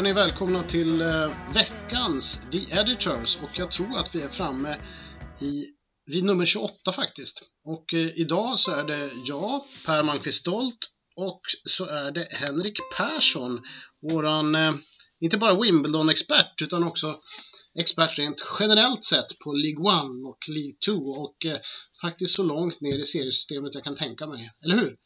Är 0.00 0.04
ni 0.04 0.12
välkomna 0.12 0.62
till 0.62 1.00
eh, 1.00 1.32
veckans 1.54 2.40
The 2.52 2.58
Editors 2.58 3.36
och 3.36 3.50
jag 3.58 3.70
tror 3.70 3.98
att 3.98 4.14
vi 4.14 4.22
är 4.22 4.28
framme 4.28 4.76
i, 5.40 5.66
vid 6.06 6.24
nummer 6.24 6.44
28 6.44 6.92
faktiskt. 6.92 7.42
Och 7.64 7.94
eh, 7.94 8.18
idag 8.18 8.58
så 8.58 8.72
är 8.72 8.84
det 8.84 9.10
jag, 9.26 9.62
Per 9.86 10.02
Malmqvist 10.02 10.40
Stolt 10.40 10.78
och 11.16 11.40
så 11.64 11.86
är 11.86 12.10
det 12.10 12.28
Henrik 12.30 12.78
Persson, 12.96 13.60
våran, 14.10 14.54
eh, 14.54 14.74
inte 15.20 15.38
bara 15.38 15.60
Wimbledon-expert 15.60 16.62
utan 16.62 16.84
också 16.84 17.20
expert 17.78 18.18
rent 18.18 18.44
generellt 18.60 19.04
sett 19.04 19.38
på 19.44 19.52
League 19.52 20.00
One 20.00 20.28
och 20.28 20.48
League 20.48 20.76
2 20.86 20.92
och 20.92 21.46
eh, 21.46 21.58
faktiskt 22.02 22.34
så 22.34 22.42
långt 22.42 22.80
ner 22.80 22.98
i 22.98 23.04
seriesystemet 23.04 23.74
jag 23.74 23.84
kan 23.84 23.96
tänka 23.96 24.26
mig. 24.26 24.50
Eller 24.64 24.76
hur? 24.76 24.96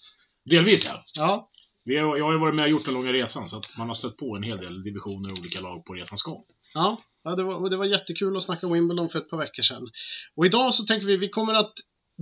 Delvis 0.50 0.84
ja. 0.84 1.04
Ja, 1.14 1.50
Vi 1.84 1.96
har, 1.96 2.16
jag 2.16 2.24
har 2.24 2.32
ju 2.32 2.38
varit 2.38 2.54
med 2.54 2.64
och 2.64 2.70
gjort 2.70 2.84
den 2.84 2.94
långa 2.94 3.12
resan 3.12 3.48
så 3.48 3.56
att 3.56 3.76
man 3.76 3.86
har 3.86 3.94
stött 3.94 4.16
på 4.16 4.36
en 4.36 4.42
hel 4.42 4.58
del 4.58 4.82
divisioner 4.82 5.32
och 5.32 5.38
olika 5.38 5.60
lag 5.60 5.84
på 5.84 5.94
resans 5.94 6.22
gång. 6.22 6.44
Ja, 6.74 7.02
ja 7.24 7.34
det, 7.34 7.42
var, 7.42 7.70
det 7.70 7.76
var 7.76 7.84
jättekul 7.84 8.36
att 8.36 8.42
snacka 8.42 8.68
Wimbledon 8.68 9.10
för 9.10 9.18
ett 9.18 9.30
par 9.30 9.38
veckor 9.38 9.62
sedan. 9.62 9.88
Och 10.36 10.46
idag 10.46 10.74
så 10.74 10.84
tänker 10.84 11.06
vi 11.06 11.16
vi 11.16 11.28
kommer 11.28 11.54
att 11.54 11.72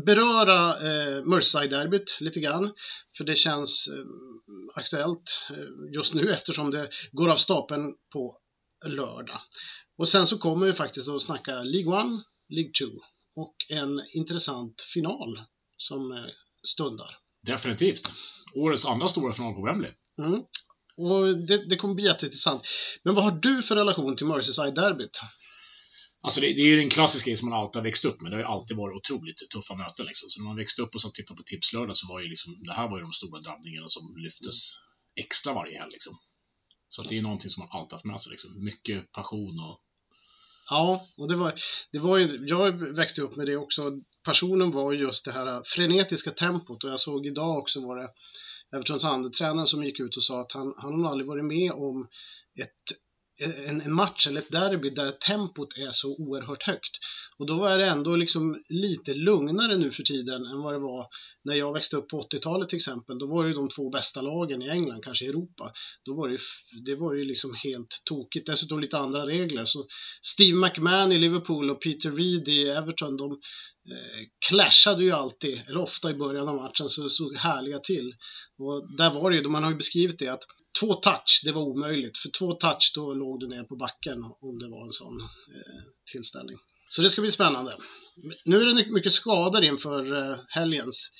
beröra 0.06 0.70
eh, 0.70 1.24
Merseyside-derbyt 1.24 2.20
lite 2.20 2.40
grann. 2.40 2.72
För 3.16 3.24
det 3.24 3.34
känns 3.34 3.88
eh, 3.88 4.04
aktuellt 4.74 5.48
eh, 5.50 5.94
just 5.94 6.14
nu 6.14 6.32
eftersom 6.32 6.70
det 6.70 6.88
går 7.12 7.30
av 7.30 7.36
stapeln 7.36 7.94
på 8.12 8.38
lördag. 8.86 9.38
Och 9.98 10.08
sen 10.08 10.26
så 10.26 10.38
kommer 10.38 10.66
vi 10.66 10.72
faktiskt 10.72 11.08
att 11.08 11.22
snacka 11.22 11.62
League 11.62 12.00
1, 12.00 12.06
League 12.48 12.72
2 12.80 12.86
och 13.36 13.54
en 13.68 14.02
intressant 14.12 14.80
final 14.94 15.40
som 15.76 16.12
eh, 16.12 16.24
stundar. 16.62 17.18
Definitivt. 17.46 18.10
Årets 18.54 18.86
andra 18.86 19.08
stora 19.08 19.32
final 19.32 19.54
på 19.54 19.64
Wembley. 19.64 19.90
Mm. 20.18 20.42
Och 20.96 21.46
det, 21.46 21.68
det 21.68 21.76
kommer 21.76 21.94
bli 21.94 22.04
jätteintressant. 22.04 22.62
Men 23.04 23.14
vad 23.14 23.24
har 23.24 23.30
du 23.30 23.62
för 23.62 23.76
relation 23.76 24.16
till 24.16 24.26
Merseyside-derbyt? 24.26 25.20
Alltså 26.24 26.40
det, 26.40 26.46
det 26.46 26.62
är 26.62 26.66
ju 26.66 26.76
den 26.76 26.90
klassiska 26.90 27.28
grej 27.28 27.36
som 27.36 27.48
man 27.50 27.58
alltid 27.58 27.76
har 27.76 27.84
växt 27.84 28.04
upp 28.04 28.20
med. 28.20 28.32
Det 28.32 28.36
har 28.36 28.42
ju 28.42 28.48
alltid 28.48 28.76
varit 28.76 28.96
otroligt 28.96 29.50
tuffa 29.54 29.74
möten 29.74 30.06
liksom. 30.06 30.30
Så 30.30 30.40
när 30.40 30.48
man 30.48 30.56
växte 30.56 30.82
upp 30.82 30.94
och 30.94 31.00
så 31.00 31.10
tittade 31.10 31.36
på 31.36 31.42
Tipslördag 31.42 31.96
så 31.96 32.08
var 32.08 32.20
ju 32.20 32.28
liksom, 32.28 32.62
det 32.66 32.72
här 32.72 32.88
var 32.88 32.98
ju 32.98 33.02
de 33.02 33.12
stora 33.12 33.40
drabbningarna 33.40 33.88
som 33.88 34.16
lyftes 34.16 34.56
extra 35.16 35.52
varje 35.54 35.78
helg 35.78 35.90
liksom. 35.92 36.14
Så 36.88 37.02
att 37.02 37.08
det 37.08 37.14
är 37.14 37.16
ju 37.16 37.22
någonting 37.22 37.50
som 37.50 37.60
man 37.60 37.80
alltid 37.80 37.92
haft 37.92 38.04
med 38.04 38.20
sig 38.20 38.30
liksom. 38.30 38.64
Mycket 38.64 39.12
passion 39.12 39.60
och 39.60 39.80
Ja, 40.70 41.06
och 41.16 41.28
det 41.28 41.36
var, 41.36 41.54
det 41.92 41.98
var 41.98 42.18
ju, 42.18 42.46
jag 42.46 42.72
växte 42.72 43.22
upp 43.22 43.36
med 43.36 43.46
det 43.46 43.56
också. 43.56 43.90
Passionen 44.24 44.70
var 44.70 44.92
just 44.92 45.24
det 45.24 45.32
här 45.32 45.46
äh, 45.46 45.60
frenetiska 45.64 46.30
tempot. 46.30 46.84
Och 46.84 46.90
jag 46.90 47.00
såg 47.00 47.26
idag 47.26 47.58
också 47.58 47.80
var 47.80 47.96
det 47.96 48.08
Evertons 48.76 49.04
andra 49.04 49.66
som 49.66 49.84
gick 49.84 50.00
ut 50.00 50.16
och 50.16 50.22
sa 50.22 50.40
att 50.40 50.52
han, 50.52 50.74
han 50.76 51.04
har 51.04 51.10
aldrig 51.10 51.26
varit 51.26 51.44
med 51.44 51.72
om 51.72 52.08
ett, 52.62 53.01
en, 53.42 53.80
en 53.80 53.92
match 53.92 54.26
eller 54.26 54.40
ett 54.40 54.50
derby 54.50 54.90
där 54.90 55.10
tempot 55.10 55.78
är 55.78 55.90
så 55.90 56.16
oerhört 56.18 56.62
högt. 56.62 56.98
Och 57.38 57.46
då 57.46 57.64
är 57.64 57.78
det 57.78 57.86
ändå 57.86 58.16
liksom 58.16 58.62
lite 58.68 59.14
lugnare 59.14 59.76
nu 59.76 59.90
för 59.90 60.02
tiden 60.02 60.46
än 60.46 60.62
vad 60.62 60.74
det 60.74 60.78
var 60.78 61.06
när 61.44 61.54
jag 61.54 61.72
växte 61.72 61.96
upp 61.96 62.08
på 62.08 62.20
80-talet 62.20 62.68
till 62.68 62.76
exempel. 62.76 63.18
Då 63.18 63.26
var 63.26 63.44
det 63.44 63.48
ju 63.48 63.54
de 63.54 63.68
två 63.68 63.90
bästa 63.90 64.20
lagen 64.20 64.62
i 64.62 64.68
England, 64.68 65.04
kanske 65.04 65.24
i 65.24 65.28
Europa. 65.28 65.72
Då 66.04 66.14
var 66.14 66.28
det, 66.28 66.34
ju, 66.34 66.40
det 66.86 66.96
var 66.96 67.14
ju 67.14 67.24
liksom 67.24 67.54
helt 67.64 68.02
tokigt. 68.04 68.46
Dessutom 68.46 68.80
lite 68.80 68.98
andra 68.98 69.26
regler. 69.26 69.64
Så 69.64 69.86
Steve 70.22 70.56
McMahon 70.56 71.12
i 71.12 71.18
Liverpool 71.18 71.70
och 71.70 71.82
Peter 71.82 72.10
Reed 72.10 72.48
i 72.48 72.68
Everton, 72.68 73.16
de 73.16 73.32
eh, 73.32 74.26
clashade 74.48 75.04
ju 75.04 75.10
alltid, 75.10 75.62
eller 75.68 75.80
ofta 75.80 76.10
i 76.10 76.14
början 76.14 76.48
av 76.48 76.56
matchen, 76.56 76.88
så 76.88 77.08
såg 77.08 77.36
härliga 77.36 77.78
till. 77.78 78.14
Och 78.58 78.96
där 78.96 79.10
var 79.10 79.30
det 79.30 79.36
ju, 79.36 79.48
man 79.48 79.62
har 79.62 79.70
ju 79.70 79.76
beskrivit 79.76 80.18
det, 80.18 80.28
att 80.28 80.44
två 80.80 80.94
touch, 80.94 81.42
det 81.44 81.52
var 81.52 81.62
omöjligt. 81.62 82.18
För 82.18 82.28
två 82.28 82.52
touch, 82.52 82.92
då 82.94 83.14
låg 83.14 83.40
du 83.40 83.48
ner 83.48 83.64
på 83.64 83.76
backen 83.76 84.24
om 84.40 84.58
det 84.58 84.68
var 84.68 84.86
en 84.86 84.92
sån 84.92 85.20
eh, 85.20 85.82
tillställning. 86.12 86.56
Så 86.88 87.02
det 87.02 87.10
ska 87.10 87.20
bli 87.20 87.30
spännande. 87.30 87.76
Nu 88.44 88.60
är 88.60 88.66
det 88.66 88.92
mycket 88.92 89.12
skador 89.12 89.64
inför 89.64 90.16
eh, 90.16 90.36
helgens. 90.48 91.10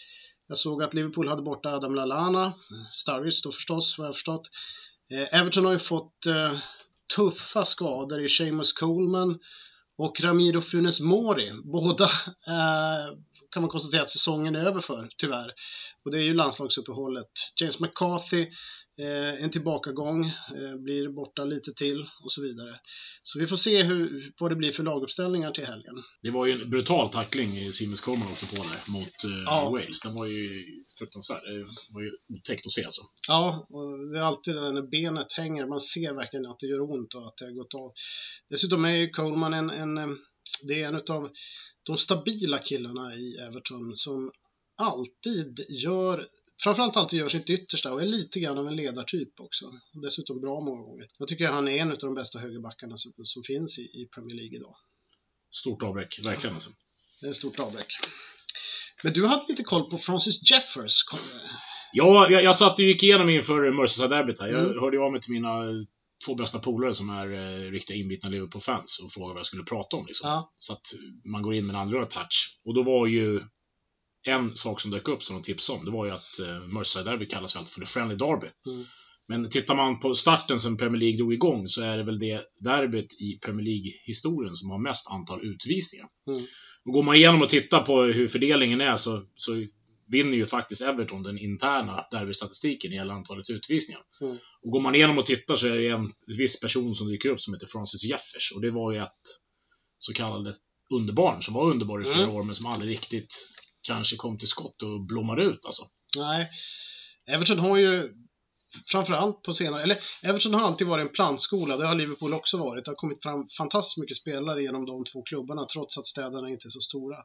Jag 0.49 0.59
såg 0.59 0.83
att 0.83 0.95
Liverpool 0.95 1.29
hade 1.29 1.43
borta 1.43 1.75
Adam 1.75 1.95
Lallana, 1.95 2.53
Sturridge 2.93 3.41
då 3.43 3.53
förstås, 3.53 3.99
vad 3.99 4.07
jag 4.07 4.15
förstått. 4.15 4.51
Eh, 5.11 5.41
Everton 5.41 5.65
har 5.65 5.73
ju 5.73 5.79
fått 5.79 6.27
eh, 6.27 6.53
tuffa 7.17 7.65
skador 7.65 8.21
i 8.25 8.29
Seamus 8.29 8.73
Coleman 8.73 9.39
och 9.99 10.21
Ramiro 10.21 10.61
Funes 10.61 11.01
Mori. 11.01 11.53
Båda 11.65 12.05
eh, 12.47 13.17
kan 13.53 13.63
man 13.63 13.71
konstatera 13.71 14.03
att 14.03 14.11
säsongen 14.11 14.57
är 14.57 14.67
över 14.67 14.81
för, 14.81 15.09
tyvärr. 15.19 15.53
Och 16.05 16.11
det 16.11 16.19
är 16.19 16.23
ju 16.23 16.35
landslagsuppehållet. 16.35 17.31
James 17.61 17.81
McCarthy, 17.81 18.43
eh, 19.01 19.45
en 19.45 19.51
tillbakagång, 19.51 20.25
eh, 20.27 20.77
blir 20.85 21.09
borta 21.09 21.45
lite 21.45 21.73
till 21.73 22.01
och 22.25 22.33
så 22.33 22.43
vidare. 22.43 22.81
Så 23.23 23.39
vi 23.39 23.47
får 23.47 23.57
se 23.57 23.83
hur, 23.83 24.33
vad 24.41 24.51
det 24.51 24.57
blir 24.57 24.73
för 24.73 24.83
laguppställningar 24.83 25.51
till 25.51 25.67
helgen. 25.67 25.95
Det 26.23 26.31
var 26.31 26.47
ju 26.47 26.63
en 26.63 26.71
brutal 26.71 27.13
tackling 27.13 27.59
i 27.59 27.73
Seamus 27.73 28.01
Coleman 28.01 28.33
åkte 28.33 28.47
på 28.47 28.57
där 28.57 28.93
mot 28.93 29.25
eh, 29.25 29.43
Ja. 29.47 29.71
Wales. 29.71 30.01
Den 30.01 30.15
var 30.15 30.27
ju 30.27 30.65
fruktansvärd. 30.99 31.43
Det 31.45 31.95
var 31.95 32.03
ju 32.03 32.11
otäckt 32.39 32.67
att 32.67 32.73
se 32.73 32.85
alltså. 32.85 33.03
Ja, 33.29 33.67
och 33.71 34.13
det 34.13 34.19
är 34.19 34.23
alltid 34.23 34.55
det 34.55 34.61
där 34.61 34.73
när 34.73 34.83
benet 34.83 35.33
hänger, 35.33 35.67
man 35.67 35.81
ser 35.81 36.15
verkligen 36.15 36.47
att 36.47 36.59
det 36.59 36.67
gör 36.67 36.91
ont 36.91 37.15
och 37.15 37.27
att 37.27 37.37
det 37.37 37.45
har 37.45 37.53
gått 37.53 37.75
av. 37.75 37.93
Dessutom 38.51 38.85
är 38.85 38.97
ju 38.97 39.11
Coleman 39.11 39.55
en, 39.55 39.71
en, 39.71 39.99
eh, 39.99 40.07
det 40.63 40.83
är 40.83 40.89
en 40.89 40.95
av 41.17 41.31
de 41.83 41.99
stabila 41.99 42.59
killarna 42.59 43.15
i 43.15 43.37
Everton 43.37 43.97
som 43.97 44.33
alltid 44.77 45.67
gör, 45.69 46.27
framförallt 46.63 46.97
alltid 46.97 47.19
gör 47.19 47.29
sitt 47.29 47.51
yttersta 47.51 47.93
och 47.93 48.03
är 48.03 48.07
lite 48.07 48.41
grann 48.41 48.59
av 48.59 48.67
en 48.69 48.77
ledartyp 48.77 49.41
också. 49.41 49.73
Dessutom 50.03 50.41
bra 50.41 50.61
många 50.61 50.83
gånger. 50.83 51.09
Jag 51.19 51.29
tycker 51.29 51.49
han 51.49 51.69
är 51.69 51.73
en 51.79 51.93
av 51.93 51.99
de 51.99 52.15
bästa 52.15 52.39
högerbackarna 52.39 52.97
som, 52.97 53.13
som 53.25 53.43
finns 53.43 53.79
i, 53.79 53.83
i 53.83 54.09
Premier 54.15 54.37
League 54.37 54.57
idag. 54.57 54.75
Stort 55.51 55.83
avbräck, 55.83 56.21
verkligen 56.25 56.55
alltså. 56.55 56.71
Det 57.21 57.27
är 57.27 57.31
ett 57.31 57.37
stort 57.37 57.61
avbräck. 57.61 57.87
Men 59.03 59.13
du 59.13 59.27
hade 59.27 59.45
lite 59.49 59.63
koll 59.63 59.91
på 59.91 59.99
Francis 59.99 60.51
Jeffers. 60.51 61.03
Ja, 61.93 62.31
jag, 62.31 62.45
jag 62.45 62.57
satt 62.57 62.79
och 62.79 62.85
gick 62.85 63.03
igenom 63.03 63.29
inför 63.31 63.71
Merseyside-derbyt 63.73 64.41
här. 64.41 64.49
Jag 64.49 64.65
Mm. 64.65 64.81
hörde 64.81 65.01
av 65.01 65.13
mig 65.13 65.21
till 65.21 65.33
mina 65.33 65.49
två 66.27 66.35
bästa 66.35 66.59
polare 66.59 66.95
som 66.95 67.11
är 67.11 67.33
eh, 67.33 67.71
riktiga 67.71 67.97
inbitna 67.97 68.29
Liverpool-fans 68.29 69.01
och 69.05 69.13
frågade 69.13 69.35
vad 69.35 69.39
jag 69.39 69.47
skulle 69.47 69.65
prata 69.65 69.97
om. 69.97 70.07
Liksom. 70.07 70.29
Ja, 70.29 70.53
Så 70.59 70.73
att 70.73 70.87
man 71.25 71.43
går 71.43 71.55
in 71.55 71.67
med 71.67 71.75
en 71.75 71.81
annorlunda 71.81 72.09
touch. 72.09 72.59
Och 72.65 72.75
då 72.75 72.83
var 72.83 73.07
ju 73.07 73.41
en 74.27 74.55
sak 74.55 74.81
som 74.81 74.91
dök 74.91 75.09
upp 75.09 75.23
som 75.23 75.37
de 75.37 75.43
tipsade 75.43 75.79
om, 75.79 75.85
det 75.85 75.91
var 75.91 76.07
ju 76.07 76.13
att 76.13 76.39
eh, 76.41 76.47
Merseyside-derby 76.47 77.27
kallas 77.27 77.55
ju 77.55 77.59
alltid 77.59 77.73
för 77.73 77.81
the 77.81 77.87
friendly 77.87 78.17
derby. 78.17 78.47
Mm. 78.67 78.85
Men 79.29 79.51
tittar 79.51 79.75
man 79.75 80.01
på 80.01 80.15
starten 80.15 80.61
sen 80.61 80.77
Premier 80.77 81.01
League 81.01 81.17
drog 81.17 81.35
igång 81.35 81.69
så 81.69 81.83
är 81.83 81.97
det 81.97 82.05
väl 82.05 82.19
det 82.19 82.43
derbyt 82.61 83.13
i 83.21 83.39
Premier 83.45 83.67
League-historien 83.67 84.55
som 84.55 84.71
har 84.71 84.79
mest 84.79 85.11
antal 85.11 85.45
utvisningar. 85.45 86.07
Mm. 86.27 86.47
Och 86.85 86.93
går 86.93 87.03
man 87.03 87.17
igenom 87.17 87.43
och 87.43 87.49
tittar 87.49 87.83
på 87.83 88.03
hur 88.03 88.29
fördelningen 88.29 88.81
är 88.81 88.97
så, 88.97 89.27
så 89.35 89.67
vinner 90.13 90.37
ju 90.37 90.47
faktiskt 90.47 90.81
Everton 90.83 91.23
den 91.23 91.39
interna 91.39 92.07
derbystatistiken 92.11 92.93
gäller 92.93 93.15
antalet 93.15 93.51
utvisningar. 93.51 94.03
Mm. 94.21 94.39
Och 94.63 94.71
går 94.71 94.81
man 94.81 94.95
igenom 94.95 95.19
och 95.19 95.27
tittar 95.27 95.57
så 95.57 95.67
är 95.67 95.77
det 95.77 95.89
en 95.89 96.13
viss 96.27 96.61
person 96.61 96.95
som 96.97 97.09
dyker 97.09 97.29
upp 97.29 97.41
som 97.41 97.55
heter 97.55 97.67
Francis 97.67 98.05
Jeffers 98.05 98.53
och 98.55 98.61
det 98.61 98.71
var 98.71 98.93
ju 98.93 98.99
ett 98.99 99.23
så 99.99 100.13
kallade 100.13 100.55
underbarn 100.91 101.43
som 101.43 101.55
var 101.55 101.71
underbar 101.71 102.03
i 102.03 102.05
flera 102.05 102.23
Mm. 102.23 102.35
år 102.35 102.43
men 102.43 102.55
som 102.55 102.67
aldrig 102.67 102.91
riktigt 102.91 103.35
kanske 103.83 104.17
kom 104.17 104.39
till 104.39 104.49
skott 104.49 104.83
och 104.83 105.01
blommade 105.07 105.45
ut 105.45 105.67
alltså. 105.67 105.83
Nej, 106.17 106.51
Everton 107.31 107.59
har 107.59 107.77
ju 107.77 108.15
framförallt 108.87 109.43
på 109.43 109.55
senare, 109.55 109.83
eller 109.83 109.99
Everton 110.23 110.55
har 110.55 110.67
alltid 110.67 110.87
varit 110.87 111.07
en 111.07 111.13
plantskola, 111.13 111.77
det 111.77 111.87
har 111.87 111.95
Liverpool 111.95 112.35
också 112.35 112.57
varit. 112.57 112.85
Det 112.85 112.91
har 112.91 112.97
kommit 112.97 113.23
fram 113.23 113.49
fantastiskt 113.59 113.99
mycket 113.99 114.17
spelare 114.17 114.63
genom 114.63 114.87
de 114.87 115.05
två 115.05 115.23
klubbarna 115.23 115.65
trots 115.65 115.99
att 115.99 116.07
städerna 116.07 116.49
inte 116.49 116.69
är 116.69 116.71
så 116.71 116.81
stora. 116.81 117.17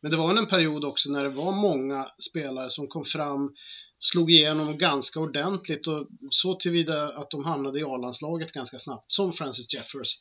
Men 0.00 0.10
det 0.10 0.16
var 0.16 0.36
en 0.36 0.46
period 0.46 0.84
också 0.84 1.10
när 1.10 1.22
det 1.22 1.30
var 1.30 1.52
många 1.52 2.06
spelare 2.30 2.70
som 2.70 2.88
kom 2.88 3.04
fram, 3.04 3.54
slog 4.00 4.30
igenom 4.30 4.78
ganska 4.78 5.20
ordentligt 5.20 5.86
och 5.86 6.06
så 6.30 6.54
tillvida 6.54 7.08
att 7.08 7.30
de 7.30 7.44
hamnade 7.44 7.80
i 7.80 7.84
A-landslaget 7.84 8.52
ganska 8.52 8.78
snabbt, 8.78 9.12
som 9.12 9.32
Francis 9.32 9.74
Jeffers. 9.74 10.18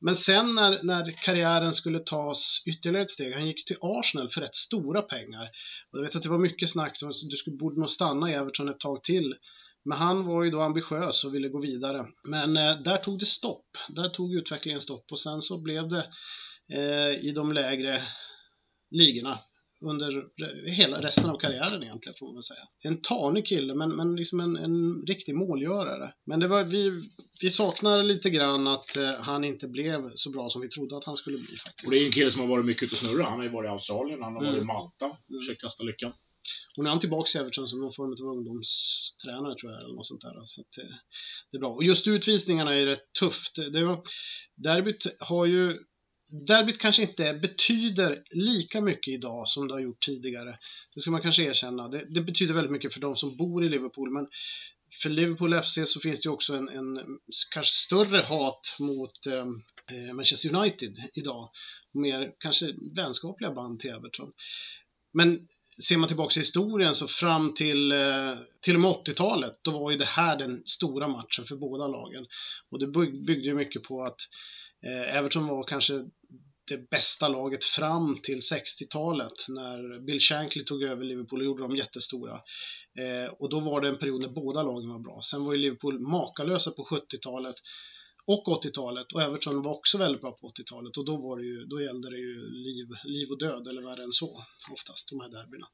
Men 0.00 0.16
sen 0.16 0.54
när, 0.54 0.82
när 0.82 1.22
karriären 1.22 1.74
skulle 1.74 1.98
tas 1.98 2.62
ytterligare 2.66 3.02
ett 3.02 3.10
steg, 3.10 3.34
han 3.34 3.46
gick 3.46 3.64
till 3.66 3.76
Arsenal 3.80 4.28
för 4.28 4.40
rätt 4.40 4.54
stora 4.54 5.02
pengar. 5.02 5.48
Och 5.90 5.98
jag 5.98 6.02
vet 6.02 6.16
att 6.16 6.22
det 6.22 6.28
var 6.28 6.38
mycket 6.38 6.70
snack 6.70 6.98
om 7.02 7.08
att 7.08 7.30
du 7.30 7.36
skulle, 7.36 7.56
borde 7.56 7.80
nog 7.80 7.90
stanna 7.90 8.30
i 8.30 8.34
Everton 8.34 8.68
ett 8.68 8.80
tag 8.80 9.02
till. 9.02 9.34
Men 9.88 9.98
han 9.98 10.26
var 10.26 10.44
ju 10.44 10.50
då 10.50 10.60
ambitiös 10.60 11.24
och 11.24 11.34
ville 11.34 11.48
gå 11.48 11.60
vidare. 11.60 12.06
Men 12.28 12.56
eh, 12.56 12.82
där 12.84 12.96
tog 12.96 13.18
det 13.18 13.26
stopp. 13.26 13.66
Där 13.88 14.08
tog 14.08 14.34
utvecklingen 14.34 14.80
stopp 14.80 15.04
och 15.12 15.20
sen 15.20 15.42
så 15.42 15.62
blev 15.62 15.88
det 15.88 16.06
eh, 16.72 17.24
i 17.28 17.32
de 17.34 17.52
lägre 17.52 18.02
ligorna 18.90 19.38
under 19.80 20.24
hela 20.70 21.02
resten 21.02 21.30
av 21.30 21.38
karriären 21.38 21.82
egentligen 21.82 22.14
får 22.18 22.32
man 22.32 22.42
säga. 22.42 22.60
En 22.84 23.00
tanig 23.02 23.46
kille 23.46 23.74
men, 23.74 23.96
men 23.96 24.16
liksom 24.16 24.40
en, 24.40 24.56
en 24.56 25.04
riktig 25.06 25.34
målgörare. 25.34 26.12
Men 26.26 26.40
det 26.40 26.46
var, 26.46 26.64
vi, 26.64 27.02
vi 27.40 27.50
saknar 27.50 28.02
lite 28.02 28.30
grann 28.30 28.66
att 28.66 28.96
eh, 28.96 29.12
han 29.20 29.44
inte 29.44 29.68
blev 29.68 30.10
så 30.14 30.30
bra 30.30 30.48
som 30.50 30.60
vi 30.62 30.68
trodde 30.68 30.96
att 30.96 31.04
han 31.04 31.16
skulle 31.16 31.38
bli 31.38 31.56
faktiskt. 31.56 31.84
Och 31.86 31.90
det 31.90 31.98
är 31.98 32.06
en 32.06 32.12
kille 32.12 32.30
som 32.30 32.40
har 32.40 32.48
varit 32.48 32.64
mycket 32.64 32.82
ute 32.82 32.94
och 32.94 32.98
snurrat. 32.98 33.28
Han 33.28 33.38
har 33.38 33.44
ju 33.44 33.50
varit 33.50 33.68
i 33.68 33.70
Australien, 33.70 34.22
han 34.22 34.32
har 34.32 34.40
Mm. 34.40 34.52
varit 34.52 34.62
i 34.62 34.66
Malta, 34.66 35.16
försökt 35.40 35.60
testa 35.60 35.84
lyckan. 35.84 36.12
Och 36.76 36.84
nu 36.84 36.88
är 36.88 36.90
han 36.90 37.00
tillbaka 37.00 37.38
i 37.38 37.40
Everton 37.40 37.68
som 37.68 37.80
någon 37.80 37.92
form 37.92 38.12
av 38.12 38.36
ungdomstränare 38.36 39.54
tror 39.54 39.72
jag, 39.72 39.80
eller 39.80 39.94
något 39.94 40.06
sånt 40.06 40.20
där. 40.20 40.44
Så 40.44 40.60
att 40.60 40.72
det, 40.76 40.88
det 41.50 41.56
är 41.56 41.60
bra. 41.60 41.70
Och 41.70 41.84
just 41.84 42.06
utvisningarna 42.06 42.74
är 42.74 42.86
rätt 42.86 43.12
tufft. 43.20 43.56
Det 43.72 43.84
var, 43.84 44.02
derbyt 44.56 45.06
har 45.20 45.46
ju 45.46 45.78
Derbyt 46.28 46.78
kanske 46.78 47.02
inte 47.02 47.34
betyder 47.34 48.22
lika 48.30 48.80
mycket 48.80 49.14
idag 49.14 49.48
som 49.48 49.68
det 49.68 49.74
har 49.74 49.80
gjort 49.80 50.00
tidigare. 50.00 50.58
Det 50.94 51.00
ska 51.00 51.10
man 51.10 51.22
kanske 51.22 51.42
erkänna. 51.42 51.88
Det, 51.88 52.06
det 52.14 52.20
betyder 52.20 52.54
väldigt 52.54 52.72
mycket 52.72 52.92
för 52.92 53.00
de 53.00 53.16
som 53.16 53.36
bor 53.36 53.64
i 53.64 53.68
Liverpool, 53.68 54.12
men 54.12 54.28
för 55.02 55.10
Liverpool 55.10 55.62
FC 55.62 55.78
så 55.86 56.00
finns 56.00 56.20
det 56.20 56.28
också 56.28 56.54
en, 56.54 56.68
en 56.68 57.00
kanske 57.54 57.72
större 57.72 58.18
hat 58.18 58.76
mot 58.78 59.26
ehm, 59.26 59.62
eh, 59.92 60.14
Manchester 60.14 60.54
United 60.54 60.96
idag. 61.14 61.50
Mer 61.94 62.32
kanske 62.38 62.74
vänskapliga 62.96 63.52
band 63.52 63.80
till 63.80 63.90
Everton. 63.90 64.32
Men 65.12 65.48
ser 65.82 65.96
man 65.96 66.08
tillbaka 66.08 66.40
i 66.40 66.42
historien 66.42 66.94
så 66.94 67.06
fram 67.06 67.54
till, 67.54 67.92
eh, 67.92 68.34
till 68.60 68.74
och 68.74 68.80
med 68.80 68.90
80-talet, 68.90 69.52
då 69.62 69.70
var 69.70 69.90
ju 69.90 69.96
det 69.96 70.04
här 70.04 70.36
den 70.36 70.62
stora 70.66 71.08
matchen 71.08 71.44
för 71.44 71.56
båda 71.56 71.86
lagen. 71.86 72.26
Och 72.70 72.78
det 72.78 72.86
byggde 72.86 73.48
ju 73.48 73.54
mycket 73.54 73.82
på 73.82 74.02
att 74.02 74.20
eh, 74.86 75.16
Everton 75.16 75.46
var 75.46 75.64
kanske 75.64 76.04
det 76.68 76.90
bästa 76.90 77.28
laget 77.28 77.64
fram 77.64 78.18
till 78.22 78.38
60-talet 78.38 79.32
när 79.48 80.06
Bill 80.06 80.20
Shankly 80.20 80.64
tog 80.64 80.82
över 80.82 81.04
Liverpool 81.04 81.40
och 81.40 81.46
gjorde 81.46 81.62
dem 81.62 81.76
jättestora. 81.76 82.40
Eh, 82.98 83.32
och 83.32 83.50
då 83.50 83.60
var 83.60 83.80
det 83.80 83.88
en 83.88 83.98
period 83.98 84.20
när 84.20 84.28
båda 84.28 84.62
lagen 84.62 84.90
var 84.90 84.98
bra. 84.98 85.20
Sen 85.22 85.44
var 85.44 85.52
ju 85.52 85.58
Liverpool 85.58 86.00
makalösa 86.00 86.70
på 86.70 86.84
70-talet 86.84 87.54
och 88.26 88.64
80-talet 88.64 89.12
och 89.12 89.22
Everton 89.22 89.62
var 89.62 89.74
också 89.74 89.98
väldigt 89.98 90.20
bra 90.20 90.32
på 90.32 90.48
80-talet 90.48 90.96
och 90.96 91.04
då, 91.04 91.16
var 91.16 91.36
det 91.38 91.46
ju, 91.46 91.64
då 91.64 91.80
gällde 91.82 92.10
det 92.10 92.16
ju 92.16 92.34
liv, 92.50 92.86
liv 93.04 93.28
och 93.30 93.38
död 93.38 93.66
eller 93.68 93.82
värre 93.82 94.02
än 94.02 94.12
så 94.12 94.44
oftast, 94.72 95.08
de 95.10 95.20
här 95.20 95.28
derbyna. 95.28 95.66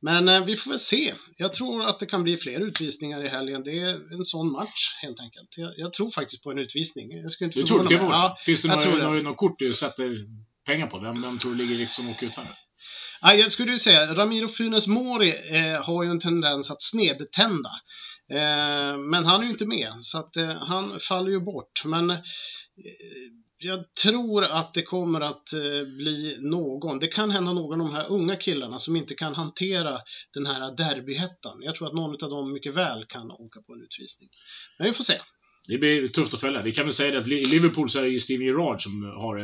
Men 0.00 0.28
eh, 0.28 0.44
vi 0.44 0.56
får 0.56 0.70
väl 0.70 0.78
se. 0.78 1.14
Jag 1.36 1.54
tror 1.54 1.84
att 1.84 1.98
det 2.00 2.06
kan 2.06 2.22
bli 2.22 2.36
fler 2.36 2.60
utvisningar 2.60 3.24
i 3.24 3.28
helgen. 3.28 3.62
Det 3.64 3.78
är 3.78 4.14
en 4.14 4.24
sån 4.24 4.52
match 4.52 4.94
helt 5.02 5.20
enkelt. 5.20 5.48
Jag, 5.56 5.72
jag 5.76 5.92
tror 5.92 6.10
faktiskt 6.10 6.42
på 6.42 6.50
en 6.50 6.58
utvisning. 6.58 7.12
Jag 7.12 7.32
skulle 7.32 7.46
inte 7.46 7.60
du 7.60 7.66
tror 7.66 7.88
det? 7.88 7.94
Ja, 7.94 8.36
Finns 8.40 8.62
det 8.62 8.68
några, 8.68 9.04
några, 9.04 9.22
några 9.22 9.36
kort 9.36 9.58
du 9.58 9.72
sätter 9.74 10.26
pengar 10.66 10.86
på? 10.86 10.98
Vem, 10.98 11.22
vem 11.22 11.38
tror 11.38 11.54
ligger 11.54 11.74
risk 11.74 11.94
som 11.94 12.10
åker 12.10 12.26
ut 12.26 12.34
här? 12.34 12.65
Ja, 13.20 13.34
jag 13.34 13.52
skulle 13.52 13.72
ju 13.72 13.78
säga, 13.78 14.14
Ramiro 14.14 14.48
Funes 14.48 14.86
Mori 14.86 15.34
eh, 15.50 15.84
har 15.84 16.04
ju 16.04 16.10
en 16.10 16.20
tendens 16.20 16.70
att 16.70 16.82
snedtända. 16.82 17.70
Eh, 18.30 18.98
men 18.98 19.24
han 19.24 19.40
är 19.40 19.44
ju 19.44 19.50
inte 19.50 19.66
med, 19.66 19.92
så 19.98 20.18
att 20.18 20.36
eh, 20.36 20.48
han 20.48 21.00
faller 21.00 21.30
ju 21.30 21.40
bort. 21.40 21.84
Men 21.84 22.10
eh, 22.10 22.16
jag 23.58 23.94
tror 24.02 24.44
att 24.44 24.74
det 24.74 24.82
kommer 24.82 25.20
att 25.20 25.52
eh, 25.52 25.88
bli 25.96 26.36
någon, 26.40 26.98
det 26.98 27.06
kan 27.06 27.30
hända 27.30 27.52
någon 27.52 27.80
av 27.80 27.86
de 27.86 27.94
här 27.94 28.08
unga 28.08 28.36
killarna 28.36 28.78
som 28.78 28.96
inte 28.96 29.14
kan 29.14 29.34
hantera 29.34 30.00
den 30.34 30.46
här 30.46 30.76
derbyhettan. 30.76 31.58
Jag 31.60 31.74
tror 31.74 31.88
att 31.88 31.94
någon 31.94 32.24
av 32.24 32.30
dem 32.30 32.52
mycket 32.52 32.74
väl 32.74 33.04
kan 33.08 33.30
åka 33.30 33.60
på 33.60 33.72
en 33.72 33.82
utvisning. 33.82 34.28
Men 34.78 34.86
vi 34.86 34.92
får 34.92 35.04
se. 35.04 35.14
Det 35.68 35.78
blir 35.78 36.08
tufft 36.08 36.34
att 36.34 36.40
följa. 36.40 36.62
Vi 36.62 36.72
kan 36.72 36.84
väl 36.84 36.94
säga 36.94 37.10
det 37.10 37.18
att 37.18 37.28
i 37.28 37.44
Liverpool 37.44 37.90
så 37.90 37.98
är 37.98 38.02
det 38.02 38.08
ju 38.08 38.20
Steven 38.20 38.46
Gerrard 38.46 38.82
som 38.82 39.02
har 39.02 39.36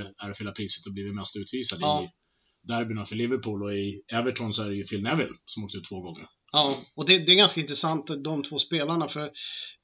det 0.44 0.52
priset 0.52 0.86
och 0.86 0.92
blivit 0.92 1.14
mest 1.14 1.36
utvisad 1.36 1.78
ja. 1.80 2.02
i 2.04 2.21
derbyna 2.62 3.04
för 3.04 3.16
Liverpool 3.16 3.62
och 3.62 3.74
i 3.74 4.02
Everton 4.12 4.54
så 4.54 4.62
är 4.62 4.68
det 4.68 4.76
ju 4.76 4.84
Phil 4.84 5.02
Neville 5.02 5.34
som 5.46 5.64
åkte 5.64 5.78
ut 5.78 5.88
två 5.88 6.00
gånger. 6.00 6.26
Ja, 6.52 6.76
och 6.96 7.06
det, 7.06 7.18
det, 7.18 7.32
är 7.32 7.36
ganska 7.36 7.60
intressant 7.60 8.24
de 8.24 8.42
två 8.42 8.58
spelarna 8.58 9.08
för 9.08 9.30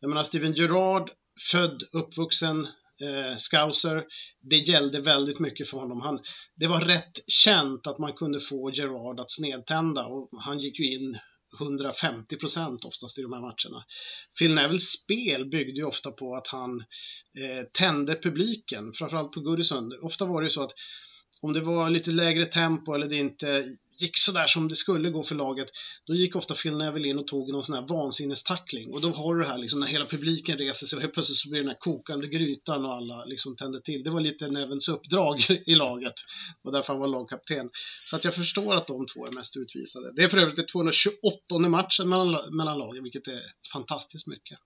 jag 0.01 0.09
menar 0.09 0.23
Steven 0.23 0.55
Gerrard, 0.55 1.11
född, 1.53 1.83
uppvuxen 1.93 2.69
eh, 3.03 3.37
scouser. 3.37 4.05
Det 4.51 4.57
gällde 4.57 5.01
väldigt 5.01 5.39
mycket 5.39 5.69
för 5.69 5.79
honom. 5.79 6.01
Han, 6.01 6.21
det 6.57 6.67
var 6.67 6.81
rätt 6.81 7.19
känt 7.27 7.87
att 7.87 7.99
man 7.99 8.13
kunde 8.13 8.41
få 8.41 8.71
Gerard 8.75 9.21
att 9.21 9.33
snedtända 9.33 10.07
och 10.07 10.29
han 10.43 10.59
gick 10.59 10.81
ju 10.81 10.95
in 10.95 11.19
150 11.61 12.37
procent 12.37 12.85
oftast 12.85 13.19
i 13.19 13.23
de 13.23 13.33
här 13.33 13.41
matcherna. 13.41 13.85
Phil 14.39 14.55
Nevilles 14.55 14.93
spel 14.93 15.49
byggde 15.51 15.81
ju 15.81 15.85
ofta 15.85 16.11
på 16.11 16.35
att 16.35 16.49
han 16.49 16.81
eh, 17.39 17.65
tände 17.73 18.15
publiken, 18.15 18.93
framförallt 18.93 19.33
på 19.33 19.41
Goodison. 19.41 19.93
Ofta 20.03 20.25
var 20.25 20.41
det 20.43 20.47
ju 20.47 20.51
så 20.51 20.63
att 20.63 20.73
om 21.41 21.53
det 21.53 21.61
var 21.61 21.91
lite 21.91 22.11
lägre 22.11 22.45
tempo 22.45 22.95
eller 22.95 23.09
det 23.09 23.17
inte 23.17 23.77
gick 24.01 24.19
sådär 24.19 24.47
som 24.47 24.69
det 24.69 24.77
skulle 24.77 25.11
gå 25.11 25.23
för 25.23 25.35
laget, 25.35 25.69
då 26.07 26.15
gick 26.15 26.37
ofta 26.37 26.55
Phil 26.55 26.77
Neville 26.77 27.09
in 27.09 27.19
och 27.19 27.27
tog 27.27 27.53
någon 27.53 27.65
sån 27.65 27.75
här 27.75 27.87
vansinnestackling. 27.89 28.93
Och 28.93 29.01
då 29.01 29.11
har 29.11 29.35
du 29.35 29.43
det 29.43 29.49
här 29.49 29.59
liksom 29.59 29.81
när 29.81 29.87
hela 29.87 30.07
publiken 30.07 30.59
reser 30.59 30.87
sig 30.87 30.97
och 30.97 31.03
helt 31.03 31.15
plötsligt 31.15 31.39
så 31.39 31.49
blir 31.49 31.61
det 31.61 31.65
den 31.65 31.71
här 31.71 31.79
kokande 31.81 32.29
grytan 32.29 32.85
och 32.85 32.95
alla 32.95 33.25
liksom 33.25 33.57
tänder 33.57 33.81
till. 33.81 34.03
Det 34.03 34.11
var 34.11 34.21
lite 34.21 34.49
Nevens 34.49 34.89
uppdrag 34.89 35.47
i 35.67 35.75
laget. 35.75 36.15
Och 36.63 36.73
därför 36.73 36.93
han 36.93 37.01
var 37.01 37.09
lagkapten. 37.09 37.71
Så 38.05 38.17
att 38.17 38.25
jag 38.25 38.35
förstår 38.35 38.75
att 38.75 38.87
de 38.87 39.07
två 39.07 39.27
är 39.27 39.33
mest 39.33 39.57
utvisade. 39.57 40.13
Det 40.17 40.23
är 40.23 40.29
för 40.29 40.39
övrigt 40.39 40.57
det 40.57 40.69
228 40.69 41.59
matchen 41.59 42.09
mellan, 42.09 42.57
mellan 42.57 42.79
lagen, 42.79 43.03
vilket 43.03 43.29
är 43.29 43.43
fantastiskt 43.73 44.27
mycket. 44.27 44.59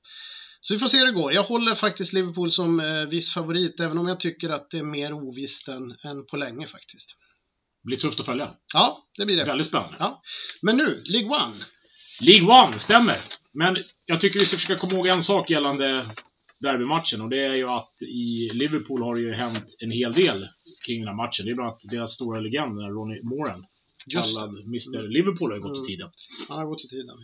Så 0.64 0.74
vi 0.74 0.80
får 0.80 0.86
se 0.86 0.98
hur 0.98 1.06
det 1.06 1.12
går. 1.12 1.32
Jag 1.32 1.42
håller 1.42 1.74
faktiskt 1.74 2.12
Liverpool 2.12 2.50
som 2.50 2.80
eh, 2.80 3.06
viss 3.06 3.34
favorit, 3.34 3.80
även 3.80 3.98
om 3.98 4.08
jag 4.08 4.20
tycker 4.20 4.50
att 4.50 4.70
det 4.70 4.78
är 4.78 4.82
mer 4.82 5.12
ovisst 5.12 5.68
än, 5.68 5.96
än 6.04 6.26
på 6.26 6.36
länge 6.36 6.66
faktiskt. 6.66 7.16
Det 7.82 7.86
blir 7.86 7.96
tufft 7.96 8.20
att 8.20 8.26
följa. 8.26 8.54
Ja, 8.74 9.08
det 9.16 9.26
blir 9.26 9.36
det. 9.36 9.44
Väldigt 9.44 9.66
spännande. 9.66 9.96
Ja. 9.98 10.22
Men 10.62 10.76
nu, 10.76 11.02
League 11.06 11.30
One. 11.30 11.64
League 12.20 12.64
One, 12.64 12.78
stämmer. 12.78 13.20
Men 13.52 13.76
jag 14.06 14.20
tycker 14.20 14.38
vi 14.38 14.44
ska 14.44 14.56
försöka 14.56 14.80
komma 14.80 14.94
ihåg 14.94 15.06
en 15.06 15.22
sak 15.22 15.50
gällande 15.50 16.06
derbymatchen 16.60 17.20
och 17.20 17.30
det 17.30 17.44
är 17.44 17.54
ju 17.54 17.68
att 17.68 18.02
i 18.02 18.50
Liverpool 18.52 19.02
har 19.02 19.14
det 19.14 19.20
ju 19.20 19.32
hänt 19.32 19.76
en 19.78 19.90
hel 19.90 20.12
del 20.12 20.48
kring 20.86 21.00
den 21.00 21.08
här 21.08 21.16
matchen. 21.16 21.44
Det 21.44 21.50
är 21.50 21.54
bland 21.54 21.68
annat 21.68 21.82
deras 21.90 22.12
stora 22.12 22.40
legend, 22.40 22.80
Ronnie 22.80 23.22
Moran, 23.22 23.66
kallad 24.12 24.50
Mr 24.50 24.98
mm. 24.98 25.10
Liverpool, 25.10 25.50
har 25.50 25.56
ju 25.56 25.62
gått 25.62 25.72
mm. 25.72 25.82
till 25.82 25.94
tiden. 25.94 26.10
Han 26.48 26.58
har 26.58 26.66
gått 26.66 26.78
till 26.78 26.88
tiden. 26.88 27.16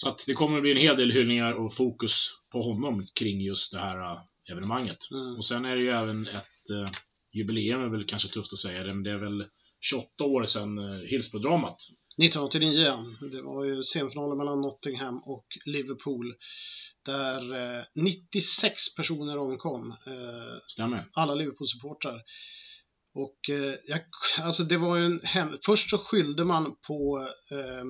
Så 0.00 0.08
att 0.08 0.24
det 0.26 0.34
kommer 0.34 0.56
att 0.56 0.62
bli 0.62 0.70
en 0.70 0.76
hel 0.76 0.96
del 0.96 1.10
hyllningar 1.10 1.52
och 1.52 1.74
fokus 1.74 2.30
på 2.52 2.62
honom 2.62 3.06
kring 3.14 3.40
just 3.40 3.72
det 3.72 3.78
här 3.78 4.00
äh, 4.00 4.20
evenemanget. 4.50 5.10
Mm. 5.10 5.36
Och 5.36 5.44
sen 5.44 5.64
är 5.64 5.76
det 5.76 5.82
ju 5.82 5.90
även 5.90 6.26
ett 6.26 6.70
uh, 6.72 6.90
jubileum, 7.32 7.84
är 7.84 7.88
väl 7.88 8.04
kanske 8.04 8.28
tufft 8.28 8.52
att 8.52 8.58
säga, 8.58 8.84
det 8.84 9.10
är 9.10 9.16
väl 9.16 9.46
28 9.80 10.24
år 10.24 10.44
sedan 10.44 10.78
uh, 10.78 11.00
Hillsborough-dramat. 11.04 11.76
1989, 12.22 12.78
ja. 12.80 13.28
Det 13.32 13.42
var 13.42 13.64
ju 13.64 13.82
semifinalen 13.82 14.38
mellan 14.38 14.60
Nottingham 14.60 15.22
och 15.24 15.46
Liverpool 15.66 16.34
där 17.04 17.76
eh, 17.78 17.84
96 17.94 18.94
personer 18.94 19.38
omkom. 19.38 19.90
Eh, 19.90 20.58
Stämmer. 20.66 21.04
Alla 21.12 21.34
Liverpool-supportrar. 21.34 22.22
Och 23.14 23.50
eh, 23.50 23.74
jag, 23.86 24.00
alltså 24.40 24.62
det 24.64 24.76
var 24.76 24.96
ju 24.96 25.04
en 25.04 25.20
hem... 25.24 25.58
Först 25.66 25.90
så 25.90 25.98
skyllde 25.98 26.44
man 26.44 26.76
på 26.86 27.28
eh, 27.50 27.84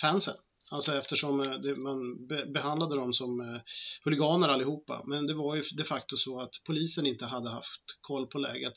fansen. 0.00 0.34
Alltså 0.70 0.92
eftersom 0.92 1.40
eh, 1.40 1.50
det, 1.50 1.76
man 1.76 2.26
be, 2.26 2.46
behandlade 2.46 2.96
dem 2.96 3.12
som 3.12 3.40
eh, 3.40 3.60
huliganer 4.04 4.48
allihopa. 4.48 5.02
Men 5.06 5.26
det 5.26 5.34
var 5.34 5.56
ju 5.56 5.62
de 5.76 5.84
facto 5.84 6.16
så 6.16 6.40
att 6.40 6.50
polisen 6.66 7.06
inte 7.06 7.26
hade 7.26 7.50
haft 7.50 7.82
koll 8.00 8.26
på 8.26 8.38
läget. 8.38 8.72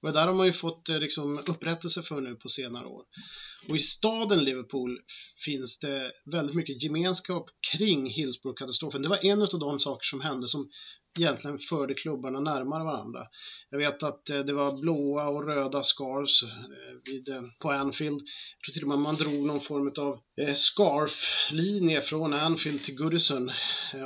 Och 0.00 0.08
det 0.08 0.14
där 0.14 0.26
har 0.26 0.34
man 0.34 0.46
ju 0.46 0.52
fått 0.52 0.88
eh, 0.88 0.98
liksom, 0.98 1.38
upprättelse 1.38 2.02
för 2.02 2.20
nu 2.20 2.34
på 2.34 2.48
senare 2.48 2.86
år. 2.86 3.04
Och 3.68 3.76
i 3.76 3.78
staden 3.78 4.44
Liverpool 4.44 5.00
finns 5.44 5.78
det 5.78 6.12
väldigt 6.24 6.56
mycket 6.56 6.82
gemenskap 6.82 7.50
kring 7.72 8.10
Hillsborough-katastrofen. 8.10 9.02
Det 9.02 9.08
var 9.08 9.24
en 9.24 9.42
av 9.42 9.58
de 9.58 9.80
saker 9.80 10.04
som 10.04 10.20
hände 10.20 10.48
som 10.48 10.70
egentligen 11.18 11.58
förde 11.58 11.94
klubbarna 11.94 12.40
närmare 12.40 12.84
varandra. 12.84 13.26
Jag 13.70 13.78
vet 13.78 14.02
att 14.02 14.30
eh, 14.30 14.38
det 14.38 14.52
var 14.52 14.80
blåa 14.80 15.28
och 15.28 15.46
röda 15.46 15.82
scarves 15.82 16.42
eh, 16.42 16.48
vid, 17.04 17.28
eh, 17.28 17.42
på 17.60 17.70
Anfield. 17.70 18.20
Jag 18.20 18.64
tror 18.64 18.72
till 18.72 18.82
och 18.82 18.88
med 18.88 18.98
man 18.98 19.16
drog 19.16 19.46
någon 19.46 19.60
form 19.60 19.92
av 19.98 20.20
scarf-linje 20.54 22.00
från 22.00 22.32
Anfield 22.32 22.84
till 22.84 22.96
Goodison. 22.96 23.50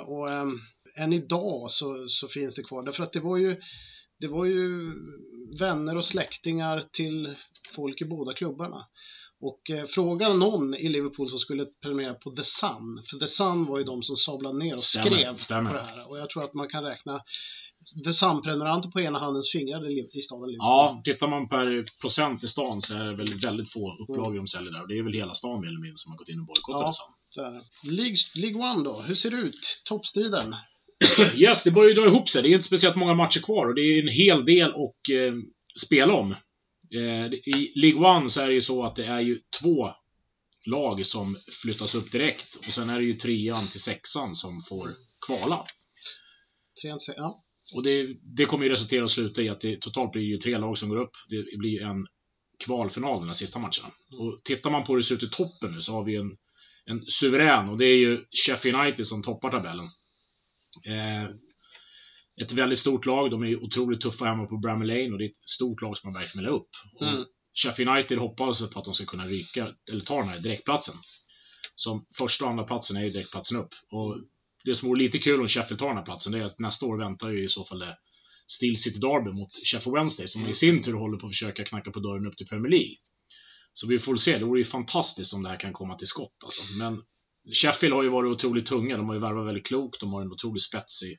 Och 0.06 0.30
ehm, 0.30 0.58
än 0.96 1.12
idag 1.12 1.70
så, 1.70 2.08
så 2.08 2.28
finns 2.28 2.54
det 2.54 2.62
kvar. 2.62 2.82
Därför 2.82 3.02
att 3.02 3.12
det 3.12 3.20
var 3.20 3.36
ju 3.36 3.56
det 4.20 4.28
var 4.28 4.44
ju 4.44 4.92
vänner 5.58 5.96
och 5.96 6.04
släktingar 6.04 6.84
till 6.92 7.34
folk 7.74 8.00
i 8.00 8.04
båda 8.04 8.32
klubbarna. 8.32 8.84
Och 9.40 9.70
eh, 9.70 9.84
fråga 9.84 10.32
någon 10.32 10.74
i 10.74 10.88
Liverpool 10.88 11.28
som 11.28 11.38
skulle 11.38 11.66
prenumerera 11.82 12.14
på 12.14 12.30
The 12.30 12.42
Sun, 12.44 13.02
för 13.10 13.18
The 13.18 13.28
Sun 13.28 13.66
var 13.66 13.78
ju 13.78 13.84
de 13.84 14.02
som 14.02 14.16
sablade 14.16 14.58
ner 14.58 14.74
och 14.74 14.80
stämmer, 14.80 15.06
skrev 15.06 15.36
stämmer. 15.36 15.70
på 15.70 15.76
det 15.76 15.82
här. 15.82 16.10
Och 16.10 16.18
jag 16.18 16.30
tror 16.30 16.44
att 16.44 16.54
man 16.54 16.68
kan 16.68 16.84
räkna 16.84 17.20
The 18.04 18.12
Sun-prenumeranter 18.12 18.90
på 18.90 19.00
ena 19.00 19.18
handens 19.18 19.52
fingrar 19.52 19.90
i 20.18 20.22
staden 20.22 20.50
Liverpool. 20.50 20.56
Ja, 20.58 21.02
tittar 21.04 21.28
man 21.28 21.48
per 21.48 22.00
procent 22.00 22.44
i 22.44 22.48
stan 22.48 22.82
så 22.82 22.94
är 22.94 23.04
det 23.04 23.16
väl 23.16 23.34
väldigt 23.34 23.72
få 23.72 23.96
upplagor 24.02 24.26
mm. 24.26 24.36
de 24.36 24.46
säljer 24.46 24.72
där. 24.72 24.82
Och 24.82 24.88
det 24.88 24.98
är 24.98 25.02
väl 25.02 25.12
hela 25.12 25.34
stan 25.34 25.60
mer 25.60 25.68
eller 25.68 25.80
mindre 25.80 25.96
som 25.96 26.12
har 26.12 26.18
gått 26.18 26.28
in 26.28 26.40
och 26.40 26.46
bojkottat 26.46 26.82
ja, 26.82 26.90
The 27.34 27.60
Sun. 27.82 27.96
League, 27.96 28.16
League 28.34 28.70
One 28.70 28.84
då, 28.84 29.00
hur 29.00 29.14
ser 29.14 29.30
det 29.30 29.36
ut? 29.36 29.82
Toppstriden? 29.84 30.54
yes, 31.34 31.64
det 31.64 31.70
börjar 31.70 31.88
ju 31.88 31.94
dra 31.94 32.06
ihop 32.06 32.28
sig. 32.28 32.42
Det 32.42 32.48
är 32.48 32.52
inte 32.52 32.66
speciellt 32.66 32.96
många 32.96 33.14
matcher 33.14 33.40
kvar 33.40 33.66
och 33.68 33.74
det 33.74 33.80
är 33.80 34.02
en 34.02 34.14
hel 34.14 34.44
del 34.44 34.68
att 34.68 35.08
eh, 35.12 35.34
spela 35.86 36.14
om. 36.14 36.34
Eh, 36.94 37.32
I 37.32 37.72
League 37.74 38.16
One 38.16 38.30
så 38.30 38.40
är 38.40 38.48
det 38.48 38.54
ju 38.54 38.62
så 38.62 38.84
att 38.84 38.96
det 38.96 39.06
är 39.06 39.20
ju 39.20 39.40
två 39.60 39.90
lag 40.66 41.06
som 41.06 41.36
flyttas 41.62 41.94
upp 41.94 42.12
direkt 42.12 42.56
och 42.56 42.72
sen 42.72 42.90
är 42.90 42.98
det 42.98 43.04
ju 43.04 43.14
trean 43.14 43.68
till 43.68 43.80
sexan 43.80 44.34
som 44.34 44.62
får 44.62 44.94
kvala. 45.26 45.66
Trean 46.82 46.98
till 46.98 47.14
ja. 47.16 47.44
Och 47.74 47.82
det, 47.82 48.16
det 48.22 48.46
kommer 48.46 48.64
ju 48.64 48.70
resultera 48.70 49.04
och 49.04 49.10
sluta 49.10 49.42
i 49.42 49.48
att 49.48 49.60
det 49.60 49.80
totalt 49.80 50.12
blir 50.12 50.22
ju 50.22 50.36
tre 50.36 50.58
lag 50.58 50.78
som 50.78 50.88
går 50.88 50.96
upp. 50.96 51.12
Det 51.28 51.58
blir 51.58 51.70
ju 51.70 51.80
en 51.80 52.06
kvalfinal 52.64 53.26
de 53.26 53.34
sista 53.34 53.58
matcherna. 53.58 53.92
Och 54.18 54.40
tittar 54.44 54.70
man 54.70 54.84
på 54.84 54.92
hur 54.92 54.98
det 54.98 55.04
ser 55.04 55.14
ut 55.14 55.22
i 55.22 55.30
toppen 55.30 55.72
nu 55.72 55.80
så 55.80 55.92
har 55.92 56.04
vi 56.04 56.16
en, 56.16 56.36
en 56.84 57.04
suverän 57.06 57.68
och 57.68 57.78
det 57.78 57.84
är 57.84 57.96
ju 57.96 58.24
Sheffield 58.46 58.78
United 58.78 59.06
som 59.06 59.22
toppar 59.22 59.50
tabellen. 59.50 59.88
Eh, 60.86 61.30
ett 62.42 62.52
väldigt 62.52 62.78
stort 62.78 63.06
lag, 63.06 63.30
de 63.30 63.42
är 63.42 63.64
otroligt 63.64 64.00
tuffa 64.00 64.24
hemma 64.24 64.46
på 64.46 64.58
Bramall 64.58 64.86
Lane 64.86 65.12
och 65.12 65.18
det 65.18 65.24
är 65.24 65.28
ett 65.28 65.48
stort 65.48 65.82
lag 65.82 65.98
som 65.98 66.12
man 66.12 66.20
verkligen 66.22 66.44
vill 66.44 66.54
upp. 66.54 66.68
Mm. 67.00 67.24
Sheffield 67.54 67.90
United 67.90 68.18
hoppas 68.18 68.70
på 68.70 68.78
att 68.78 68.84
de 68.84 68.94
ska 68.94 69.04
kunna 69.04 69.26
ryka, 69.26 69.74
eller 69.90 70.04
ta 70.04 70.18
den 70.18 70.28
här 70.28 70.38
direktplatsen. 70.38 70.94
Som 71.74 72.06
första 72.18 72.44
och 72.44 72.50
andra 72.50 72.64
platsen 72.64 72.96
är 72.96 73.04
ju 73.04 73.10
direktplatsen 73.10 73.58
upp. 73.58 73.74
Och 73.92 74.16
det 74.64 74.74
som 74.74 74.88
vore 74.88 75.02
lite 75.02 75.18
kul 75.18 75.40
om 75.40 75.48
Sheffield 75.48 75.78
tar 75.78 75.88
den 75.88 75.96
här 75.96 76.04
platsen, 76.04 76.32
det 76.32 76.38
är 76.38 76.44
att 76.44 76.58
nästa 76.58 76.86
år 76.86 76.98
väntar 76.98 77.28
ju 77.28 77.44
i 77.44 77.48
så 77.48 77.64
fall 77.64 77.78
det 77.78 77.96
Steel 78.46 78.76
City 78.76 78.98
Derby 78.98 79.30
mot 79.30 79.50
Sheffield 79.64 79.98
Wednesday, 79.98 80.28
som 80.28 80.46
i 80.46 80.54
sin 80.54 80.82
tur 80.82 80.92
håller 80.92 81.18
på 81.18 81.26
att 81.26 81.32
försöka 81.32 81.64
knacka 81.64 81.90
på 81.90 82.00
dörren 82.00 82.26
upp 82.26 82.36
till 82.36 82.46
Premier 82.46 82.70
League. 82.70 82.94
Så 83.72 83.86
vi 83.86 83.98
får 83.98 84.16
se, 84.16 84.38
det 84.38 84.44
vore 84.44 84.60
ju 84.60 84.64
fantastiskt 84.64 85.34
om 85.34 85.42
det 85.42 85.48
här 85.48 85.60
kan 85.60 85.72
komma 85.72 85.94
till 85.94 86.06
skott 86.06 86.36
alltså. 86.44 86.62
Men 86.78 87.02
Sheffield 87.62 87.94
har 87.94 88.02
ju 88.02 88.08
varit 88.08 88.32
otroligt 88.32 88.66
tunga, 88.66 88.96
de 88.96 89.06
har 89.06 89.14
ju 89.14 89.20
värvat 89.20 89.46
väldigt 89.46 89.66
klokt, 89.66 90.00
de 90.00 90.12
har 90.12 90.22
en 90.22 90.32
otrolig 90.32 90.62
spets 90.62 91.02
i 91.02 91.16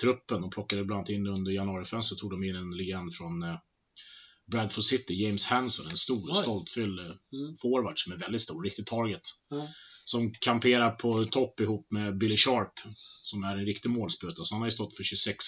truppen. 0.00 0.40
De 0.40 0.50
plockade 0.50 0.84
bland 0.84 0.98
annat 0.98 1.08
in 1.10 1.26
under 1.26 1.52
januarifönstret, 1.52 2.18
tog 2.18 2.30
de 2.30 2.44
in 2.44 2.54
en 2.56 2.76
legend 2.76 3.14
från 3.14 3.42
eh, 3.42 3.56
Bradford 4.50 4.84
City, 4.84 5.14
James 5.14 5.44
Hanson, 5.46 5.90
en 5.90 5.96
stor, 5.96 6.32
stoltfylld 6.42 6.98
eh, 7.00 7.06
Mm. 7.32 7.56
forward 7.62 7.98
som 7.98 8.12
är 8.12 8.16
väldigt 8.16 8.42
stor, 8.42 8.62
riktig 8.62 8.86
target. 8.86 9.22
Mm. 9.52 9.66
Som 10.04 10.32
kamperar 10.40 10.90
på 10.90 11.24
topp 11.24 11.60
ihop 11.60 11.86
med 11.90 12.18
Billy 12.18 12.36
Sharp, 12.36 12.72
som 13.22 13.44
är 13.44 13.56
en 13.56 13.64
riktig 13.66 13.90
målspruta. 13.90 14.44
Så 14.44 14.54
han 14.54 14.60
har 14.62 14.66
ju 14.66 14.70
stått 14.70 14.96
för 14.96 15.04
26 15.04 15.44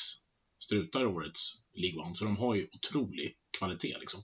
strutar 0.65 1.01
i 1.03 1.07
årets 1.07 1.53
League 1.75 2.01
One, 2.05 2.15
så 2.15 2.25
de 2.25 2.37
har 2.37 2.55
ju 2.55 2.69
otrolig 2.73 3.35
kvalitet 3.59 3.97
liksom. 4.01 4.21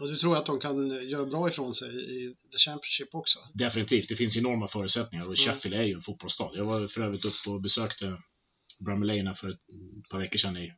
Och 0.00 0.08
du 0.08 0.16
tror 0.16 0.36
att 0.36 0.46
de 0.46 0.60
kan 0.60 1.08
göra 1.08 1.24
bra 1.24 1.48
ifrån 1.48 1.74
sig 1.74 1.88
i 1.88 2.34
The 2.52 2.58
Championship 2.58 3.14
också? 3.14 3.38
Definitivt, 3.54 4.08
det 4.08 4.16
finns 4.16 4.36
enorma 4.36 4.66
förutsättningar 4.66 5.24
och 5.24 5.38
Mm. 5.38 5.54
Sheffield 5.54 5.74
är 5.76 5.82
ju 5.82 5.94
en 5.94 6.00
fotbollsstad. 6.00 6.50
Jag 6.54 6.64
var 6.64 6.86
för 6.86 7.00
övrigt 7.00 7.24
uppe 7.24 7.50
och 7.50 7.60
besökte 7.60 8.18
Här 8.86 9.34
för 9.34 9.48
ett 9.48 9.58
par 10.10 10.18
veckor 10.18 10.38
sedan 10.38 10.56
i 10.56 10.72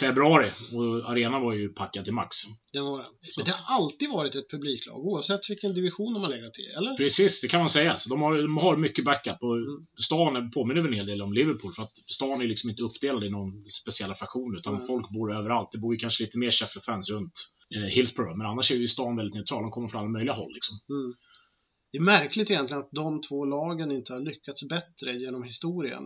februari 0.00 0.50
och 0.72 1.10
arenan 1.10 1.42
var 1.42 1.52
ju 1.52 1.68
packad 1.68 2.04
till 2.04 2.12
max. 2.12 2.36
Det 2.72 2.80
var 2.80 2.98
den. 2.98 3.06
Så 3.22 3.40
Men 3.40 3.44
det 3.44 3.50
har 3.58 3.76
alltid 3.76 4.10
varit 4.10 4.34
ett 4.34 4.50
publiklag, 4.50 4.98
oavsett 5.06 5.50
vilken 5.50 5.74
division 5.74 6.14
de 6.14 6.22
har 6.22 6.30
legat 6.30 6.58
i, 6.58 6.62
eller? 6.76 6.96
Precis, 6.96 7.40
det 7.40 7.48
kan 7.48 7.60
man 7.60 7.70
säga. 7.70 7.96
Så 7.96 8.08
de, 8.10 8.22
har, 8.22 8.36
de 8.42 8.56
har 8.56 8.76
mycket 8.76 9.04
backup 9.04 9.36
och 9.40 9.56
Mm. 9.56 9.86
stan 10.02 10.50
påminner 10.50 10.84
en 10.86 10.92
hel 10.92 11.06
del 11.06 11.22
om 11.22 11.32
Liverpool 11.32 11.72
för 11.72 11.82
att 11.82 11.92
stan 12.12 12.40
är 12.40 12.46
liksom 12.46 12.70
inte 12.70 12.82
uppdelad 12.82 13.24
i 13.24 13.30
någon 13.30 13.64
speciella 13.70 14.14
fraktion 14.14 14.56
utan 14.58 14.74
Mm. 14.74 14.86
folk 14.86 15.10
bor 15.10 15.34
överallt. 15.34 15.68
Det 15.72 15.78
bor 15.78 15.94
ju 15.94 15.98
kanske 15.98 16.24
lite 16.24 16.38
mer 16.38 16.50
Sheffield-fans 16.50 17.10
runt 17.10 17.32
eh, 17.76 17.82
Hillsborough 17.82 18.36
men 18.38 18.46
annars 18.46 18.70
är 18.70 18.76
ju 18.76 18.88
stan 18.88 19.16
väldigt 19.16 19.34
neutral. 19.34 19.62
De 19.62 19.70
kommer 19.70 19.88
från 19.88 20.00
alla 20.00 20.08
möjliga 20.10 20.34
håll 20.34 20.52
liksom. 20.54 20.76
Mm. 20.90 21.14
Det 21.92 21.98
är 21.98 22.02
märkligt 22.02 22.50
egentligen 22.50 22.82
att 22.82 22.90
de 22.92 23.20
två 23.20 23.44
lagen 23.44 23.90
inte 23.90 24.12
har 24.12 24.20
lyckats 24.20 24.68
bättre 24.68 25.12
genom 25.12 25.42
historien. 25.42 26.02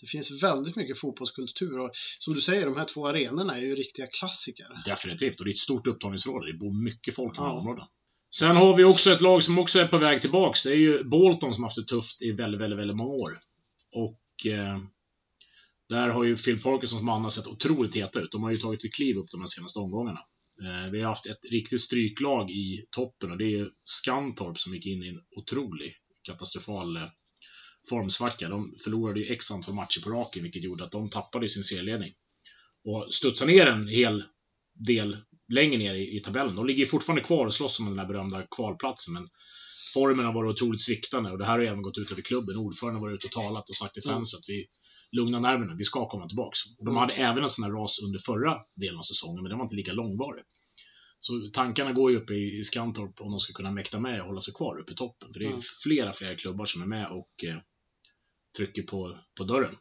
Det 0.00 0.06
finns 0.06 0.42
väldigt 0.42 0.76
mycket 0.76 0.98
fotbollskultur 0.98 1.78
och 1.78 1.90
som 2.18 2.34
du 2.34 2.40
säger, 2.40 2.64
de 2.64 2.76
här 2.76 2.84
två 2.84 3.06
arenorna 3.06 3.56
är 3.56 3.60
ju 3.60 3.74
riktiga 3.74 4.06
klassiker. 4.06 4.66
Definitivt, 4.84 5.38
och 5.40 5.44
det 5.44 5.50
är 5.50 5.54
ett 5.54 5.58
stort 5.58 5.86
upptagningsområde. 5.86 6.52
Det 6.52 6.58
bor 6.58 6.84
mycket 6.84 7.14
folk 7.14 7.34
i 7.34 7.36
de 7.36 7.42
här 7.42 7.52
Ja. 7.52 7.58
områdena. 7.58 7.88
Sen 8.34 8.56
har 8.56 8.76
vi 8.76 8.84
också 8.84 9.10
ett 9.10 9.20
lag 9.20 9.42
som 9.42 9.58
också 9.58 9.78
är 9.78 9.86
på 9.86 9.96
väg 9.96 10.20
tillbaks. 10.20 10.62
Det 10.62 10.70
är 10.70 10.76
ju 10.76 11.04
Bolton 11.04 11.54
som 11.54 11.64
haft 11.64 11.76
det 11.76 11.84
tufft 11.84 12.22
i 12.22 12.32
väldigt, 12.32 12.60
väldigt, 12.60 12.78
väldigt 12.78 12.96
många 12.96 13.10
år. 13.14 13.38
Och 13.92 14.46
eh, 14.46 14.78
där 15.88 16.08
har 16.08 16.24
ju 16.24 16.36
Phil 16.36 16.62
Parkinsons 16.62 17.02
mannar 17.02 17.30
sett 17.30 17.46
otroligt 17.46 17.96
heta 17.96 18.20
ut. 18.20 18.32
De 18.32 18.42
har 18.42 18.50
ju 18.50 18.56
tagit 18.56 18.84
ett 18.84 18.94
kliv 18.94 19.16
upp 19.16 19.30
de 19.30 19.40
här 19.40 19.46
senaste 19.46 19.78
omgångarna. 19.78 20.20
Eh, 20.62 20.90
vi 20.90 21.00
har 21.00 21.08
haft 21.08 21.26
ett 21.26 21.44
riktigt 21.50 21.80
stryklag 21.80 22.50
i 22.50 22.86
toppen 22.90 23.30
och 23.30 23.38
det 23.38 23.44
är 23.44 23.56
ju 23.58 23.70
Skantorp 23.84 24.58
som 24.58 24.74
gick 24.74 24.86
in 24.86 25.02
i 25.02 25.08
en 25.08 25.20
otrolig 25.36 25.94
katastrofal 26.22 26.96
eh, 26.96 27.02
formsvacka. 27.88 28.48
De 28.48 28.74
förlorade 28.84 29.20
ju 29.20 29.32
x 29.32 29.50
antal 29.50 29.74
matcher 29.74 30.00
på 30.00 30.10
raken 30.10 30.42
vilket 30.42 30.64
gjorde 30.64 30.84
att 30.84 30.90
de 30.92 31.10
tappade 31.10 31.48
sin 31.48 31.64
serieledning. 31.64 32.12
Och 32.84 33.14
studsade 33.14 33.52
ner 33.52 33.66
en 33.66 33.88
hel 33.88 34.24
del 34.86 35.16
längre 35.52 35.76
ner 35.78 35.94
i, 35.94 36.16
i 36.16 36.20
tabellen. 36.20 36.56
De 36.56 36.66
ligger 36.66 36.86
fortfarande 36.86 37.22
kvar 37.22 37.46
och 37.46 37.54
slåss 37.54 37.80
om 37.80 37.86
den 37.86 37.96
där 37.96 38.06
berömda 38.06 38.46
kvalplatsen 38.56 39.14
men 39.14 39.28
formen 39.94 40.24
har 40.26 40.32
varit 40.32 40.50
otroligt 40.54 40.82
sviktande 40.82 41.30
och 41.30 41.38
det 41.38 41.44
här 41.44 41.52
har 41.58 41.64
även 41.64 41.82
gått 41.82 41.98
ut 41.98 42.10
över 42.12 42.22
klubben. 42.22 42.56
Ordföranden 42.56 43.00
har 43.00 43.08
varit 43.08 43.14
ute 43.14 43.26
och 43.26 43.32
talat 43.44 43.68
och 43.68 43.74
sagt 43.76 43.94
till 43.94 44.02
Mm. 44.06 44.16
fans 44.16 44.34
att 44.34 44.44
vi 44.48 44.66
lugnar 45.12 45.40
nerverna, 45.40 45.74
vi 45.78 45.84
ska 45.84 46.08
komma 46.08 46.26
tillbaks. 46.28 46.58
Och 46.78 46.84
de 46.84 46.88
Mm. 46.90 46.96
hade 47.00 47.12
även 47.14 47.42
en 47.42 47.50
sån 47.50 47.64
här 47.64 47.70
ras 47.70 47.98
under 48.04 48.18
förra 48.18 48.56
delen 48.76 48.98
av 48.98 49.02
säsongen 49.02 49.42
men 49.42 49.48
den 49.50 49.58
var 49.58 49.64
inte 49.64 49.76
lika 49.76 49.92
långvarig. 49.92 50.44
Så 51.20 51.50
tankarna 51.52 51.92
går 51.92 52.10
ju 52.10 52.16
upp 52.16 52.30
i, 52.30 52.62
Skantorp 52.64 53.20
om 53.20 53.30
de 53.30 53.40
ska 53.40 53.52
kunna 53.52 53.70
mäkta 53.70 53.98
med 53.98 54.20
och 54.20 54.26
hålla 54.26 54.40
sig 54.40 54.54
kvar 54.54 54.80
uppe 54.80 54.92
i 54.92 54.94
toppen. 54.94 55.32
För 55.32 55.40
det 55.40 55.46
är 55.46 55.50
Mm. 55.50 55.62
flera, 55.82 56.12
flera 56.12 56.34
klubbar 56.36 56.66
som 56.66 56.82
är 56.82 56.86
med 56.86 57.06
och 57.10 57.44
eh, 57.44 57.56
trycker 58.56 58.82
på, 58.82 59.18
på 59.38 59.44
dörren. 59.44 59.76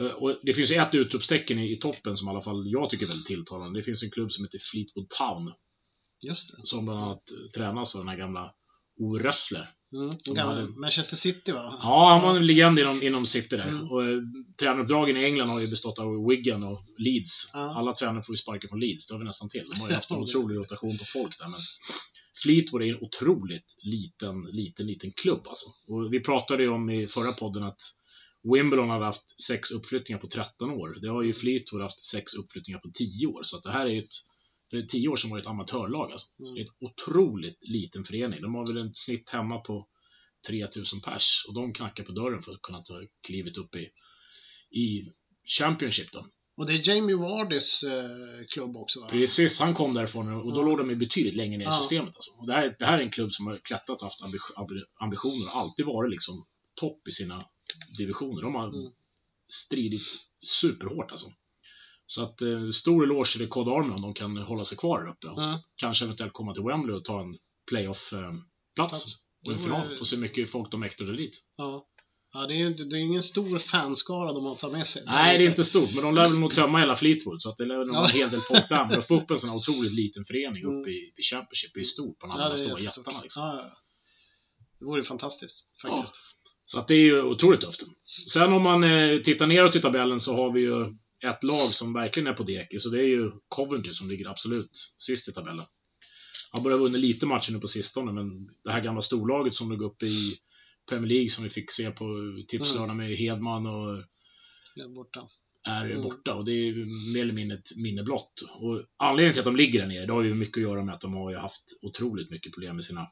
Eh, 0.00 0.06
Och 0.06 0.38
det 0.42 0.52
finns 0.54 0.70
ett 0.70 0.94
utropstecken 0.94 1.58
i, 1.58 1.72
i 1.72 1.76
toppen 1.78 2.16
som 2.16 2.28
i 2.28 2.30
alla 2.30 2.42
fall 2.42 2.64
jag 2.66 2.90
tycker 2.90 3.04
är 3.04 3.08
väldigt 3.08 3.26
tilltalande. 3.26 3.78
Det 3.78 3.82
finns 3.82 4.02
en 4.02 4.10
klubb 4.10 4.32
som 4.32 4.44
heter 4.44 4.58
Fleetwood 4.72 5.08
Town 5.08 5.52
Just 6.26 6.50
det. 6.56 6.60
som 6.66 6.84
bland 6.84 7.00
annat 7.00 7.22
tränas 7.56 7.94
av 7.94 8.00
den 8.00 8.08
här 8.08 8.16
gamla 8.16 8.52
Ove 9.00 9.22
Rössler. 9.24 9.70
Mm. 9.92 10.38
Hade- 10.38 10.66
Manchester 10.66 11.16
City 11.16 11.52
va? 11.52 11.78
Ja, 11.82 12.08
han 12.10 12.22
var 12.22 12.36
en 12.36 12.46
legend 12.46 12.78
inom, 12.78 13.02
inom 13.02 13.26
City 13.26 13.56
där. 13.56 13.68
Mm. 13.68 13.90
Och, 13.90 14.02
eh, 14.04 14.18
tränaruppdragen 14.60 15.16
i 15.16 15.24
England 15.24 15.48
har 15.48 15.60
ju 15.60 15.68
bestått 15.68 15.98
av 15.98 16.26
Wigan 16.28 16.62
och 16.62 16.80
Leeds. 16.98 17.50
Ja. 17.52 17.74
Alla 17.78 17.92
tränare 17.94 18.22
får 18.22 18.32
ju 18.32 18.36
sparken 18.36 18.68
från 18.68 18.80
Leeds, 18.80 19.06
det 19.06 19.14
har 19.14 19.18
vi 19.18 19.24
nästan 19.24 19.48
till. 19.48 19.64
De 19.70 19.80
har 19.80 19.88
ju 19.88 19.94
haft 19.94 20.10
en 20.10 20.16
otrolig 20.22 20.56
rotation 20.56 20.98
på 20.98 21.04
folk 21.04 21.38
där. 21.38 21.48
Men 21.48 21.60
Fleetwood 22.42 22.82
är 22.82 22.86
en 22.86 23.02
otroligt 23.02 23.74
liten, 23.82 24.40
liten, 24.52 24.86
liten 24.86 25.10
klubb 25.10 25.48
alltså. 25.48 25.66
Och 25.86 26.12
vi 26.12 26.20
pratade 26.20 26.62
ju 26.62 26.68
om 26.68 26.90
i 26.90 27.06
förra 27.06 27.32
podden 27.32 27.62
att 27.62 27.80
Wimbledon 28.42 28.88
hade 28.88 29.04
haft 29.04 29.42
sex 29.42 29.70
uppflyttningar 29.70 30.20
på 30.20 30.28
13 30.28 30.70
år. 30.70 30.98
Det 31.02 31.08
har 31.08 31.22
ju 31.22 31.32
Fleetwood 31.32 31.82
haft 31.82 32.04
sex 32.04 32.34
uppflyttningar 32.34 32.78
på 32.78 32.90
10 32.94 33.26
år. 33.26 33.42
Så 33.42 33.56
att 33.56 33.62
det 33.62 33.70
här 33.70 33.86
är 33.86 33.90
ju 33.90 33.98
ett, 33.98 34.14
för 34.70 34.82
10 34.82 35.08
år 35.08 35.16
sedan 35.16 35.30
var 35.30 35.36
det 35.36 35.42
ett 35.42 35.46
amatörlag 35.46 36.12
alltså. 36.12 36.26
Mm. 36.40 36.54
Det 36.54 36.60
är 36.60 36.64
ett 36.64 36.76
otroligt 36.80 37.68
liten 37.68 38.04
förening. 38.04 38.42
De 38.42 38.54
har 38.54 38.66
väl 38.66 38.86
ett 38.86 38.96
snitt 38.96 39.28
hemma 39.30 39.58
på 39.58 39.88
3000 40.48 41.00
pers 41.00 41.44
och 41.48 41.54
de 41.54 41.72
knackar 41.72 42.04
på 42.04 42.12
dörren 42.12 42.42
för 42.42 42.52
att 42.52 42.62
kunna 42.62 42.82
ta 42.82 43.02
klivet 43.26 43.56
upp 43.56 43.76
i, 43.76 43.88
i 44.80 45.08
Championship 45.58 46.12
då. 46.12 46.26
Och 46.58 46.66
det 46.66 46.72
är 46.72 46.88
Jamie 46.88 47.16
Wardys 47.16 47.82
eh, 47.82 48.46
klubb 48.48 48.76
också 48.76 49.00
va? 49.00 49.08
Precis, 49.10 49.60
han 49.60 49.74
kom 49.74 49.94
därifrån 49.94 50.32
och 50.34 50.52
då 50.52 50.60
Ja. 50.60 50.64
låg 50.64 50.78
de 50.78 50.90
ju 50.90 50.96
betydligt 50.96 51.34
längre 51.36 51.58
ner 51.58 51.64
i 51.64 51.68
Ja. 51.68 51.72
systemet. 51.72 52.14
Alltså. 52.16 52.30
Och 52.32 52.46
det, 52.46 52.52
här, 52.52 52.76
det 52.78 52.84
här 52.86 52.98
är 52.98 53.02
en 53.02 53.10
klubb 53.10 53.32
som 53.32 53.46
har 53.46 53.58
klättrat 53.58 54.02
och 54.02 54.06
haft 54.06 54.20
ambi- 54.22 54.54
ambi- 54.56 54.84
ambitioner 55.00 55.46
och 55.46 55.56
alltid 55.56 55.86
varit 55.86 56.10
liksom 56.10 56.46
topp 56.74 57.08
i 57.08 57.10
sina 57.12 57.44
divisioner. 57.98 58.42
De 58.42 58.54
har 58.54 58.68
Mm. 58.68 58.92
stridit 59.52 60.02
superhårt 60.60 61.10
alltså. 61.10 61.26
Så 62.06 62.22
att 62.22 62.42
eh, 62.42 62.70
stor 62.70 63.04
eloge 63.04 63.32
till 63.38 63.48
Cod 63.48 63.68
Army 63.68 63.94
om 63.94 64.02
de 64.02 64.14
kan 64.14 64.36
hålla 64.36 64.64
sig 64.64 64.78
kvar 64.78 65.00
där 65.04 65.10
uppe. 65.10 65.26
Ja. 65.26 65.62
Kanske 65.76 66.04
eventuellt 66.04 66.32
komma 66.32 66.54
till 66.54 66.62
Wembley 66.62 66.96
och 66.96 67.04
ta 67.04 67.20
en 67.20 67.36
playoff-plats. 67.70 68.44
Plats. 68.74 69.16
och 69.46 69.52
en 69.52 69.58
final 69.58 69.98
och 70.00 70.06
se 70.06 70.16
hur 70.16 70.20
mycket 70.22 70.50
folk 70.50 70.70
de 70.70 70.80
mäktar 70.80 71.04
dit. 71.04 71.42
Ja. 71.56 71.87
Ja, 72.32 72.46
det 72.46 72.54
är 72.54 72.58
ju 72.58 72.74
det 72.74 72.96
är 72.96 73.00
ingen 73.00 73.22
stor 73.22 73.58
fanskara 73.58 74.32
de 74.32 74.44
har 74.44 74.54
tagit 74.54 74.76
med 74.76 74.86
sig. 74.86 75.02
Nej, 75.06 75.38
det 75.38 75.44
är 75.44 75.48
inte 75.48 75.64
stort, 75.64 75.94
men 75.94 76.04
de 76.04 76.14
lär 76.14 76.22
väl 76.28 76.38
nog 76.38 76.54
tömma 76.54 76.78
hela 76.78 76.96
Fleetwood, 76.96 77.42
så 77.42 77.50
att 77.50 77.56
det 77.56 77.64
lär 77.64 77.76
nog 77.76 77.88
vara 77.88 78.04
en 78.04 78.10
Ja. 78.16 78.20
hel 78.20 78.30
del 78.30 78.40
folk 78.40 78.68
där. 78.68 78.86
Men 78.90 78.98
att 78.98 79.06
få 79.06 79.20
upp 79.20 79.30
en 79.30 79.38
sån 79.38 79.50
här 79.50 79.56
otroligt 79.56 79.92
liten 79.92 80.24
förening 80.24 80.62
Mm. 80.64 80.80
uppe 80.80 80.90
i, 80.90 81.12
i 81.16 81.22
Championship 81.22 81.74
är 81.76 81.78
ju 81.78 81.84
stort 81.84 82.18
på 82.18 82.26
de 82.26 82.30
Ja, 82.36 82.42
andra 82.44 82.48
det 82.48 82.62
är 82.62 82.66
stora 82.66 82.80
jättestort. 82.80 83.06
jättarna. 83.06 83.22
Liksom. 83.22 83.42
Ja, 83.42 83.56
ja. 83.56 83.76
Det 84.78 84.84
vore 84.84 85.02
fantastiskt 85.02 85.64
faktiskt. 85.82 86.14
Så 86.64 86.78
att 86.78 86.88
det 86.88 86.94
är 86.94 86.98
ju 86.98 87.22
otroligt 87.22 87.60
tufft. 87.60 87.82
Sen 88.32 88.52
om 88.52 88.62
man 88.62 88.84
eh, 88.84 89.18
tittar 89.20 89.46
neråt 89.46 89.76
i 89.76 89.80
tabellen 89.80 90.20
så 90.20 90.34
har 90.36 90.52
vi 90.52 90.60
ju 90.60 90.82
ett 91.30 91.44
lag 91.44 91.74
som 91.74 91.92
verkligen 91.92 92.26
är 92.26 92.32
på 92.32 92.42
dekis 92.42 92.86
och 92.86 92.92
det 92.92 92.98
är 92.98 93.06
ju 93.08 93.30
Coventry 93.48 93.94
som 93.94 94.10
ligger 94.10 94.28
absolut 94.28 94.70
sist 94.98 95.28
i 95.28 95.32
tabellen. 95.32 95.64
Har 96.50 96.60
börjat 96.60 96.80
vunnit 96.80 97.00
lite 97.00 97.26
matcher 97.26 97.52
nu 97.52 97.58
på 97.60 97.66
sistone, 97.68 98.12
men 98.12 98.46
det 98.64 98.70
här 98.72 98.80
gamla 98.80 99.02
storlaget 99.02 99.54
som 99.54 99.70
låg 99.70 99.82
uppe 99.82 100.06
i 100.06 100.36
Premier 100.88 101.08
League 101.08 101.30
som 101.30 101.44
vi 101.44 101.50
fick 101.50 101.72
se 101.72 101.90
på 101.90 102.06
tipslördag 102.48 102.96
med 102.96 103.16
Hedman 103.16 103.66
och 103.66 104.04
Där 104.76 104.88
borta. 104.88 105.28
är 105.68 105.84
Mm. 105.90 106.02
borta 106.02 106.34
och 106.34 106.44
det 106.44 106.52
är 106.52 106.74
mer 107.14 107.22
eller 107.22 107.32
mindre 107.32 107.58
ett 107.58 107.76
minne 107.76 108.02
blott. 108.02 108.40
Och 108.60 108.84
anledningen 108.96 109.32
till 109.32 109.40
att 109.40 109.44
de 109.44 109.56
ligger 109.56 109.80
där 109.80 109.86
nere, 109.88 110.06
det 110.06 110.12
har 110.12 110.22
ju 110.22 110.34
mycket 110.34 110.56
att 110.56 110.62
göra 110.70 110.84
med 110.84 110.94
att 110.94 111.00
de 111.00 111.14
har 111.14 111.30
ju 111.30 111.36
haft 111.36 111.64
otroligt 111.82 112.30
mycket 112.30 112.52
problem 112.52 112.74
med 112.76 112.84
sina 112.84 113.06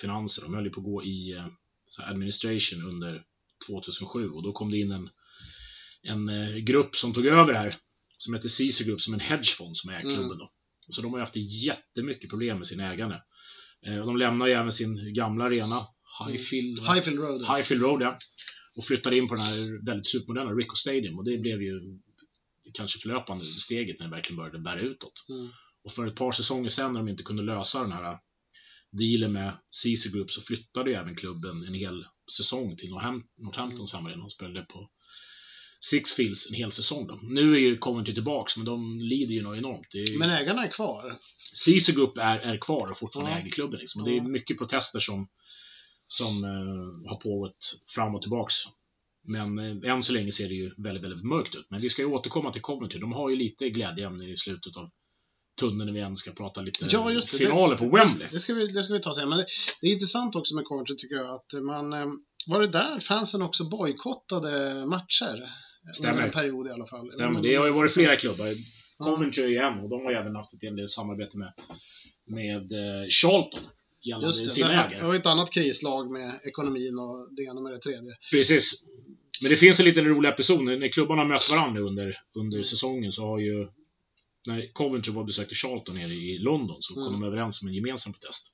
finanser. 0.00 0.42
De 0.42 0.54
höll 0.54 0.64
ju 0.64 0.70
på 0.70 0.80
att 0.80 0.84
gå 0.84 1.04
i 1.04 1.32
eh, 1.32 1.46
administration 2.08 2.82
under 2.82 3.22
2007 3.66 4.28
och 4.28 4.42
då 4.42 4.52
kom 4.52 4.70
det 4.70 4.78
in 4.78 4.92
en, 4.92 5.08
en 6.02 6.28
eh, 6.28 6.56
grupp 6.56 6.96
som 6.96 7.12
tog 7.14 7.26
över 7.26 7.52
det 7.52 7.58
här 7.58 7.74
som 8.18 8.34
heter 8.34 8.48
CC 8.48 8.84
Group 8.84 9.00
som 9.00 9.14
en 9.14 9.20
hedgefond 9.20 9.76
som 9.76 9.90
äger 9.90 10.00
Mm. 10.00 10.14
klubben 10.14 10.38
då. 10.38 10.50
Så 10.90 11.02
de 11.02 11.10
har 11.12 11.18
ju 11.18 11.22
haft 11.22 11.36
jättemycket 11.36 12.30
problem 12.30 12.56
med 12.58 12.66
sina 12.66 12.92
ägare. 12.92 13.20
Eh, 13.86 13.98
och 14.00 14.06
de 14.06 14.16
lämnar 14.16 14.46
ju 14.46 14.52
även 14.52 14.72
sin 14.72 15.14
gamla 15.14 15.44
arena, 15.44 15.86
Highfield, 16.24 16.78
va? 16.78 16.94
Highfield 16.94 17.18
Road. 17.18 17.56
Highfield 17.56 17.82
Road, 17.82 18.02
ja. 18.02 18.18
Och 18.76 18.84
flyttade 18.84 19.18
in 19.18 19.28
på 19.28 19.34
den 19.34 19.44
här 19.44 19.84
väldigt 19.86 20.06
supermoderna 20.06 20.50
Rico 20.50 20.74
Stadium 20.74 21.18
och 21.18 21.24
det 21.24 21.38
blev 21.38 21.62
ju 21.62 21.98
kanske 22.74 22.98
förlöpande 22.98 23.44
steget 23.44 23.98
när 23.98 24.06
det 24.06 24.14
verkligen 24.14 24.36
började 24.36 24.58
bära 24.58 24.80
utåt. 24.80 25.24
Mm. 25.28 25.48
Och 25.84 25.92
för 25.92 26.06
ett 26.06 26.16
par 26.16 26.32
säsonger 26.32 26.68
sedan 26.68 26.92
när 26.92 27.00
de 27.00 27.08
inte 27.08 27.22
kunde 27.22 27.42
lösa 27.42 27.80
den 27.82 27.92
här 27.92 28.18
dealen 28.90 29.32
med 29.32 29.52
CC 29.70 30.08
Group 30.12 30.30
så 30.30 30.42
flyttade 30.42 30.90
ju 30.90 30.96
även 30.96 31.16
klubben 31.16 31.64
en 31.64 31.74
hel 31.74 32.06
säsong 32.36 32.76
till 32.76 32.90
Northampton 33.36 33.86
samma 33.86 34.14
och 34.14 34.32
spelade 34.32 34.62
på 34.62 34.90
Sixfields 35.80 36.48
en 36.50 36.54
hel 36.54 36.72
säsong. 36.72 37.06
Då. 37.06 37.18
Nu 37.22 37.54
är 37.54 37.58
ju 37.58 37.78
Coventry 37.78 38.14
tillbaks, 38.14 38.56
men 38.56 38.66
de 38.66 39.00
lider 39.00 39.34
ju 39.34 39.42
något 39.42 39.58
enormt. 39.58 39.94
Är... 39.94 40.18
Men 40.18 40.30
ägarna 40.30 40.64
är 40.66 40.70
kvar? 40.70 41.18
Sisu 41.54 41.92
Group 41.92 42.18
är, 42.18 42.38
är 42.38 42.58
kvar 42.58 42.90
och 42.90 42.98
fortfarande 42.98 43.32
Ja. 43.32 43.38
äger 43.38 43.50
klubben. 43.50 43.80
Liksom. 43.80 44.02
Och 44.02 44.08
Ja. 44.08 44.12
Det 44.12 44.18
är 44.18 44.22
mycket 44.22 44.58
protester 44.58 45.00
som, 45.00 45.28
som 46.08 46.44
eh, 46.44 47.10
har 47.10 47.20
pågått 47.20 47.58
fram 47.94 48.14
och 48.14 48.22
tillbaks. 48.22 48.54
Men 49.28 49.58
eh, 49.58 49.92
än 49.92 50.02
så 50.02 50.12
länge 50.12 50.32
ser 50.32 50.48
det 50.48 50.54
ju 50.54 50.70
väldigt, 50.78 51.04
väldigt 51.04 51.24
mörkt 51.24 51.54
ut. 51.54 51.66
Men 51.70 51.80
vi 51.80 51.88
ska 51.88 52.02
ju 52.02 52.08
återkomma 52.08 52.52
till 52.52 52.62
Coventry. 52.62 53.00
De 53.00 53.12
har 53.12 53.30
ju 53.30 53.36
lite 53.36 53.70
glädjeämnen 53.70 54.28
i 54.28 54.36
slutet 54.36 54.76
av 54.76 54.90
tunneln 55.60 55.86
när 55.86 55.92
vi 55.92 56.00
ändå 56.00 56.16
ska 56.16 56.30
prata 56.30 56.60
lite 56.60 56.88
Ja, 56.90 57.10
just 57.12 57.30
det. 57.32 57.38
finaler 57.38 57.76
på 57.76 57.84
Wembley. 57.84 58.18
Det, 58.18 58.28
det, 58.32 58.38
ska 58.38 58.54
vi, 58.54 58.66
det 58.66 58.82
ska 58.82 58.92
vi 58.94 59.00
ta 59.00 59.14
sen. 59.14 59.28
Men 59.28 59.38
det, 59.38 59.46
det 59.80 59.86
är 59.86 59.92
intressant 59.92 60.36
också 60.36 60.54
med 60.54 60.64
Coventry 60.64 60.96
tycker 60.96 61.14
jag 61.16 61.34
att 61.34 61.62
man... 61.62 61.92
eh, 61.92 62.06
Var 62.46 62.60
det 62.60 62.66
där 62.66 63.00
fansen 63.00 63.42
också 63.42 63.64
bojkottade 63.68 64.86
matcher? 64.86 65.50
Stämmer. 65.94 66.12
Under 66.12 66.26
en 66.26 66.30
period 66.32 66.66
i 66.66 66.70
alla 66.70 66.86
fall. 66.86 67.12
Stämmer. 67.12 67.42
Det 67.42 67.54
har 67.56 67.66
ju 67.66 67.72
varit 67.72 67.92
flera 67.92 68.16
klubbar. 68.16 68.54
Coventry 68.98 69.44
är 69.44 69.48
ju 69.48 69.56
en 69.56 69.78
och 69.80 69.88
de 69.88 70.04
har 70.04 70.10
ju 70.10 70.16
även 70.16 70.36
haft 70.36 70.62
en 70.62 70.76
del 70.76 70.88
samarbete 70.88 71.38
med, 71.38 71.52
med 72.26 72.72
eh, 72.72 73.08
Charlton 73.08 73.60
gällande 74.06 74.26
Just 74.26 74.44
det, 74.44 74.50
sina 74.50 74.68
det 74.68 74.74
ägare. 74.74 75.06
var 75.06 75.14
ett 75.14 75.26
annat 75.26 75.50
krislag 75.52 76.10
med 76.10 76.40
ekonomin 76.44 76.98
och 76.98 77.34
det 77.36 77.42
ena 77.42 77.60
med 77.60 77.72
det 77.72 77.78
tredje. 77.78 78.12
Precis. 78.30 78.84
Men 79.42 79.50
det 79.50 79.56
finns 79.56 79.80
en 79.80 79.84
liten 79.86 80.04
rolig 80.04 80.28
episod. 80.28 80.64
När 80.64 80.88
klubbarna 80.92 81.22
har 81.22 81.28
mött 81.28 81.50
varandra 81.50 81.80
under, 81.80 82.16
under 82.34 82.62
säsongen 82.62 83.12
så 83.12 83.22
har 83.22 83.38
ju 83.38 83.68
när 84.46 84.72
Coventry 84.72 85.12
var 85.12 85.20
och 85.20 85.26
besökte 85.26 85.54
Charlton 85.54 85.94
nere 85.94 86.14
i 86.14 86.38
London 86.38 86.76
så 86.80 86.94
kom 86.94 87.02
Mm. 87.02 87.20
de 87.20 87.26
överens 87.26 87.62
om 87.62 87.68
en 87.68 87.74
gemensam 87.74 88.12
protest. 88.12 88.52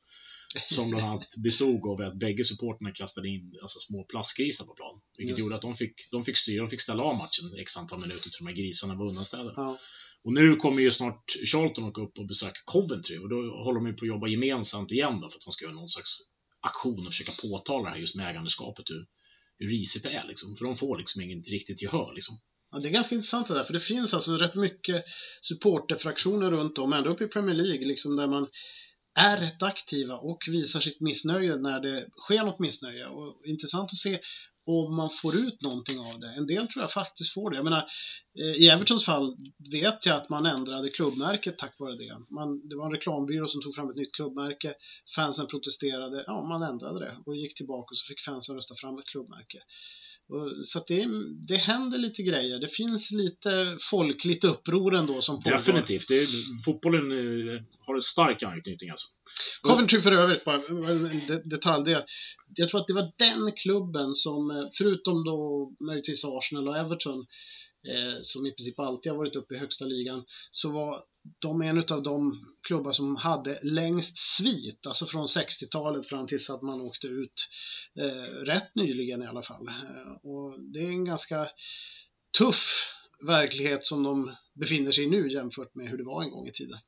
Som 0.71 0.91
bland 0.91 1.05
annat 1.07 1.37
bestod 1.37 1.87
av 1.87 2.07
att 2.07 2.19
bägge 2.19 2.45
supporterna 2.45 2.91
kastade 2.93 3.29
in 3.29 3.59
alltså, 3.63 3.79
små 3.81 4.05
plastgrisar 4.05 4.65
på 4.65 4.75
plan. 4.75 5.01
Vilket 5.19 5.31
Just 5.39 5.41
gjorde 5.47 5.57
att 5.57 5.63
de 5.63 5.75
fick, 5.77 5.95
de 6.11 6.25
fick 6.25 6.37
styra, 6.39 6.63
de 6.63 6.71
fick 6.71 6.81
ställa 6.81 7.03
av 7.03 7.17
matchen 7.17 7.55
x 7.59 7.77
antal 7.77 8.01
minuter 8.01 8.23
till 8.23 8.39
de 8.39 8.47
här 8.47 8.55
grisarna 8.55 8.95
var 8.95 9.09
undanställda. 9.09 9.53
Ja. 9.57 9.79
Och 10.25 10.33
nu 10.33 10.57
kommer 10.57 10.83
ju 10.83 10.91
snart 10.91 11.25
Charlton 11.47 11.85
åka 11.85 12.01
upp 12.01 12.19
och 12.19 12.27
besöka 12.27 12.61
Coventry 12.65 13.19
och 13.19 13.29
då 13.29 13.37
håller 13.37 13.81
de 13.81 13.87
ju 13.87 13.93
på 13.93 14.05
att 14.05 14.09
jobba 14.09 14.27
gemensamt 14.27 14.93
igen 14.93 15.21
då 15.21 15.31
för 15.31 15.37
att 15.37 15.45
de 15.45 15.53
ska 15.53 15.65
göra 15.65 15.75
någon 15.75 15.89
slags 15.89 16.19
aktion 16.61 17.07
och 17.07 17.13
försöka 17.13 17.33
påtala 17.33 17.85
det 17.85 17.91
här 17.91 18.01
just 18.01 18.15
med 18.15 18.31
ägandeskapet 18.31 18.91
hur, 18.91 19.07
hur 19.59 19.69
risigt 19.69 20.03
det 20.03 20.11
är 20.11 20.27
liksom. 20.29 20.57
För 20.57 20.65
de 20.65 20.77
får 20.77 20.99
liksom 20.99 21.23
inget 21.23 21.49
riktigt 21.49 21.83
gehör 21.83 22.15
liksom. 22.15 22.39
Ja, 22.71 22.79
det 22.79 22.89
är 22.89 22.93
ganska 22.93 23.15
intressant 23.15 23.49
det 23.49 23.55
där, 23.55 23.63
för 23.63 23.73
det 23.73 23.81
finns 23.81 24.15
alltså 24.15 24.37
rätt 24.37 24.55
mycket 24.55 25.05
supporterfraktioner 25.43 26.51
runt 26.51 26.79
om, 26.79 26.93
ända 26.93 27.11
upp 27.11 27.21
i 27.21 27.27
Premier 27.27 27.57
League, 27.57 27.87
liksom 27.87 28.17
där 28.17 28.29
man 28.29 28.49
är 29.15 29.37
rätt 29.37 29.63
aktiva 29.63 30.17
och 30.17 30.39
visar 30.49 30.81
sitt 30.81 31.01
missnöje 31.01 31.57
när 31.57 31.81
det 31.81 32.07
sker 32.17 32.45
något 32.45 32.59
missnöje. 32.59 33.07
Och 33.07 33.47
intressant 33.47 33.85
att 33.93 33.99
se 33.99 34.21
om 34.67 34.97
man 34.97 35.11
får 35.11 35.37
ut 35.37 35.63
någonting 35.63 35.99
av 35.99 36.21
det. 36.21 36.35
En 36.39 36.47
del 36.47 36.69
tror 36.69 36.83
jag 36.83 36.93
faktiskt 36.93 37.35
får 37.35 37.51
det. 37.51 37.57
Jag 37.57 37.65
menar, 37.65 37.87
eh, 38.41 38.63
i 38.63 38.69
Evertons 38.69 39.05
fall 39.05 39.37
vet 39.73 40.07
jag 40.07 40.17
att 40.17 40.29
man 40.29 40.47
ändrade 40.47 40.91
klubbmärket 40.91 41.59
tack 41.59 41.75
vare 41.79 41.97
det. 41.97 42.19
Man, 42.31 42.69
det 42.69 42.77
var 42.77 42.87
en 42.87 42.93
reklambyrå 42.93 43.47
som 43.47 43.63
tog 43.63 43.75
fram 43.75 43.91
ett 43.91 43.97
nytt 43.97 44.15
klubbmärke. 44.15 44.75
Fansen 45.17 45.47
protesterade, 45.47 46.25
ja 46.27 46.45
man 46.45 46.63
ändrade 46.63 46.99
det 47.05 47.17
och 47.27 47.37
gick 47.37 47.57
tillbaka 47.57 47.93
och 47.93 47.99
så 47.99 48.07
fick 48.07 48.21
fansen 48.21 48.57
rösta 48.57 48.75
fram 48.75 48.99
ett 48.99 49.09
klubbmärke. 49.13 49.59
Så 50.65 50.85
det, 50.89 51.09
det 51.49 51.57
händer 51.57 51.99
lite 51.99 52.23
grejer. 52.23 52.59
Det 52.59 52.69
finns 52.69 53.11
lite 53.11 53.77
folkligt 53.91 54.45
uppror 54.45 54.95
ändå 54.95 55.23
som 55.23 55.43
pågår. 55.43 55.57
Definitivt. 55.57 56.09
Det 56.09 56.15
är, 56.23 56.27
fotbollen 56.65 57.11
eh, 57.13 57.63
har 57.87 57.95
en 57.95 58.03
stark 58.03 58.43
anknytning 58.43 58.91
alltså. 58.91 59.09
Coventry 59.63 60.01
för 60.01 60.13
övrigt, 60.13 60.45
bara 60.45 60.57
en 60.57 61.07
en 61.07 61.21
de- 61.29 61.43
detalj. 61.49 61.85
Det, 61.85 62.05
jag 62.55 62.69
tror 62.69 62.81
att 62.81 62.87
det 62.87 62.93
var 62.93 63.13
den 63.19 63.53
klubben 63.53 64.15
som, 64.15 64.51
eh, 64.51 64.65
förutom 64.79 65.25
då 65.25 65.71
möjligtvis 65.87 66.25
Arsenal 66.25 66.69
och 66.69 66.77
Everton, 66.77 67.19
eh, 67.89 68.19
som 68.23 68.47
i 68.47 68.51
princip 68.53 68.79
alltid 68.81 69.13
har 69.13 69.19
varit 69.19 69.37
uppe 69.37 69.55
i 69.55 69.59
högsta 69.59 69.85
ligan, 69.85 70.25
så 70.51 70.73
var 70.73 71.01
de 71.39 71.63
en 71.63 71.79
av 71.79 72.03
de 72.03 72.47
klubbar 72.67 72.93
som 72.93 73.17
hade 73.17 73.61
längst 73.63 74.19
svit, 74.19 74.87
alltså 74.87 75.07
från 75.07 75.27
60-talet 75.27 76.07
fram 76.07 76.27
tills 76.27 76.51
att 76.51 76.63
man 76.63 76.81
åkte 76.81 77.07
ut 77.07 77.49
eh, 78.01 78.45
rätt 78.45 78.75
nyligen 78.75 79.23
i 79.23 79.27
alla 79.27 79.43
fall. 79.43 79.69
Eh, 79.69 80.31
och 80.31 80.61
det 80.73 80.79
är 80.79 80.89
en 80.89 81.05
ganska 81.05 81.47
tuff 82.39 82.93
verklighet 83.27 83.87
som 83.87 84.03
de 84.03 84.35
befinner 84.61 84.93
sig 84.93 85.05
i 85.05 85.11
nu 85.11 85.33
jämfört 85.33 85.75
med 85.75 85.89
hur 85.89 85.99
det 85.99 86.05
var 86.05 86.23
en 86.23 86.31
gång 86.31 86.47
i 86.47 86.53
tiden. 86.53 86.79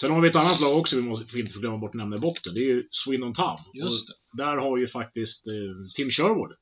Sen 0.00 0.10
har 0.10 0.20
vi 0.20 0.28
ett 0.28 0.36
annat 0.36 0.60
lag 0.60 0.78
också 0.78 0.96
vi 0.96 1.02
måste 1.02 1.38
inte 1.38 1.58
glömma 1.58 1.78
bort 1.78 1.90
att 1.90 1.94
nämna 1.94 2.16
i 2.16 2.20
botten. 2.20 2.54
Det 2.54 2.60
är 2.60 2.64
ju 2.64 2.88
Swindon 2.90 3.34
Town. 3.34 3.58
Just 3.74 4.06
det. 4.06 4.42
Där 4.42 4.56
har 4.56 4.78
ju 4.78 4.86
faktiskt 4.86 5.46
eh, 5.46 5.52
Tim 5.96 6.10
Sherwood, 6.10 6.52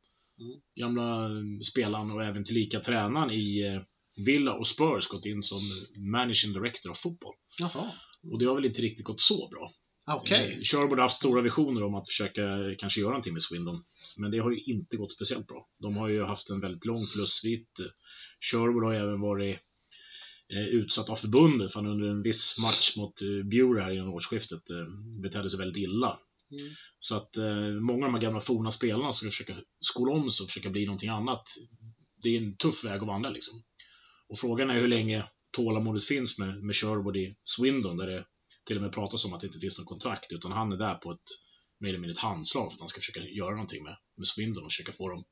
Mm. 0.40 0.60
gamla 0.80 1.24
eh, 1.24 1.60
spelaren 1.70 2.10
och 2.10 2.24
även 2.24 2.44
tillika 2.44 2.80
tränaren 2.80 3.30
i 3.30 3.66
eh, 3.66 3.82
Villa 4.24 4.54
och 4.54 4.66
Spurs 4.66 5.06
gått 5.06 5.26
in 5.26 5.42
som 5.42 5.60
managing 5.96 6.52
director 6.52 6.90
av 6.90 6.94
fotboll. 6.94 7.34
Jaha, 7.58 7.90
Och 8.22 8.38
det 8.38 8.44
har 8.44 8.54
väl 8.54 8.64
inte 8.64 8.82
riktigt 8.82 9.04
gått 9.04 9.20
så 9.20 9.48
bra. 9.48 9.70
okej. 10.16 10.52
Eh, 10.52 10.62
Sherwood 10.62 10.98
har 10.98 11.02
haft 11.02 11.16
stora 11.16 11.42
visioner 11.42 11.82
om 11.82 11.94
att 11.94 12.08
försöka 12.08 12.74
kanske 12.78 13.00
göra 13.00 13.10
någonting 13.10 13.32
med 13.32 13.42
Swindon. 13.42 13.84
Men 14.16 14.30
det 14.30 14.38
har 14.38 14.50
ju 14.50 14.60
inte 14.60 14.96
gått 14.96 15.12
speciellt 15.12 15.46
bra. 15.46 15.68
De 15.78 15.96
har 15.96 16.08
ju 16.08 16.22
haft 16.24 16.50
en 16.50 16.60
väldigt 16.60 16.84
lång 16.84 17.06
förlustsvit. 17.06 17.68
Sherwood 18.50 18.84
har 18.84 18.92
ju 18.92 18.98
även 18.98 19.20
varit 19.20 19.58
eh, 20.52 20.66
utsatt 20.68 21.08
av 21.10 21.16
förbundet 21.16 21.72
för 21.72 21.80
han 21.80 21.90
under 21.90 22.08
en 22.08 22.22
viss 22.22 22.58
match 22.58 22.96
mot 22.96 23.22
eh, 23.22 23.28
Bure 23.44 23.82
här 23.82 23.92
innan 23.92 24.08
årsskiftet 24.08 24.62
betedde 25.22 25.50
sig 25.50 25.58
väldigt 25.58 25.82
illa. 25.82 26.18
Mm. 26.52 26.72
Så 26.98 27.16
att 27.16 27.36
många 27.80 28.06
av 28.06 28.12
de 28.12 28.14
här 28.14 28.22
gamla 28.22 28.40
forna 28.40 28.70
spelarna 28.70 29.12
ska 29.12 29.26
försöka 29.26 29.56
skola 29.80 30.12
om 30.12 30.30
sig 30.30 30.44
och 30.44 30.48
försöka 30.50 30.70
bli 30.70 30.86
någonting 30.86 31.08
annat. 31.08 31.42
Det 32.22 32.28
är 32.28 32.42
en 32.42 32.56
tuff 32.56 32.84
väg 32.84 33.00
att 33.00 33.06
vandra 33.06 33.30
liksom. 33.30 33.62
Och 34.30 34.38
frågan 34.38 34.70
är 34.70 34.80
hur 34.80 34.88
länge 34.88 35.24
tålamodet 35.56 36.04
finns 36.04 36.38
med, 36.38 36.62
med 36.62 36.76
Sherwood 36.76 37.16
i 37.16 37.36
Swindon 37.44 37.96
där 37.96 38.06
det 38.06 38.24
till 38.66 38.76
och 38.76 38.82
med 38.82 38.92
pratas 38.92 39.24
om 39.24 39.32
att 39.32 39.40
det 39.40 39.46
inte 39.46 39.58
finns 39.58 39.78
någon 39.78 39.86
kontrakt 39.86 40.32
utan 40.32 40.52
han 40.52 40.72
är 40.72 40.76
där 40.76 40.94
på 40.94 41.10
ett 41.10 41.28
mer 41.80 41.88
eller 41.88 41.98
mindre 41.98 42.12
ett 42.12 42.18
handslag 42.18 42.70
för 42.70 42.74
att 42.74 42.80
han 42.80 42.88
ska 42.88 43.00
försöka 43.00 43.20
göra 43.20 43.50
någonting 43.50 43.82
med, 43.82 43.96
med 44.16 44.26
Swindon 44.26 44.64
och 44.64 44.70
försöka 44.70 44.92
få 44.92 45.08
dem 45.08 45.24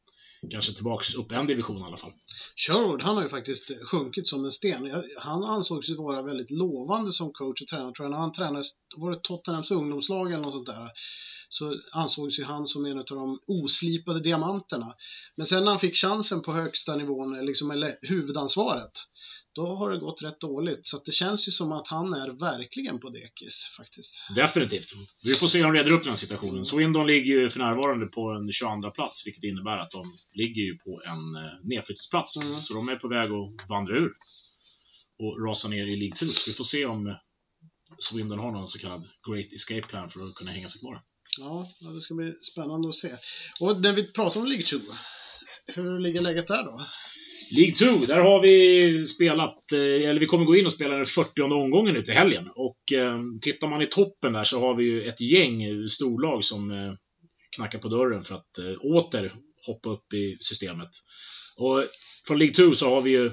kanske 0.50 0.72
tillbaks 0.72 1.14
upp 1.14 1.32
en 1.32 1.46
division 1.46 1.80
i 1.80 1.84
alla 1.84 1.96
fall. 1.96 2.12
Sherwood, 2.56 3.02
han 3.02 3.16
har 3.16 3.22
ju 3.22 3.28
faktiskt 3.28 3.70
sjunkit 3.90 4.28
som 4.28 4.44
en 4.44 4.52
sten. 4.52 5.04
Han 5.18 5.44
ansågs 5.44 5.90
ju 5.90 5.96
vara 5.96 6.22
väldigt 6.22 6.50
lovande 6.50 7.12
som 7.12 7.32
coach 7.32 7.62
och 7.62 7.68
tränare. 7.68 7.92
Tror 7.92 8.04
jag 8.04 8.10
när 8.10 8.18
han 8.18 8.32
tränade, 8.32 8.64
var 8.96 9.10
det 9.10 9.20
Tottenhams 9.22 9.70
ungdomslag 9.70 10.32
eller 10.32 10.42
något 10.42 10.54
sånt 10.54 10.66
där, 10.66 10.90
så 11.48 11.74
ansågs 11.92 12.38
ju 12.38 12.44
han 12.44 12.66
som 12.66 12.86
en 12.86 12.98
av 12.98 13.04
de 13.04 13.38
oslipade 13.46 14.20
diamanterna. 14.20 14.94
Men 15.36 15.46
sen 15.46 15.64
när 15.64 15.70
han 15.70 15.80
fick 15.80 15.96
chansen 15.96 16.42
på 16.42 16.52
högsta 16.52 16.96
nivån, 16.96 17.46
liksom, 17.46 17.70
eller 17.70 17.98
huvudansvaret, 18.02 18.92
då 19.58 19.66
har 19.66 19.90
det 19.90 19.98
gått 19.98 20.22
rätt 20.22 20.40
dåligt. 20.40 20.86
Så 20.86 21.02
det 21.06 21.12
känns 21.12 21.48
ju 21.48 21.52
som 21.52 21.72
att 21.72 21.88
han 21.88 22.14
är 22.14 22.28
verkligen 22.28 23.00
på 23.00 23.08
dekis 23.08 23.74
faktiskt. 23.76 24.22
Definitivt. 24.36 24.86
Vi 25.22 25.34
får 25.34 25.46
se 25.46 25.58
hur 25.58 25.64
de 25.64 25.72
reder 25.72 25.90
upp 25.90 26.02
den 26.02 26.08
här 26.08 26.16
situationen. 26.16 26.64
Swindon 26.64 27.06
ligger 27.06 27.32
ju 27.34 27.48
för 27.48 27.58
närvarande 27.58 28.06
på 28.06 28.30
en 28.30 28.52
22 28.52 28.90
plats 28.90 29.26
vilket 29.26 29.44
innebär 29.44 29.78
att 29.78 29.90
de 29.90 30.18
ligger 30.32 30.62
ju 30.62 30.78
på 30.78 31.02
en 31.04 31.22
eh, 31.36 31.52
nedflyttningsplats. 31.62 32.36
Mm. 32.36 32.60
Så 32.60 32.74
de 32.74 32.88
är 32.88 32.96
på 32.96 33.08
väg 33.08 33.30
att 33.32 33.68
vandra 33.68 33.96
ur 33.96 34.12
och 35.18 35.46
rasa 35.46 35.68
ner 35.68 35.86
i 35.86 35.96
League 35.96 36.16
2. 36.16 36.26
Så 36.26 36.50
vi 36.50 36.54
får 36.54 36.64
se 36.64 36.86
om 36.86 37.16
Swindon 37.98 38.38
har 38.38 38.52
någon 38.52 38.68
så 38.68 38.78
kallad 38.78 39.08
Great 39.28 39.52
Escape 39.52 39.86
Plan 39.88 40.10
för 40.10 40.28
att 40.28 40.34
kunna 40.34 40.50
hänga 40.50 40.68
sig 40.68 40.80
kvar. 40.80 41.02
Ja, 41.38 41.72
ja, 41.80 41.88
det 41.88 42.00
ska 42.00 42.14
bli 42.14 42.32
spännande 42.52 42.88
att 42.88 42.94
se. 42.94 43.16
Och 43.60 43.80
när 43.80 43.92
vi 43.92 44.12
pratar 44.12 44.40
om 44.40 44.46
League 44.46 44.66
2, 44.66 44.78
hur 45.66 45.98
ligger 45.98 46.20
läget 46.20 46.46
där 46.46 46.64
då? 46.64 46.86
League 47.50 47.74
2, 47.74 48.06
där 48.06 48.20
har 48.20 48.40
vi 48.42 49.06
spelat, 49.06 49.72
eh, 49.72 50.08
eller 50.08 50.20
vi 50.20 50.26
kommer 50.26 50.44
gå 50.44 50.56
in 50.56 50.66
och 50.66 50.72
spela 50.72 50.96
den 50.96 51.06
40 51.06 51.42
omgången 51.42 51.94
nu 51.94 52.02
till 52.02 52.14
helgen. 52.14 52.48
Och 52.54 52.92
eh, 52.92 53.20
tittar 53.42 53.68
man 53.68 53.82
i 53.82 53.86
toppen 53.86 54.32
där 54.32 54.44
så 54.44 54.60
har 54.60 54.74
vi 54.74 54.84
ju 54.84 55.02
ett 55.08 55.20
gäng 55.20 55.88
storlag 55.88 56.44
som 56.44 56.70
eh, 56.70 56.92
knackar 57.56 57.78
på 57.78 57.88
dörren 57.88 58.24
för 58.24 58.34
att 58.34 58.58
eh, 58.58 58.84
åter 58.84 59.32
hoppa 59.66 59.90
upp 59.90 60.12
i 60.12 60.36
systemet. 60.40 60.88
Och 61.56 61.84
från 62.26 62.38
League 62.38 62.54
2 62.54 62.74
så 62.74 62.88
har 62.90 63.00
vi 63.02 63.10
ju 63.10 63.30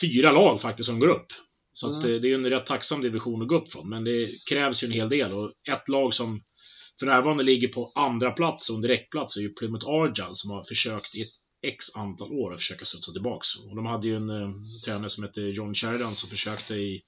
fyra 0.00 0.32
lag 0.32 0.60
faktiskt 0.60 0.86
som 0.86 0.98
går 1.00 1.08
upp. 1.08 1.26
Så 1.72 1.86
att, 1.86 2.04
Mm. 2.04 2.14
eh, 2.14 2.20
det 2.20 2.26
är 2.26 2.28
ju 2.28 2.34
en 2.34 2.50
rätt 2.50 2.66
tacksam 2.66 3.00
division 3.02 3.42
att 3.42 3.48
gå 3.48 3.56
upp 3.56 3.72
från, 3.72 3.88
men 3.88 4.04
det 4.04 4.30
krävs 4.50 4.82
ju 4.82 4.86
en 4.86 4.92
hel 4.92 5.08
del. 5.08 5.32
Och 5.32 5.52
ett 5.72 5.88
lag 5.88 6.14
som 6.14 6.40
för 6.98 7.06
närvarande 7.06 7.42
ligger 7.44 7.68
på 7.68 7.92
andra 7.94 8.30
plats 8.30 8.70
och 8.70 8.76
en 8.76 8.82
direktplats 8.82 9.36
är 9.36 9.40
ju 9.40 9.54
Plymouth 9.54 9.86
Argyle 9.88 10.30
som 10.34 10.50
har 10.50 10.64
försökt 10.68 11.14
i 11.14 11.24
x 11.64 11.86
antal 11.94 12.32
år 12.32 12.52
att 12.52 12.58
försöka 12.58 12.84
studsa 12.84 13.12
tillbaks. 13.12 13.56
Och 13.56 13.76
de 13.76 13.86
hade 13.86 14.08
ju 14.08 14.16
en 14.16 14.30
eh, 14.30 14.50
tränare 14.84 15.10
som 15.10 15.24
hette 15.24 15.40
John 15.40 15.74
Sheridan 15.74 16.14
som 16.14 16.28
försökte 16.30 16.74
i 16.74 17.02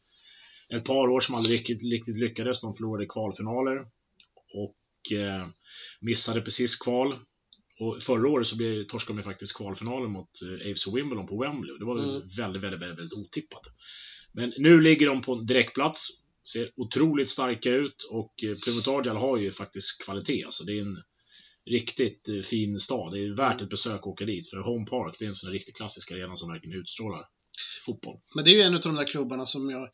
ett 0.75 0.85
par 0.85 1.09
år 1.09 1.21
som 1.21 1.35
aldrig 1.35 1.59
riktigt, 1.61 1.83
riktigt 1.83 2.16
lyckades. 2.19 2.61
De 2.61 2.75
förlorade 2.75 3.07
kvalfinaler 3.07 3.77
och 4.55 5.12
eh, 5.19 5.47
missade 6.01 6.40
precis 6.40 6.77
kval. 6.77 7.16
Och 7.81 8.03
förra 8.03 8.29
året 8.29 8.47
så 8.47 8.57
blev, 8.57 8.85
torskade 8.85 9.19
de 9.19 9.23
faktiskt 9.23 9.57
kvalfinalen 9.57 10.11
mot 10.11 10.31
eh, 10.42 10.71
AFC 10.71 10.87
Wimbledon 10.87 11.27
på 11.27 11.38
Wembley. 11.42 11.73
Och 11.73 11.79
Det 11.79 11.85
var 11.85 11.99
Mm. 11.99 12.29
väldigt, 12.38 12.62
väldigt, 12.62 12.81
väldigt, 12.83 12.99
väldigt 12.99 13.12
otippat. 13.19 13.62
Men 14.33 14.53
nu 14.59 14.81
ligger 14.81 15.07
de 15.07 15.23
på 15.23 15.35
en 15.35 15.47
direktplats 15.47 16.09
ser 16.53 16.71
otroligt 16.77 17.31
starka 17.31 17.71
ut 17.71 18.03
och 18.11 18.45
eh, 18.45 18.57
Plymouth 18.64 18.88
Argyle 18.88 19.16
har 19.19 19.37
ju 19.37 19.51
faktiskt 19.53 20.05
kvalitet. 20.05 20.45
Alltså 20.45 20.64
det 20.64 20.73
är 20.79 20.83
en 20.83 21.03
riktigt 21.71 22.29
eh, 22.29 22.41
fin 22.43 22.81
stad. 22.81 23.13
Det 23.13 23.19
är 23.25 23.37
värt 23.37 23.63
ett 23.63 23.71
besök 23.71 24.01
att 24.01 24.07
åka 24.07 24.25
dit. 24.25 24.51
För 24.51 24.57
Home 24.57 24.87
Park, 24.87 25.17
det 25.19 25.25
är 25.25 25.29
en 25.29 25.35
sån 25.35 25.51
riktigt 25.51 25.77
klassisk 25.77 26.11
arena 26.13 26.37
som 26.37 26.53
verkligen 26.53 26.79
utstrålar 26.81 27.25
fotboll. 27.87 28.17
Men 28.35 28.45
det 28.45 28.51
är 28.51 28.55
ju 28.55 28.63
en 28.63 28.75
av 28.75 28.81
de 28.81 28.95
där 28.95 29.07
klubbarna 29.07 29.47
som 29.47 29.71
jag... 29.71 29.89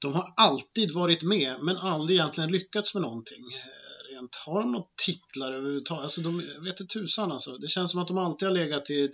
De 0.00 0.12
har 0.14 0.24
alltid 0.36 0.92
varit 0.94 1.22
med, 1.22 1.56
men 1.62 1.76
aldrig 1.76 2.18
egentligen 2.18 2.50
lyckats 2.52 2.94
med 2.94 3.02
någonting. 3.02 3.44
Eh, 3.54 4.14
Rent, 4.14 4.34
har 4.36 4.60
de 4.60 4.72
några 4.72 4.84
titlar 5.06 5.52
överhuvudtaget? 5.52 6.02
Alltså, 6.02 6.20
de 6.20 6.36
vet 6.38 6.80
inte 6.80 6.92
tusan 6.98 7.32
alltså. 7.32 7.58
Det 7.58 7.68
känns 7.68 7.90
som 7.90 8.00
att 8.00 8.08
de 8.08 8.18
alltid 8.18 8.48
har 8.48 8.54
legat 8.54 8.90
i... 8.90 9.10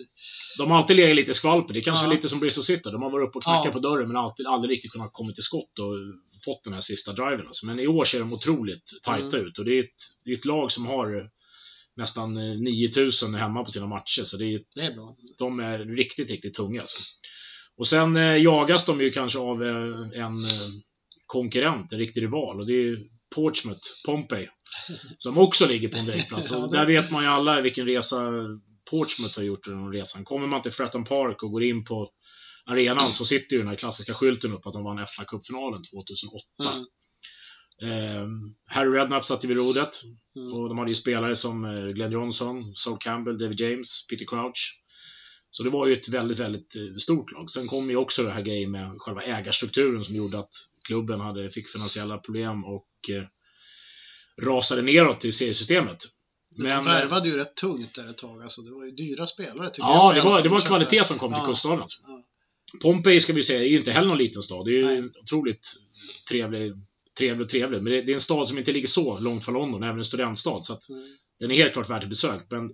De 0.58 0.70
har 0.70 0.78
alltid 0.78 0.96
legat 0.96 1.16
lite 1.16 1.30
i 1.30 1.34
skvalper. 1.34 1.74
Det 1.74 1.80
är 1.80 1.82
kanske 1.82 2.06
Ja. 2.06 2.12
lite 2.12 2.28
som 2.28 2.40
Bristol 2.40 2.64
City. 2.64 2.82
De 2.90 3.02
har 3.02 3.10
varit 3.10 3.28
uppe 3.28 3.38
och 3.38 3.44
knackat 3.44 3.64
Ja. 3.64 3.72
på 3.72 3.78
dörren 3.78 4.08
men 4.08 4.16
alltid, 4.16 4.46
aldrig 4.46 4.76
riktigt 4.76 4.92
kunnat 4.92 5.12
komma 5.12 5.32
till 5.32 5.42
skott 5.42 5.78
och 5.78 5.94
fått 6.44 6.64
den 6.64 6.72
här 6.72 6.80
sista 6.80 7.12
driven. 7.12 7.46
Alltså. 7.46 7.66
Men 7.66 7.78
i 7.80 7.86
år 7.86 8.04
ser 8.04 8.18
de 8.18 8.32
otroligt 8.32 8.90
tajta 9.02 9.36
Mm. 9.36 9.46
ut 9.48 9.58
och 9.58 9.64
det 9.64 9.78
är, 9.78 9.80
ett, 9.84 10.00
det 10.24 10.30
är 10.30 10.36
ett 10.36 10.44
lag 10.44 10.72
som 10.72 10.86
har 10.86 11.30
nästan 11.96 12.36
eh, 12.36 12.56
9000 12.60 13.34
hemma 13.34 13.64
på 13.64 13.70
sina 13.70 13.86
matcher. 13.86 14.22
Så 14.24 14.36
det 14.36 14.44
är, 14.44 14.56
ett- 14.56 14.62
Det 14.74 14.80
är 14.82 14.94
bra. 14.94 15.16
de 15.38 15.60
är 15.60 15.78
riktigt, 15.78 16.30
riktigt 16.30 16.54
tunga. 16.54 16.80
Alltså. 16.80 16.98
Och 17.76 17.86
sen 17.86 18.16
eh, 18.16 18.36
jagas 18.36 18.84
de 18.86 19.00
ju 19.00 19.10
kanske 19.10 19.38
av 19.38 19.62
eh, 19.62 20.22
en 20.24 20.44
eh, 20.44 20.68
konkurrent, 21.26 21.92
en 21.92 21.98
riktig 21.98 22.22
rival 22.22 22.60
och 22.60 22.66
det 22.66 22.72
är 22.72 22.82
ju 22.84 22.98
Portsmouth, 23.34 23.80
Pompey, 24.06 24.48
som 25.18 25.38
också 25.38 25.66
ligger 25.66 25.88
på 25.88 25.96
en 25.96 26.06
direktplats. 26.06 26.50
Ja, 26.50 26.56
Och 26.56 26.72
där 26.72 26.86
vet 26.86 27.10
man 27.10 27.22
ju 27.24 27.28
alla 27.30 27.60
vilken 27.60 27.86
resa 27.86 28.30
Portsmouth 28.90 29.36
har 29.38 29.42
gjort 29.44 29.64
den 29.64 29.92
resan. 29.92 30.24
Kommer 30.24 30.46
man 30.46 30.62
till 30.62 30.72
Fratton 30.72 31.04
Park 31.04 31.42
och 31.42 31.50
går 31.50 31.64
in 31.64 31.84
på 31.84 32.10
arenan 32.66 33.12
så 33.12 33.24
sitter 33.24 33.52
ju 33.56 33.58
den 33.58 33.68
här 33.68 33.76
klassiska 33.76 34.14
skylten 34.14 34.52
upp 34.52 34.66
att 34.66 34.72
de 34.72 34.84
vann 34.84 35.06
fa 35.16 35.24
Cup-finalen 35.24 35.82
2008. 35.92 36.72
Mm. 36.76 36.86
Eh, 37.82 38.28
Harry 38.66 38.90
Redknapp 38.90 39.24
satt 39.26 39.44
ju 39.44 39.48
vid 39.48 39.56
rodret 39.56 40.00
Mm. 40.36 40.52
och 40.52 40.68
de 40.68 40.78
hade 40.78 40.90
ju 40.90 40.94
spelare 40.94 41.36
som 41.36 41.64
eh, 41.64 41.88
Glenn 41.88 42.12
Johnson, 42.12 42.74
Sol 42.74 42.96
Campbell, 43.00 43.38
David 43.38 43.60
James, 43.60 44.06
Peter 44.06 44.26
Crouch. 44.26 44.80
Så 45.50 45.62
det 45.62 45.70
var 45.70 45.86
ju 45.86 45.92
ett 45.96 46.08
väldigt, 46.08 46.38
väldigt 46.40 46.76
eh, 46.76 46.96
stort 46.98 47.32
lag. 47.32 47.50
Sen 47.50 47.66
kom 47.66 47.90
ju 47.90 47.96
också 47.96 48.22
det 48.22 48.30
här 48.30 48.42
grejen 48.42 48.70
med 48.70 48.94
själva 48.98 49.22
ägarstrukturen 49.22 50.04
som 50.04 50.14
gjorde 50.14 50.38
att 50.38 50.52
klubben 50.86 51.20
hade, 51.20 51.50
fick 51.50 51.68
finansiella 51.68 52.18
problem 52.18 52.64
och 52.64 52.88
eh, 53.10 53.24
rasade 54.42 54.82
neråt 54.82 55.24
i 55.24 55.32
seriesystemet. 55.32 55.98
Men, 56.56 56.66
de 56.66 56.72
eh, 56.72 56.82
värvade 56.84 57.28
ju 57.28 57.36
rätt 57.36 57.56
tungt 57.56 57.94
där 57.94 58.08
ett 58.10 58.18
tag. 58.18 58.42
Alltså, 58.42 58.62
det 58.62 58.70
var 58.70 58.84
ju 58.84 58.90
dyra 58.90 59.26
spelare 59.26 59.70
tycker 59.70 59.82
ja, 59.88 60.14
jag. 60.14 60.24
det 60.24 60.30
var, 60.30 60.42
det 60.42 60.48
var 60.48 60.60
kvalitet 60.60 61.04
som 61.04 61.18
kom 61.18 61.32
till 61.32 61.40
Ja. 61.42 61.46
kuststaden. 61.46 61.80
Alltså. 61.80 61.98
Ja. 62.06 62.24
Pompeji 62.82 63.20
ska 63.20 63.32
vi 63.32 63.42
säga 63.42 63.60
är 63.60 63.66
ju 63.66 63.78
inte 63.78 63.92
heller 63.92 64.08
någon 64.08 64.18
liten 64.18 64.42
stad. 64.42 64.64
Det 64.66 64.70
är 64.70 64.74
ju 64.78 64.84
Nej. 64.84 64.96
en 64.98 65.12
otroligt 65.22 65.68
trevlig, 66.28 66.72
trevlig 67.18 67.44
och 67.44 67.50
trevlig. 67.50 67.82
Men 67.82 67.92
det, 67.92 68.02
det 68.02 68.12
är 68.12 68.14
en 68.14 68.20
stad 68.20 68.48
som 68.48 68.58
inte 68.58 68.72
ligger 68.72 68.86
så 68.86 69.18
långt 69.18 69.44
från 69.44 69.54
London, 69.54 69.82
även 69.82 69.98
en 69.98 70.04
studentstad. 70.04 70.62
Så 70.62 70.72
att 70.72 70.88
Mm. 70.88 71.16
den 71.38 71.50
är 71.50 71.54
helt 71.54 71.72
klart 71.72 71.90
värd 71.90 72.02
ett 72.02 72.08
besök. 72.08 72.46
Men 72.50 72.70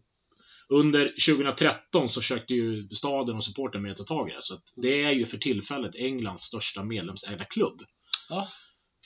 under 0.69 1.15
2013 1.27 2.09
så 2.09 2.21
försökte 2.21 2.55
ju 2.55 2.89
staden 2.89 3.37
och 3.37 3.45
supporten 3.45 3.83
med 3.83 3.91
att 3.93 3.97
ta 3.99 4.05
tag 4.05 4.31
i 4.31 4.33
det. 4.33 4.43
Så 4.43 4.55
att 4.55 4.63
det 4.83 5.03
är 5.03 5.11
ju 5.11 5.27
för 5.27 5.39
tillfället 5.39 5.95
Englands 5.97 6.43
största 6.43 6.85
medlemsägda 6.85 7.45
klubb. 7.45 7.81
Ja. 8.29 8.49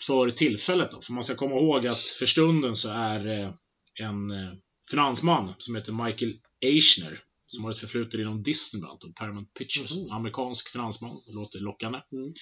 För 0.06 0.30
tillfället 0.30 0.90
då. 0.90 1.00
För 1.00 1.12
man 1.12 1.22
ska 1.22 1.34
komma 1.34 1.56
ihåg 1.56 1.86
att 1.86 2.00
för 2.00 2.26
stunden 2.26 2.76
så 2.76 2.88
är 2.88 3.40
eh, 3.40 3.54
en 4.00 4.30
eh, 4.30 4.52
finansman 4.90 5.54
som 5.58 5.74
heter 5.74 5.92
Michael 5.92 6.38
Eichner 6.60 7.20
som 7.46 7.64
har 7.64 7.70
ett 7.70 7.78
förflutet 7.78 8.20
inom 8.20 8.42
Disney 8.42 8.80
bland 8.80 8.90
annat 8.90 9.04
och 9.04 9.14
Paramount 9.14 9.50
Pictures. 9.58 9.96
Mhm. 9.96 10.10
Amerikansk 10.10 10.68
finansman, 10.72 11.22
låter 11.26 11.58
lockande. 11.58 12.00
Mm. 12.12 12.32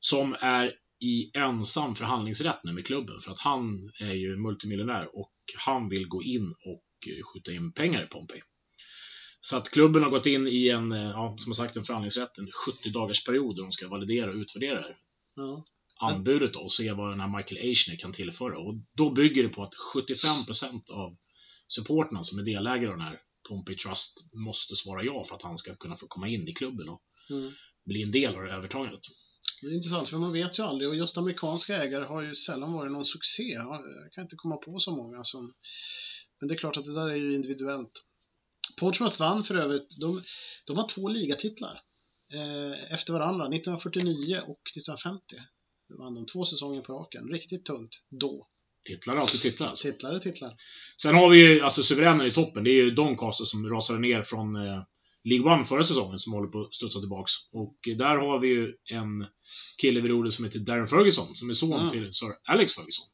Som 0.00 0.36
är 0.40 0.72
i 1.00 1.30
ensam 1.38 1.94
förhandlingsrätt 1.94 2.60
nu 2.64 2.72
med 2.72 2.86
klubben 2.86 3.20
för 3.20 3.32
att 3.32 3.38
han 3.38 3.90
är 4.00 4.12
ju 4.12 4.36
multimiljonär 4.36 5.16
och 5.18 5.32
han 5.58 5.88
vill 5.88 6.08
gå 6.08 6.22
in 6.22 6.48
och 6.66 6.84
eh, 7.08 7.22
skjuta 7.32 7.52
in 7.52 7.72
pengar 7.72 8.04
i 8.04 8.06
Pompey. 8.06 8.40
Så 9.40 9.56
att 9.56 9.70
klubben 9.70 10.02
har 10.02 10.10
gått 10.10 10.26
in 10.26 10.46
i 10.46 10.68
en, 10.68 10.92
eh, 10.92 10.98
ja, 11.02 11.36
som 11.38 11.54
sagt, 11.54 11.76
en 11.76 11.84
förhandlingsrätt, 11.84 12.38
en 12.38 12.50
70 12.66 12.90
dagars 12.90 13.24
period 13.24 13.56
där 13.56 13.62
de 13.62 13.72
ska 13.72 13.88
validera 13.88 14.30
och 14.30 14.36
utvärdera 14.36 14.74
det 14.74 14.82
här 14.82 14.96
Ja. 15.36 15.64
anbudet 16.00 16.52
då 16.52 16.60
och 16.60 16.72
se 16.72 16.92
vad 16.92 17.10
den 17.12 17.20
här 17.20 17.36
Michael 17.36 17.60
Eichner 17.60 17.96
kan 17.96 18.12
tillföra. 18.12 18.58
Och 18.58 18.74
då 18.96 19.10
bygger 19.10 19.42
det 19.42 19.48
på 19.48 19.62
att 19.62 19.74
75% 19.94 20.90
av 20.90 21.16
supporterna 21.68 22.24
som 22.24 22.38
är 22.38 22.42
delägare 22.42 22.86
i 22.88 22.90
den 22.90 23.00
här 23.00 23.20
Pompey 23.48 23.76
Trust 23.76 24.14
måste 24.46 24.76
svara 24.76 25.04
ja 25.04 25.24
för 25.24 25.34
att 25.34 25.42
han 25.42 25.58
ska 25.58 25.74
kunna 25.76 25.96
få 25.96 26.06
komma 26.06 26.28
in 26.28 26.48
i 26.48 26.52
klubben 26.52 26.88
och 26.88 27.02
Mm. 27.30 27.52
bli 27.84 28.02
en 28.02 28.10
del 28.10 28.34
av 28.36 28.42
det 28.42 28.50
övertagandet. 28.52 29.00
Det 29.60 29.66
är 29.66 29.74
intressant 29.74 30.08
för 30.08 30.18
man 30.18 30.32
vet 30.32 30.58
ju 30.58 30.62
aldrig 30.62 30.88
och 30.88 30.96
just 30.96 31.18
amerikanska 31.18 31.76
ägare 31.76 32.04
har 32.04 32.22
ju 32.22 32.34
sällan 32.34 32.72
varit 32.72 32.92
någon 32.92 33.04
succé. 33.04 33.42
Jag 33.42 34.12
kan 34.12 34.24
inte 34.24 34.36
komma 34.36 34.56
på 34.56 34.78
så 34.78 34.96
många 34.96 35.24
som... 35.24 35.54
Men 36.40 36.48
det 36.48 36.54
är 36.54 36.58
klart 36.58 36.76
att 36.76 36.84
det 36.84 36.94
där 36.94 37.08
är 37.08 37.16
ju 37.16 37.34
individuellt. 37.34 38.04
Portsmouth 38.80 39.18
vann 39.18 39.44
för 39.44 39.54
övrigt. 39.54 39.96
De, 40.00 40.22
de 40.66 40.76
har 40.76 40.88
två 40.88 41.08
ligatitlar 41.08 41.82
eh, 42.34 42.92
efter 42.92 43.12
varandra, 43.12 43.44
1949 43.44 44.40
och 44.46 44.60
1950. 44.70 45.22
Det 45.88 45.94
vann 45.94 46.14
de 46.14 46.26
två 46.26 46.44
säsonger 46.44 46.80
på 46.80 46.92
raken. 46.92 47.28
Riktigt 47.28 47.64
tungt 47.64 47.94
då. 48.10 48.48
Titlar 48.86 49.16
är 49.16 49.20
alltid 49.20 49.40
titlar 49.40 49.68
alltså. 49.68 49.88
Titlar 49.88 50.12
är 50.12 50.18
titlar. 50.18 50.54
Sen 51.02 51.14
har 51.14 51.28
vi 51.30 51.38
ju 51.38 51.60
alltså 51.60 51.82
suveränen 51.82 52.26
i 52.26 52.30
toppen. 52.30 52.64
Det 52.64 52.70
är 52.70 52.84
ju 52.84 52.90
Doncaster 52.90 53.44
som 53.44 53.70
rasade 53.70 53.98
ner 53.98 54.22
från 54.22 54.56
eh, 54.56 54.82
League 55.28 55.52
One 55.54 55.64
förra 55.64 55.82
säsongen 55.82 56.18
som 56.18 56.32
håller 56.32 56.48
på 56.48 56.60
att 56.60 56.74
studsa 56.74 57.00
tillbaks. 57.00 57.32
Och 57.52 57.76
där 57.98 58.16
har 58.16 58.40
vi 58.40 58.48
ju 58.48 58.74
en 58.90 59.26
kille 59.82 60.00
vid 60.00 60.10
rodret 60.10 60.32
som 60.34 60.44
heter 60.44 60.58
Darren 60.58 60.86
Ferguson 60.86 61.36
som 61.36 61.50
är 61.50 61.54
son 61.54 61.72
Mm. 61.72 61.90
till 61.90 62.12
Sir 62.12 62.28
Alex 62.48 62.74
Ferguson. 62.74 63.06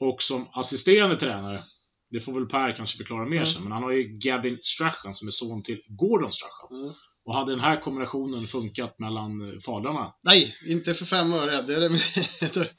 Och 0.00 0.22
som 0.22 0.48
assisterande 0.52 1.18
tränare, 1.18 1.62
det 2.10 2.20
får 2.20 2.32
väl 2.32 2.46
Per 2.46 2.76
kanske 2.76 2.96
förklara 2.96 3.24
mer 3.24 3.36
Mm. 3.36 3.46
sen, 3.46 3.62
men 3.62 3.72
han 3.72 3.82
har 3.82 3.90
ju 3.90 4.02
Gavin 4.18 4.58
Strachan 4.62 5.14
som 5.14 5.28
är 5.28 5.32
son 5.32 5.62
till 5.62 5.82
Gordon 5.88 6.32
Strachan. 6.32 6.78
Mm. 6.82 6.94
Och 7.24 7.34
hade 7.34 7.52
den 7.52 7.60
här 7.60 7.80
kombinationen 7.80 8.46
funkat 8.46 8.98
mellan 8.98 9.60
fadrarna 9.66 10.14
Nej, 10.22 10.54
inte 10.66 10.94
för 10.94 11.04
fem 11.04 11.32
öre. 11.32 11.62
Det 11.62 11.74
är 11.74 11.80
det. 11.80 12.70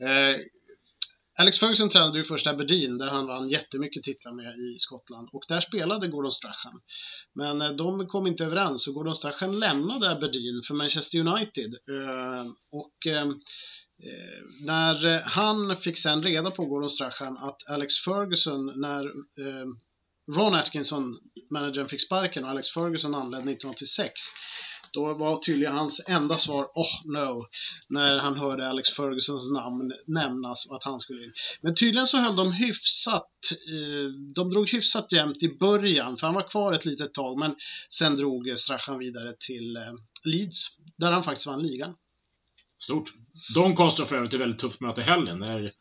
Alex 1.40 1.58
Ferguson 1.58 1.88
tränade 1.88 2.18
ju 2.18 2.24
först 2.24 2.46
Aberdeen 2.46 2.98
där 2.98 3.08
han 3.08 3.26
vann 3.26 3.48
jättemycket 3.48 4.02
titlar 4.02 4.32
med 4.32 4.58
i 4.58 4.78
Skottland 4.78 5.28
och 5.32 5.44
där 5.48 5.60
spelade 5.60 6.08
Gordon 6.08 6.32
Strachan. 6.32 6.80
Men 7.34 7.60
eh, 7.60 7.70
de 7.70 8.06
kom 8.06 8.26
inte 8.26 8.44
överens 8.44 8.88
och 8.88 8.94
Gordon 8.94 9.16
Strachan 9.16 9.58
lämnade 9.58 10.10
Aberdeen 10.10 10.62
för 10.66 10.74
Manchester 10.74 11.18
United. 11.18 11.74
Eh, 11.74 12.46
och 12.72 13.06
eh, 13.06 13.26
när 14.66 15.22
han 15.22 15.76
fick 15.76 15.98
sen 15.98 16.22
reda 16.22 16.50
på 16.50 16.64
Gordon 16.64 16.90
Strachan 16.90 17.38
att 17.38 17.70
Alex 17.70 17.94
Ferguson 18.04 18.80
när 18.80 19.12
Ron 20.36 20.54
Atkinson, 20.54 21.18
managern, 21.50 21.88
fick 21.88 22.06
sparken 22.06 22.44
och 22.44 22.50
Alex 22.50 22.68
Ferguson 22.68 23.14
anlände 23.14 23.52
1986 23.52 24.12
då 24.92 25.14
var 25.14 25.38
tydligen 25.38 25.74
hans 25.74 26.04
enda 26.08 26.36
svar 26.36 26.64
oh 26.64 27.12
no, 27.12 27.46
när 27.88 28.18
han 28.18 28.36
hörde 28.36 28.68
Alex 28.68 28.88
Fergusons 28.88 29.50
namn 29.50 29.92
nämnas 30.06 30.66
och 30.66 30.76
att 30.76 30.84
han 30.84 30.98
skulle 30.98 31.24
in. 31.24 31.32
Men 31.60 31.74
tydligen 31.74 32.06
så 32.06 32.16
höll 32.18 32.36
de 32.36 32.52
hyfsat, 32.52 33.30
eh, 33.52 34.10
de 34.34 34.50
drog 34.50 34.70
hyfsat 34.70 35.12
jämnt 35.12 35.42
i 35.42 35.48
början, 35.48 36.16
för 36.16 36.26
han 36.26 36.34
var 36.34 36.48
kvar 36.48 36.72
ett 36.72 36.84
litet 36.84 37.14
tag, 37.14 37.38
men 37.38 37.54
sen 37.90 38.16
drog 38.16 38.48
eh, 38.48 38.54
Strachan 38.54 38.98
vidare 38.98 39.34
till 39.46 39.76
eh, 39.76 39.82
Leeds, 40.24 40.66
där 40.96 41.12
han 41.12 41.22
faktiskt 41.22 41.46
vann 41.46 41.62
ligan. 41.62 41.94
Stort. 42.78 43.12
Doncaster 43.54 43.76
konstrar 43.76 44.06
för 44.06 44.16
övrigt 44.16 44.34
ett 44.34 44.40
väldigt 44.40 44.60
tufft 44.60 44.80
möte 44.80 45.00
i 45.00 45.04
helgen. 45.04 45.38
När 45.38 45.72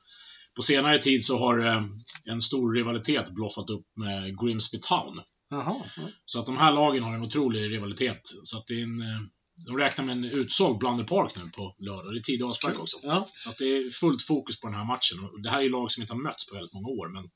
på 0.55 0.61
senare 0.61 1.01
tid 1.01 1.25
så 1.25 1.37
har 1.37 1.65
eh, 1.65 1.83
en 2.25 2.41
stor 2.41 2.73
rivalitet 2.73 3.29
bloffat 3.29 3.69
upp 3.69 3.85
med 3.95 4.39
Grimsby 4.39 4.79
Town. 4.79 5.21
Jaha. 5.49 5.89
ja. 5.97 6.09
Så 6.25 6.39
att 6.39 6.45
de 6.45 6.57
här 6.57 6.71
lagen 6.71 7.03
har 7.03 7.13
en 7.13 7.23
otrolig 7.23 7.71
rivalitet. 7.71 8.21
Så 8.43 8.57
att 8.57 8.67
det 8.67 8.73
är 8.73 8.83
en, 8.83 9.01
eh, 9.01 9.21
de 9.65 9.77
räknar 9.77 10.05
med 10.05 10.17
en 10.17 10.25
utsåld 10.25 10.77
Blunder 10.77 11.03
Park 11.03 11.33
nu 11.35 11.49
på 11.49 11.75
lördag. 11.79 12.13
Det 12.13 12.19
är 12.19 12.23
tidig 12.23 12.43
avspark 12.43 12.79
också. 12.79 12.97
Ja, 13.03 13.29
Så 13.37 13.49
att 13.49 13.57
det 13.57 13.65
är 13.65 13.91
fullt 13.91 14.21
fokus 14.21 14.59
på 14.59 14.67
den 14.67 14.75
här 14.75 14.85
matchen. 14.85 15.41
Det 15.43 15.49
här 15.49 15.61
är 15.61 15.69
lag 15.69 15.91
som 15.91 16.01
inte 16.01 16.13
har 16.13 16.21
mötts 16.21 16.49
på 16.49 16.55
väldigt 16.55 16.73
många 16.73 16.87
år, 16.87 17.07
men 17.09 17.29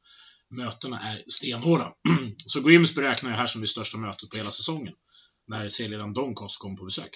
mötena 0.49 0.99
är 0.99 1.23
stenhårda. 1.27 1.93
Så 2.45 2.61
Grimsby 2.61 3.01
räknar 3.01 3.29
jag 3.29 3.37
här 3.37 3.47
som 3.47 3.61
det 3.61 3.67
största 3.67 3.97
mötet 3.97 4.29
på 4.29 4.37
hela 4.37 4.51
säsongen. 4.51 4.93
När 5.47 5.69
serieledaren 5.69 6.13
Doncaster 6.13 6.59
kommer 6.59 6.77
på 6.77 6.85
besök. 6.85 7.11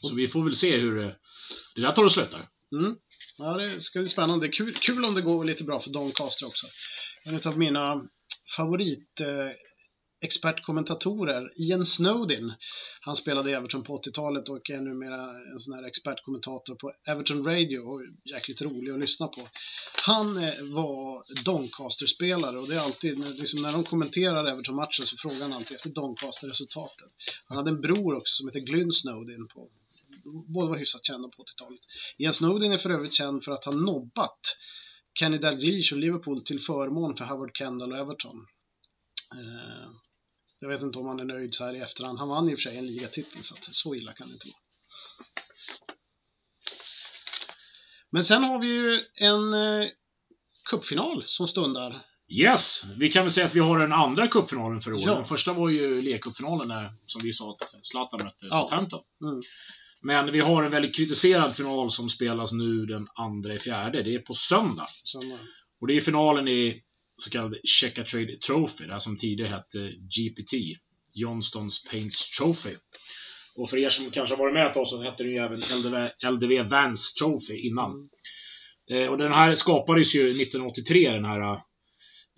Så 0.00 0.14
vi 0.14 0.28
får 0.28 0.44
väl 0.44 0.54
se 0.54 0.76
hur 0.76 0.96
det, 0.96 1.16
det 1.74 1.80
där 1.80 1.92
tar 1.92 2.04
och 2.04 2.12
slutar. 2.12 2.48
mm. 2.72 2.96
ja 3.38 3.56
det 3.56 3.80
ska 3.80 3.98
bli 3.98 4.08
spännande. 4.08 4.48
Kul, 4.48 4.74
kul 4.74 5.04
om 5.04 5.14
det 5.14 5.22
går 5.22 5.44
lite 5.44 5.64
bra 5.64 5.80
för 5.80 5.90
Doncaster 5.90 6.46
också. 6.46 6.66
En 7.26 7.52
av 7.52 7.58
mina 7.58 8.02
favorit 8.56 9.20
eh, 9.20 9.26
expertkommentatorer, 10.24 11.52
Ian 11.56 11.86
Snowdin. 11.86 12.52
Han 13.00 13.16
spelade 13.16 13.50
i 13.50 13.52
Everton 13.54 13.82
på 13.82 13.98
80-talet 14.02 14.48
och 14.48 14.70
är 14.70 14.80
numera 14.80 15.30
en 15.52 15.58
sån 15.58 15.74
här 15.74 15.82
expertkommentator 15.82 16.74
på 16.74 16.92
Everton 17.08 17.44
Radio 17.44 17.78
och 17.78 18.02
jäkligt 18.24 18.62
rolig 18.62 18.92
att 18.92 19.00
lyssna 19.00 19.26
på. 19.26 19.48
Han 20.06 20.36
eh, 20.36 20.54
var 20.60 21.24
Doncaster-spelare 21.44 22.58
och 22.58 22.68
det 22.68 22.74
är 22.74 22.80
alltid, 22.80 23.18
när- 23.18 23.30
liksom, 23.30 23.62
när 23.62 23.72
de 23.72 23.84
kommenterar 23.84 24.44
Everton-matchen 24.44 25.06
så 25.06 25.16
frågar 25.16 25.40
han 25.42 25.52
alltid 25.52 25.74
efter 25.76 25.90
Doncaster-resultaten. 25.90 27.08
Han 27.46 27.56
hade 27.56 27.70
en 27.70 27.80
bror 27.80 28.14
också 28.14 28.34
som 28.34 28.48
heter 28.48 28.60
Glyn 28.60 28.92
Snowdin 28.92 29.48
på 29.48 29.70
båda 30.46 30.68
var 30.68 30.78
hyfsat 30.78 31.06
kända 31.06 31.28
på 31.28 31.42
80-talet. 31.42 31.80
Ian 32.18 32.32
Snowden 32.32 32.72
är 32.72 32.76
för 32.76 32.90
övrigt 32.90 33.12
känd 33.12 33.44
för 33.44 33.52
att 33.52 33.64
ha 33.64 33.72
nobbat 33.72 34.40
Kenny 35.18 35.38
Dalglish 35.38 35.92
och 35.92 35.98
Liverpool 35.98 36.40
till 36.40 36.60
förmån 36.60 37.16
för 37.16 37.24
Howard 37.24 37.56
Kendall 37.56 37.92
och 37.92 37.98
Everton. 37.98 38.46
Eh, 39.34 39.90
jag 40.64 40.68
vet 40.68 40.82
inte 40.82 40.98
om 40.98 41.06
han 41.06 41.20
är 41.20 41.24
nöjd 41.24 41.54
så 41.54 41.64
här 41.64 41.74
i 41.74 41.80
efterhand. 41.80 42.18
Han 42.18 42.28
vann 42.28 42.48
i 42.48 42.54
och 42.54 42.58
för 42.58 42.62
sig 42.62 42.78
en 42.78 42.86
ligatitel 42.86 43.42
så 43.42 43.54
så 43.60 43.94
illa 43.94 44.12
kan 44.12 44.28
det 44.28 44.32
inte 44.34 44.46
vara. 44.46 44.56
Men 48.10 48.24
sen 48.24 48.44
har 48.44 48.58
vi 48.58 48.66
ju 48.66 49.00
en 49.14 49.54
eh, 49.54 49.88
cupfinal 50.70 51.22
som 51.26 51.48
stundar. 51.48 52.02
Yes, 52.28 52.82
vi 52.98 53.12
kan 53.12 53.22
väl 53.24 53.30
säga 53.30 53.46
att 53.46 53.54
vi 53.54 53.60
har 53.60 53.78
den 53.78 53.92
andra 53.92 54.28
cupfinalen 54.28 54.80
för 54.80 54.92
året. 54.92 55.04
Ja. 55.06 55.14
Den 55.14 55.24
första 55.24 55.52
var 55.52 55.68
ju 55.68 56.00
legcupfinalen 56.00 56.68
när, 56.68 56.92
som 57.06 57.20
vi 57.24 57.32
sa, 57.32 57.50
att 57.50 57.86
Zlatan 57.86 58.24
mötte 58.24 58.46
Ja. 58.46 58.60
Southampton. 58.60 59.02
Mm. 59.22 59.42
Men 60.00 60.32
vi 60.32 60.40
har 60.40 60.62
en 60.62 60.70
väldigt 60.70 60.96
kritiserad 60.96 61.56
final 61.56 61.90
som 61.90 62.08
spelas 62.08 62.52
nu 62.52 62.86
den 62.86 63.08
andra 63.14 63.54
i 63.54 63.58
fjärde. 63.58 64.02
Det 64.02 64.14
är 64.14 64.18
på 64.18 64.34
söndag. 64.34 64.86
Eh, 65.14 65.38
Och 65.80 65.86
det 65.86 65.96
är 65.96 66.00
finalen 66.00 66.48
i 66.48 66.82
så 67.16 67.30
kallad 67.30 67.54
Checka 67.64 68.04
Trade 68.04 68.38
Trophy, 68.46 68.86
det 68.86 68.92
här 68.92 69.00
som 69.00 69.18
tidigare 69.18 69.50
hette 69.50 69.90
GPT, 69.90 70.78
Johnstons 71.12 71.84
Paints 71.90 72.30
Trophy. 72.30 72.76
Och 73.56 73.70
för 73.70 73.76
er 73.76 73.88
som 73.88 74.10
kanske 74.10 74.34
har 74.34 74.38
varit 74.42 74.54
med 74.54 74.66
ett 74.66 74.74
tag 74.74 74.88
så 74.88 75.02
hette 75.02 75.22
det 75.22 75.30
ju 75.30 75.36
även 75.36 75.58
LDV, 75.58 76.08
LDV 76.30 76.68
Vance 76.70 77.18
Trophy 77.18 77.56
innan. 77.58 77.90
Mm. 77.90 78.08
Eh, 79.02 79.10
och 79.10 79.18
den 79.18 79.32
här 79.32 79.54
skapades 79.54 80.14
ju 80.14 80.20
1983, 80.20 81.10
den 81.10 81.24
här 81.24 81.40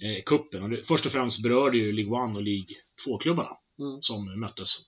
eh, 0.02 0.22
kuppen. 0.26 0.62
Och 0.62 0.70
det, 0.70 0.84
först 0.88 1.06
och 1.06 1.12
främst 1.12 1.42
berörde 1.42 1.78
ju 1.78 1.92
League 1.92 2.30
1 2.30 2.36
och 2.36 2.42
League 2.42 2.74
2-klubbarna 3.06 3.56
Mm. 3.80 4.02
som 4.02 4.40
möttes. 4.40 4.78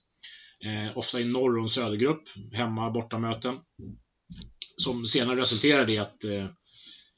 Eh, 0.65 0.99
ofta 0.99 1.21
i 1.21 1.25
norr 1.25 1.57
och 1.57 1.63
en 1.63 1.69
södergrupp, 1.69 2.23
hemma 2.53 2.91
bortamöten. 2.91 3.59
Som 4.77 5.07
senare 5.07 5.41
resulterade 5.41 5.93
i 5.93 5.99
att 5.99 6.25
eh, 6.25 6.47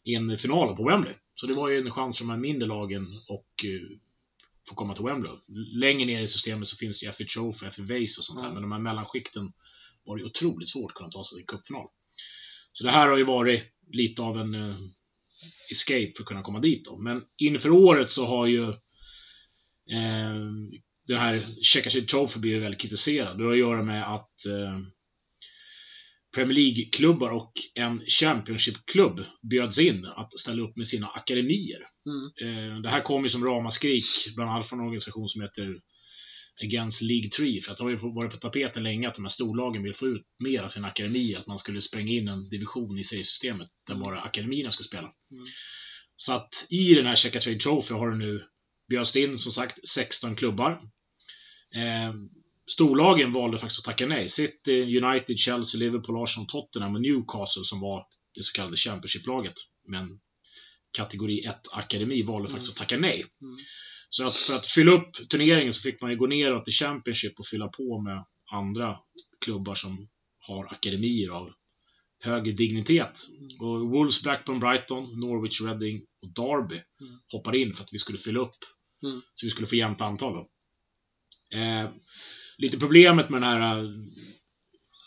i 0.04 0.14
en 0.14 0.38
final 0.38 0.76
på 0.76 0.84
Wembley. 0.84 1.14
Så 1.40 1.46
det 1.46 1.54
var 1.54 1.68
ju 1.68 1.78
en 1.78 1.90
chans 1.90 2.18
för 2.18 2.24
de 2.24 2.30
här 2.30 2.38
mindre 2.38 2.68
lagen 2.68 3.20
och 3.28 3.64
eh, 3.64 3.96
få 4.68 4.74
komma 4.74 4.94
till 4.94 5.04
Wembley. 5.04 5.32
Längre 5.74 6.06
ner 6.06 6.20
i 6.20 6.26
systemet 6.26 6.68
så 6.68 6.76
finns 6.76 7.02
ju 7.02 7.12
FA 7.12 7.24
Trophy, 7.24 7.70
FA 7.70 7.82
Vase 7.82 8.18
och 8.18 8.24
sånt. 8.24 8.40
Mm. 8.40 8.52
Men 8.52 8.62
de 8.62 8.72
här 8.72 8.78
mellanskikten 8.78 9.52
var 10.04 10.18
det 10.18 10.24
otroligt 10.24 10.68
svårt 10.68 10.90
att 10.90 10.96
kunna 10.96 11.10
ta 11.10 11.24
sig 11.24 11.36
till 11.36 11.42
en 11.42 11.46
cupfinal. 11.46 11.88
Så 12.72 12.84
det 12.84 12.90
här 12.90 13.08
har 13.08 13.16
ju 13.16 13.24
varit 13.24 13.62
lite 13.92 14.22
av 14.22 14.38
en 14.38 14.54
eh, 14.54 14.76
escape 15.70 16.12
för 16.16 16.22
att 16.22 16.28
kunna 16.28 16.42
komma 16.42 16.60
dit 16.60 16.84
då. 16.84 16.96
Men 16.96 17.22
inför 17.36 17.70
året 17.70 18.10
så 18.10 18.26
har 18.26 18.46
ju 18.46 18.68
eh, 19.90 20.34
det 21.06 21.16
här 21.16 21.46
Checka 21.62 21.90
Trophy 21.90 22.40
blivit 22.40 22.62
väldigt 22.62 22.80
kritiserad. 22.80 23.38
Det 23.38 23.44
har 23.44 23.52
att 23.52 23.58
göra 23.58 23.82
med 23.82 24.14
att 24.14 24.46
eh, 24.46 24.78
Premier 26.34 26.54
League-klubbar 26.54 27.30
och 27.30 27.52
en 27.74 28.00
Championship-klubb 28.20 29.24
bjöds 29.50 29.78
in 29.78 30.04
att 30.04 30.38
ställa 30.38 30.62
upp 30.62 30.76
med 30.76 30.86
sina 30.88 31.06
akademier. 31.06 31.80
Mm. 32.06 32.74
Eh, 32.74 32.80
det 32.82 32.88
här 32.88 33.02
kom 33.02 33.22
ju 33.22 33.28
som 33.28 33.44
ramaskrik, 33.44 34.04
bland 34.36 34.50
annat 34.50 34.68
från 34.68 34.78
en 34.78 34.84
organisation 34.84 35.28
som 35.28 35.40
heter 35.42 35.80
Against 36.62 37.02
League 37.02 37.30
3, 37.30 37.60
för 37.60 37.72
att 37.72 37.78
det 37.78 37.84
har 37.84 37.90
ju 37.90 37.96
varit 37.96 38.30
på 38.30 38.36
tapeten 38.36 38.82
länge 38.82 39.08
att 39.08 39.14
de 39.14 39.24
här 39.24 39.28
storlagen 39.28 39.82
vill 39.82 39.94
få 39.94 40.06
ut 40.06 40.22
mer 40.44 40.62
av 40.62 40.68
sin 40.68 40.84
akademi, 40.84 41.34
att 41.36 41.46
man 41.46 41.58
skulle 41.58 41.82
spränga 41.82 42.12
in 42.12 42.28
en 42.28 42.48
division 42.48 42.98
i 42.98 43.04
seriesystemet 43.04 43.68
där 43.86 43.94
Mm. 43.94 44.04
bara 44.04 44.20
akademierna 44.20 44.70
skulle 44.70 44.86
spela. 44.86 45.12
Mm. 45.32 45.46
Så 46.16 46.32
att 46.32 46.66
i 46.70 46.94
den 46.94 47.06
här 47.06 47.16
Checka 47.16 47.40
Trade 47.40 47.58
Trophy 47.58 47.94
har 47.94 48.10
det 48.10 48.16
nu 48.16 48.44
bjöds 48.88 49.16
in, 49.16 49.38
som 49.38 49.52
sagt, 49.52 49.88
16 49.88 50.36
klubbar. 50.36 50.80
Storlagen 52.72 53.32
valde 53.32 53.58
faktiskt 53.58 53.78
att 53.78 53.84
tacka 53.84 54.06
nej. 54.06 54.28
City, 54.28 54.98
United, 55.02 55.38
Chelsea, 55.38 55.78
Liverpool, 55.78 56.22
Arsenal, 56.24 56.46
Tottenham 56.46 56.94
och 56.94 57.00
Newcastle 57.00 57.64
som 57.64 57.80
var 57.80 58.04
det 58.34 58.42
så 58.42 58.52
kallade 58.52 58.76
Championship-laget. 58.76 59.54
Men 59.88 60.20
kategori 60.96 61.46
1-akademi 61.46 62.22
valde 62.26 62.48
Mm. 62.48 62.50
faktiskt 62.50 62.70
att 62.72 62.76
tacka 62.76 62.96
nej. 62.96 63.24
Mm. 63.42 63.56
Så 64.10 64.26
att 64.26 64.36
för 64.36 64.56
att 64.56 64.66
fylla 64.66 64.92
upp 64.92 65.28
turneringen 65.30 65.72
så 65.72 65.82
fick 65.82 66.00
man 66.02 66.10
ju 66.10 66.16
gå 66.16 66.26
neråt 66.26 66.68
i 66.68 66.72
Championship 66.72 67.38
och 67.38 67.46
fylla 67.46 67.68
på 67.68 68.00
med 68.00 68.24
andra 68.52 68.98
klubbar 69.44 69.74
som 69.74 70.08
har 70.38 70.64
akademier 70.72 71.30
av 71.30 71.52
högre 72.22 72.52
dignitet. 72.52 73.18
Mm. 73.40 73.60
Och 73.60 73.80
Wolves, 73.90 74.22
Blackburn, 74.22 74.60
Brighton, 74.60 75.20
Norwich, 75.20 75.60
Reading 75.60 76.02
och 76.22 76.28
Derby 76.34 76.74
Mm. 77.00 77.18
hoppade 77.32 77.58
in 77.58 77.74
för 77.74 77.84
att 77.84 77.92
vi 77.92 77.98
skulle 77.98 78.18
fylla 78.18 78.40
upp. 78.40 78.56
Mm. 79.02 79.20
Så 79.34 79.46
vi 79.46 79.50
skulle 79.50 79.66
få 79.66 79.76
jämnt 79.76 80.00
antal. 80.00 80.46
Eh, 81.54 81.90
lite 82.60 82.78
problemet 82.78 83.30
med 83.30 83.42
den 83.42 83.50
här 83.50 83.78
eh, 83.78 83.90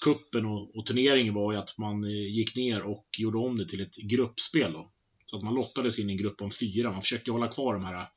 kuppen 0.03 0.45
och, 0.45 0.77
och 0.77 0.85
turneringen 0.85 1.33
var 1.33 1.51
ju 1.53 1.57
att 1.57 1.77
man 1.77 2.03
eh, 2.03 2.35
gick 2.35 2.55
ner 2.55 2.81
och 2.81 3.07
gjorde 3.17 3.37
om 3.37 3.57
det 3.57 3.67
till 3.69 3.81
ett 3.81 3.95
gruppspel 3.95 4.73
då. 4.73 4.91
Så 5.25 5.37
att 5.37 5.43
man 5.43 5.55
lottades 5.55 5.99
in 5.99 6.09
i 6.09 6.13
en 6.13 6.17
grupp 6.17 6.41
om 6.41 6.51
fyra. 6.51 6.91
Man 6.91 7.01
försökte 7.01 7.31
hålla 7.31 7.47
kvar 7.47 7.73
de 7.73 7.83
här 7.85 7.93
eh, 8.01 8.07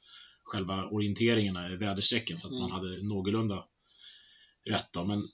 själva 0.44 0.84
orienteringarna 0.88 1.72
i 1.72 1.76
väderstrecken 1.76 2.36
så 2.36 2.46
att 2.46 2.52
Mm. 2.52 2.62
man 2.62 2.70
hade 2.70 3.02
någorlunda 3.02 3.64
rätt 4.70 4.92
då. 4.92 5.04
Men 5.04 5.28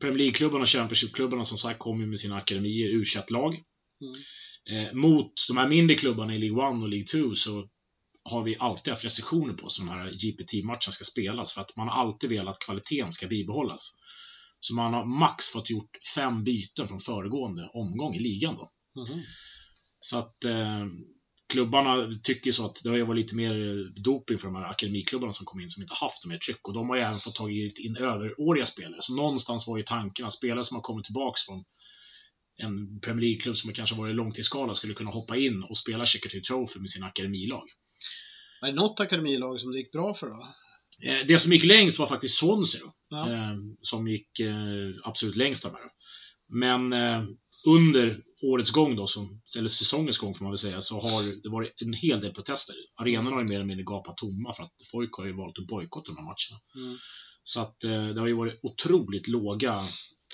Premier 0.00 0.18
League-klubbarna 0.18 0.62
och 0.62 0.68
Championship-klubbarna 0.68 1.44
som 1.44 1.58
sagt 1.58 1.78
kom 1.78 2.00
ju 2.00 2.06
med 2.06 2.18
sina 2.18 2.36
akademier, 2.36 2.88
u 2.88 3.04
lag 3.30 3.62
Mm. 4.00 4.14
Eh, 4.70 4.94
mot 4.94 5.32
de 5.48 5.56
här 5.56 5.68
mindre 5.68 5.96
klubbarna 5.96 6.34
i 6.34 6.38
League 6.38 6.76
1 6.76 6.82
och 6.82 6.88
League 6.88 7.06
2 7.06 7.34
så 7.34 7.68
har 8.28 8.42
vi 8.42 8.56
alltid 8.58 8.90
haft 8.90 9.04
restriktioner 9.04 9.54
på 9.54 9.68
så 9.68 9.82
de 9.82 9.88
här 9.88 10.10
GPT-matcherna 10.10 10.92
ska 10.92 11.04
spelas 11.04 11.52
för 11.52 11.60
att 11.60 11.76
man 11.76 11.88
har 11.88 11.94
alltid 11.94 12.30
velat 12.30 12.52
att 12.52 12.64
kvaliteten 12.64 13.12
ska 13.12 13.26
bibehållas. 13.26 13.90
Så 14.60 14.74
man 14.74 14.94
har 14.94 15.04
max 15.04 15.48
fått 15.48 15.70
gjort 15.70 15.90
fem 16.14 16.44
byten 16.44 16.88
från 16.88 17.00
föregående 17.00 17.70
omgång 17.72 18.14
i 18.14 18.18
ligan 18.18 18.56
då. 18.56 18.70
Mhm. 19.00 19.22
Så 20.00 20.18
att 20.18 20.44
eh, 20.44 20.86
klubbarna 21.48 22.18
tycker 22.22 22.52
så 22.52 22.66
att 22.66 22.82
det 22.82 22.88
har 22.88 22.96
ju 22.96 23.06
varit 23.06 23.20
lite 23.20 23.34
mer 23.34 23.68
eh, 23.68 24.02
doping 24.02 24.38
för 24.38 24.46
de 24.46 24.56
här 24.56 24.70
akademiklubbarna 24.70 25.32
som 25.32 25.46
kom 25.46 25.60
in 25.60 25.70
som 25.70 25.82
inte 25.82 25.94
haft 25.94 26.26
mer 26.26 26.38
tryck 26.38 26.68
och 26.68 26.74
de 26.74 26.88
har 26.88 26.96
ju 26.96 27.02
även 27.02 27.18
fått 27.18 27.34
tagit 27.34 27.78
in 27.78 27.96
överåriga 27.96 28.66
spelare. 28.66 29.02
Så 29.02 29.14
någonstans 29.14 29.66
var 29.66 29.76
ju 29.76 29.82
tanken 29.82 30.26
att 30.26 30.32
spelare 30.32 30.64
som 30.64 30.74
har 30.74 30.82
kommit 30.82 31.04
tillbaks 31.04 31.40
från 31.46 31.64
en 32.58 33.00
Premier 33.00 33.20
League-klubb 33.20 33.56
som 33.56 33.72
kanske 33.72 33.96
varit 33.96 34.14
långtidsskala 34.14 34.74
skulle 34.74 34.94
kunna 34.94 35.10
hoppa 35.10 35.36
in 35.36 35.62
och 35.62 35.78
spela 35.78 36.06
Chickadee 36.06 36.40
Trophy 36.40 36.80
med 36.80 36.90
sina 36.90 37.06
akademilag. 37.06 37.68
Är 38.62 38.66
det 38.66 38.72
något 38.72 39.00
akademilag 39.00 39.60
som 39.60 39.72
det 39.72 39.78
gick 39.78 39.92
bra 39.92 40.14
för 40.14 40.26
då? 40.26 40.54
Eh, 41.10 41.26
Det 41.26 41.38
som 41.38 41.52
gick 41.52 41.64
längst 41.64 41.98
var 41.98 42.06
faktiskt 42.06 42.38
Swansea 42.38 42.80
Ja. 43.08 43.30
eh, 43.32 43.56
som 43.82 44.08
gick 44.08 44.40
eh, 44.40 44.90
absolut 45.04 45.36
längst 45.36 45.64
av 45.64 45.72
här. 45.72 45.90
Men 46.48 46.92
under 47.66 48.22
årets 48.42 48.70
gång 48.70 48.96
då, 48.96 49.06
som, 49.06 49.42
eller 49.58 49.68
säsongens 49.68 50.18
gång 50.18 50.34
får 50.34 50.44
man 50.44 50.52
väl 50.52 50.58
säga, 50.58 50.80
så 50.80 51.00
har 51.00 51.42
det 51.42 51.48
varit 51.48 51.82
en 51.82 51.92
hel 51.92 52.20
del 52.20 52.32
protester. 52.34 52.74
Arenorna 52.96 53.30
har 53.36 53.42
ju 53.42 53.48
mer 53.48 53.54
eller 53.54 53.64
mindre 53.64 53.84
gapat 53.84 54.16
tomma 54.16 54.52
för 54.52 54.62
att 54.62 54.72
folk 54.90 55.12
har 55.12 55.26
ju 55.26 55.32
valt 55.32 55.58
att 55.58 55.66
bojkotta 55.66 56.12
de 56.12 56.16
här 56.16 56.24
matcherna. 56.24 56.86
Mm. 56.86 56.98
Så 57.42 57.60
att 57.60 57.80
det 57.80 58.20
har 58.20 58.26
ju 58.26 58.32
varit 58.36 58.60
otroligt 58.62 59.28
låga 59.28 59.84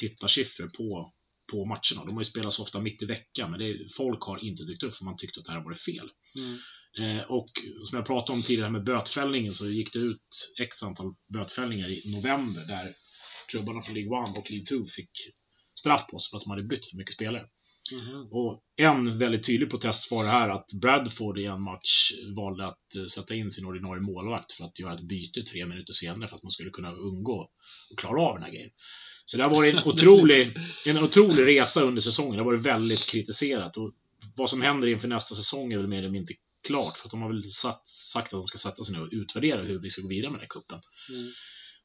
tittarsiffror 0.00 0.68
på, 0.68 1.12
på 1.52 1.64
matcherna. 1.64 2.06
De 2.06 2.12
har 2.12 2.20
ju 2.20 2.24
spelats 2.24 2.58
ofta 2.58 2.80
mitt 2.80 3.02
i 3.02 3.06
veckan, 3.06 3.50
men 3.50 3.60
det, 3.60 3.94
folk 3.96 4.22
har 4.22 4.44
inte 4.44 4.64
dykt 4.64 4.82
upp 4.82 4.94
för 4.94 5.04
man 5.04 5.16
tyckte 5.16 5.40
att 5.40 5.46
det 5.46 5.52
här 5.52 5.64
varit 5.64 5.80
fel. 5.80 6.10
Mm. 6.36 6.58
Eh, 6.98 7.22
och 7.30 7.48
som 7.88 7.96
jag 7.96 8.06
pratade 8.06 8.36
om 8.36 8.42
tidigare 8.42 8.70
med 8.70 8.84
bötfällningen 8.84 9.54
så 9.54 9.66
gick 9.66 9.92
det 9.92 9.98
ut 9.98 10.52
x 10.60 10.82
antal 10.82 11.14
bötfällningar 11.32 11.88
i 11.88 12.12
november 12.14 12.64
där 12.64 12.94
klubbarna 13.48 13.82
från 13.82 13.94
League 13.94 14.30
1 14.30 14.36
och 14.38 14.50
League 14.50 14.66
2 14.66 14.86
fick 14.86 15.10
straff 15.78 16.06
på 16.10 16.18
sig 16.18 16.30
för 16.30 16.36
att 16.36 16.42
de 16.44 16.50
hade 16.50 16.62
bytt 16.62 16.86
för 16.86 16.96
mycket 16.96 17.14
spelare. 17.14 17.46
Mhm. 17.92 18.28
Och 18.30 18.62
en 18.76 19.18
väldigt 19.18 19.46
tydlig 19.46 19.70
protest 19.70 20.10
var 20.10 20.24
det 20.24 20.30
här 20.30 20.48
att 20.48 20.66
Bradford 20.72 21.38
i 21.38 21.44
en 21.44 21.62
match 21.62 22.12
valde 22.36 22.66
att 22.66 22.94
eh, 22.96 23.04
sätta 23.04 23.34
in 23.34 23.50
sin 23.50 23.66
ordinarie 23.66 24.02
målvakt 24.02 24.52
för 24.52 24.64
att 24.64 24.78
göra 24.78 24.94
ett 24.94 25.08
byte 25.08 25.42
tre 25.42 25.66
minuter 25.66 25.92
senare 25.92 26.28
för 26.28 26.36
att 26.36 26.42
man 26.42 26.50
skulle 26.50 26.70
kunna 26.70 26.92
undgå 26.92 27.50
och 27.90 27.98
klara 27.98 28.22
av 28.22 28.34
den 28.34 28.42
här 28.44 28.50
grejen. 28.50 28.70
Så 29.26 29.36
det 29.36 29.42
har 29.42 29.50
varit 29.50 29.76
en 29.76 29.82
otrolig, 29.88 30.56
en 30.86 30.98
otrolig 30.98 31.46
resa 31.46 31.82
under 31.82 32.00
säsongen. 32.00 32.32
Det 32.32 32.38
har 32.38 32.52
varit 32.52 32.66
väldigt 32.66 33.06
kritiserat. 33.10 33.76
Och 33.76 33.94
vad 34.36 34.50
som 34.50 34.62
händer 34.62 34.88
inför 34.88 35.08
nästa 35.08 35.34
säsong 35.34 35.72
är 35.72 35.78
väl 35.78 35.86
mer 35.86 35.98
eller 35.98 36.10
mindre 36.10 36.34
klart. 36.64 36.98
För 36.98 37.06
att 37.06 37.10
de 37.10 37.22
har 37.22 37.28
väl 37.32 37.50
satt, 37.50 37.88
sagt 37.88 38.26
att 38.26 38.40
de 38.40 38.46
ska 38.46 38.58
sätta 38.58 38.84
sig 38.84 38.94
ner 38.94 39.02
och 39.02 39.08
utvärdera 39.12 39.62
hur 39.62 39.80
vi 39.80 39.90
ska 39.90 40.02
gå 40.02 40.08
vidare 40.08 40.30
med 40.30 40.40
den 40.40 40.44
här 40.44 40.60
kuppen. 40.60 40.80
Mm. 41.10 41.32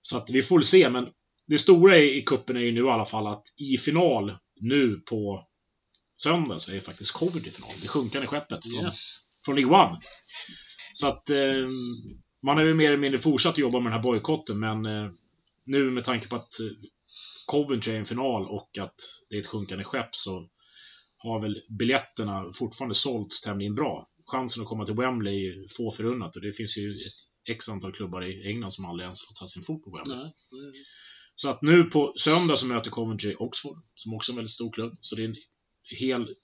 Så 0.01 0.17
att 0.17 0.29
vi 0.29 0.41
får 0.41 0.57
väl 0.57 0.65
se, 0.65 0.89
men 0.89 1.07
det 1.47 1.57
stora 1.57 1.97
i 1.97 2.17
i 2.17 2.21
kuppen 2.21 2.57
är 2.57 2.61
ju 2.61 2.71
nu 2.71 2.85
i 2.85 2.89
alla 2.89 3.05
fall 3.05 3.27
att 3.27 3.43
i 3.57 3.77
final 3.77 4.37
nu 4.61 4.95
på 4.95 5.47
söndag 6.21 6.59
så 6.59 6.71
är 6.71 6.79
faktiskt 6.79 7.11
Coventry 7.11 7.49
i 7.49 7.51
final. 7.51 7.71
Det 7.81 7.87
sjunkande 7.87 8.27
skeppet 8.27 8.63
från, 8.63 8.83
Yes. 8.85 9.15
från 9.45 9.55
League 9.55 9.85
One. 9.85 10.01
Så 10.93 11.07
att 11.07 11.29
eh, 11.29 11.67
man 12.45 12.57
har 12.57 12.63
ju 12.63 12.73
mer 12.73 12.87
eller 12.87 12.97
mindre 12.97 13.19
fortsatt 13.19 13.51
att 13.53 13.57
jobba 13.57 13.79
med 13.79 13.91
den 13.91 13.97
här 13.99 14.03
bojkotten, 14.03 14.59
men 14.59 14.85
eh, 14.85 15.11
nu 15.65 15.91
med 15.91 16.03
tanke 16.03 16.27
på 16.27 16.35
att 16.35 16.59
eh, 16.59 16.65
Coventry 17.45 17.93
är 17.93 17.97
en 17.99 18.05
final 18.05 18.45
och 18.47 18.77
att 18.79 18.95
det 19.29 19.35
är 19.35 19.39
ett 19.39 19.47
sjunkande 19.47 19.83
skepp 19.83 20.15
så 20.15 20.49
har 21.17 21.41
väl 21.41 21.61
biljetterna 21.79 22.51
fortfarande 22.53 22.95
sålts 22.95 23.41
tämligen 23.41 23.75
bra. 23.75 24.07
Chansen 24.29 24.61
att 24.61 24.69
komma 24.69 24.85
till 24.85 24.95
Wembley 24.95 25.47
är 25.47 25.67
få 25.77 25.91
förunnat 25.91 26.35
och 26.35 26.41
det 26.41 26.53
finns 26.53 26.77
ju 26.77 26.91
ett 26.91 27.55
x 27.55 27.69
antal 27.69 27.93
klubbar 27.93 28.25
i 28.25 28.47
England 28.47 28.71
som 28.71 28.85
aldrig 28.85 29.05
ens 29.05 29.21
fått 29.21 29.37
satt 29.37 29.49
sin 29.49 29.63
fot 29.63 29.83
på 29.83 29.97
Wembley. 29.97 30.17
Nej. 30.17 30.33
Så 31.35 31.49
att 31.49 31.61
nu 31.61 31.83
på 31.83 32.13
söndag 32.17 32.57
så 32.57 32.65
möter 32.65 32.91
Coventry 32.91 33.35
Oxford, 33.39 33.77
som 33.95 34.13
också 34.13 34.31
är 34.31 34.33
en 34.33 34.35
väldigt 34.35 34.51
stor 34.51 34.71
klubb. 34.71 34.97
Så 35.01 35.15
det 35.15 35.21
är 35.21 35.27
en 35.27 35.35
hel 35.99 36.35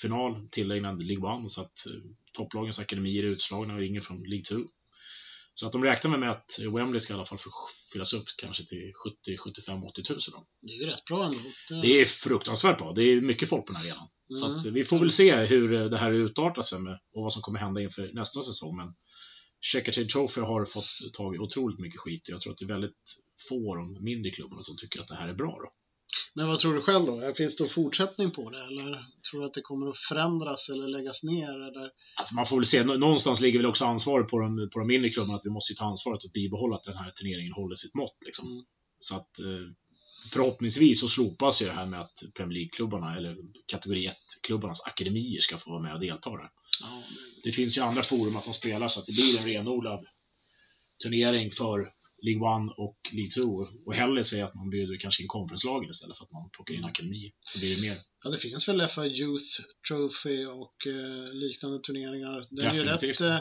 final 0.00 0.48
tillägnad 0.50 1.02
League 1.02 1.44
1, 1.44 1.50
så 1.50 1.60
att 1.60 1.86
eh, 1.86 1.92
topplagens 2.32 2.78
akademier 2.78 3.24
är 3.24 3.28
utslagna 3.28 3.74
och 3.74 3.84
ingen 3.84 4.02
från 4.02 4.22
League 4.22 4.44
2. 4.44 4.56
Så 5.54 5.66
att 5.66 5.72
de 5.72 5.84
räknar 5.84 6.18
med 6.18 6.30
att 6.30 6.58
Wembley 6.74 7.00
ska 7.00 7.12
i 7.12 7.16
alla 7.16 7.24
fall 7.24 7.38
fyllas 7.92 8.12
upp 8.12 8.24
kanske 8.36 8.64
till 8.64 8.92
70, 9.04 9.36
75, 9.36 9.84
80 9.84 10.02
tusen. 10.02 10.34
Det 10.62 10.72
är 10.72 10.76
ju 10.76 10.86
rätt 10.86 11.04
bra 11.04 11.24
ändå. 11.24 11.38
Det 11.82 12.00
är 12.00 12.04
fruktansvärt 12.04 12.78
bra. 12.78 12.92
Det 12.92 13.02
är 13.02 13.20
mycket 13.20 13.48
folk 13.48 13.66
på 13.66 13.72
den 13.72 13.82
här 13.82 13.90
arenan. 13.90 14.08
Mm. 14.30 14.40
Så 14.40 14.68
att 14.68 14.74
vi 14.74 14.84
får 14.84 14.98
väl 14.98 15.10
se 15.10 15.34
hur 15.34 15.88
det 15.88 15.98
här 15.98 16.12
utartar 16.12 16.62
sig 16.62 16.78
med 16.78 16.98
och 17.14 17.22
vad 17.22 17.32
som 17.32 17.42
kommer 17.42 17.58
hända 17.58 17.80
inför 17.80 18.10
nästa 18.12 18.42
säsong. 18.42 18.76
Men 18.76 18.94
Checkatrade 19.60 20.08
Trophy 20.08 20.40
har 20.40 20.64
fått 20.64 20.90
tag 21.12 21.34
i 21.34 21.38
otroligt 21.38 21.78
mycket 21.78 22.00
skit. 22.00 22.28
Jag 22.28 22.40
tror 22.40 22.52
att 22.52 22.58
det 22.58 22.64
är 22.64 22.74
väldigt 22.74 23.02
få 23.48 23.70
av 23.70 23.76
de 23.76 24.04
mindre 24.04 24.30
klubbarna 24.30 24.62
som 24.62 24.76
tycker 24.76 25.00
att 25.00 25.08
det 25.08 25.14
här 25.14 25.28
är 25.28 25.34
bra. 25.34 25.58
Då. 25.62 25.72
Men 26.34 26.48
vad 26.48 26.60
tror 26.60 26.74
du 26.74 26.82
själv 26.82 27.06
då? 27.06 27.34
Finns 27.34 27.56
det 27.56 27.66
fortsättning 27.66 28.30
på 28.30 28.50
det 28.50 28.62
eller 28.66 29.04
tror 29.30 29.40
du 29.40 29.46
att 29.46 29.54
det 29.54 29.60
kommer 29.60 29.88
att 29.88 29.96
förändras 29.96 30.68
eller 30.68 30.88
läggas 30.88 31.22
ner? 31.22 31.54
Eller? 31.54 31.90
Alltså 32.16 32.34
man 32.34 32.46
får 32.46 32.56
väl 32.56 32.66
se, 32.66 32.84
någonstans 32.84 33.40
ligger 33.40 33.58
väl 33.58 33.66
också 33.66 33.84
ansvaret 33.84 34.28
på 34.28 34.38
de, 34.38 34.70
på 34.72 34.78
de 34.78 34.88
mindre 34.88 35.10
klubbarna 35.10 35.36
att 35.36 35.44
vi 35.44 35.50
måste 35.50 35.74
ta 35.74 35.84
ansvaret 35.84 36.24
att 36.24 36.32
bibehålla 36.32 36.76
att 36.76 36.84
den 36.84 36.96
här 36.96 37.10
turneringen 37.10 37.52
håller 37.52 37.76
sitt 37.76 37.94
mått. 37.94 38.16
Liksom. 38.24 38.46
Mm. 38.52 38.64
Så 39.00 39.16
att 39.16 39.38
eh, 39.38 39.44
förhoppningsvis 40.30 41.00
så 41.00 41.08
slopas 41.08 41.62
ju 41.62 41.66
det 41.66 41.72
här 41.72 41.86
med 41.86 42.00
att 42.00 42.22
Premier 42.34 42.58
League-klubbarna 42.58 43.16
eller 43.16 43.36
kategori 43.66 44.08
1-klubbarnas 44.08 44.80
akademier 44.84 45.40
ska 45.40 45.58
få 45.58 45.70
vara 45.70 45.82
med 45.82 45.94
och 45.94 46.00
delta 46.00 46.30
där. 46.30 46.50
Ja, 46.80 47.02
Det 47.44 47.52
finns 47.52 47.78
ju 47.78 47.82
andra 47.82 48.02
forum 48.02 48.36
att 48.36 48.44
de 48.44 48.54
spelar 48.54 48.88
så 48.88 49.00
att 49.00 49.06
det 49.06 49.12
blir 49.12 49.38
en 49.38 49.44
renodlad 49.44 50.06
turnering 51.02 51.50
för 51.50 51.92
League 52.22 52.66
1 52.66 52.72
och 52.76 52.98
League 53.12 53.30
2 53.30 53.66
och 53.86 53.94
hellre 53.94 54.24
säga 54.24 54.44
att 54.44 54.54
man 54.54 54.70
bjuder 54.70 54.96
kanske 54.98 55.22
in 55.22 55.28
konferenslagen 55.28 55.90
istället 55.90 56.16
för 56.16 56.24
att 56.24 56.32
man 56.32 56.50
plockar 56.50 56.74
in 56.74 56.84
akademi. 56.84 57.32
Så 57.40 57.58
blir 57.58 57.76
det 57.76 57.82
mer. 57.82 57.98
Ja, 58.24 58.30
det 58.30 58.38
finns 58.38 58.68
väl 58.68 58.88
FA 58.88 59.06
Youth 59.06 59.60
Trophy 59.88 60.46
och 60.46 60.86
eh, 60.86 61.34
liknande 61.34 61.80
turneringar. 61.80 62.46
Det 62.50 62.62
är 62.62 62.74
ju 62.74 62.84
rätt, 62.84 63.20
eh, 63.20 63.38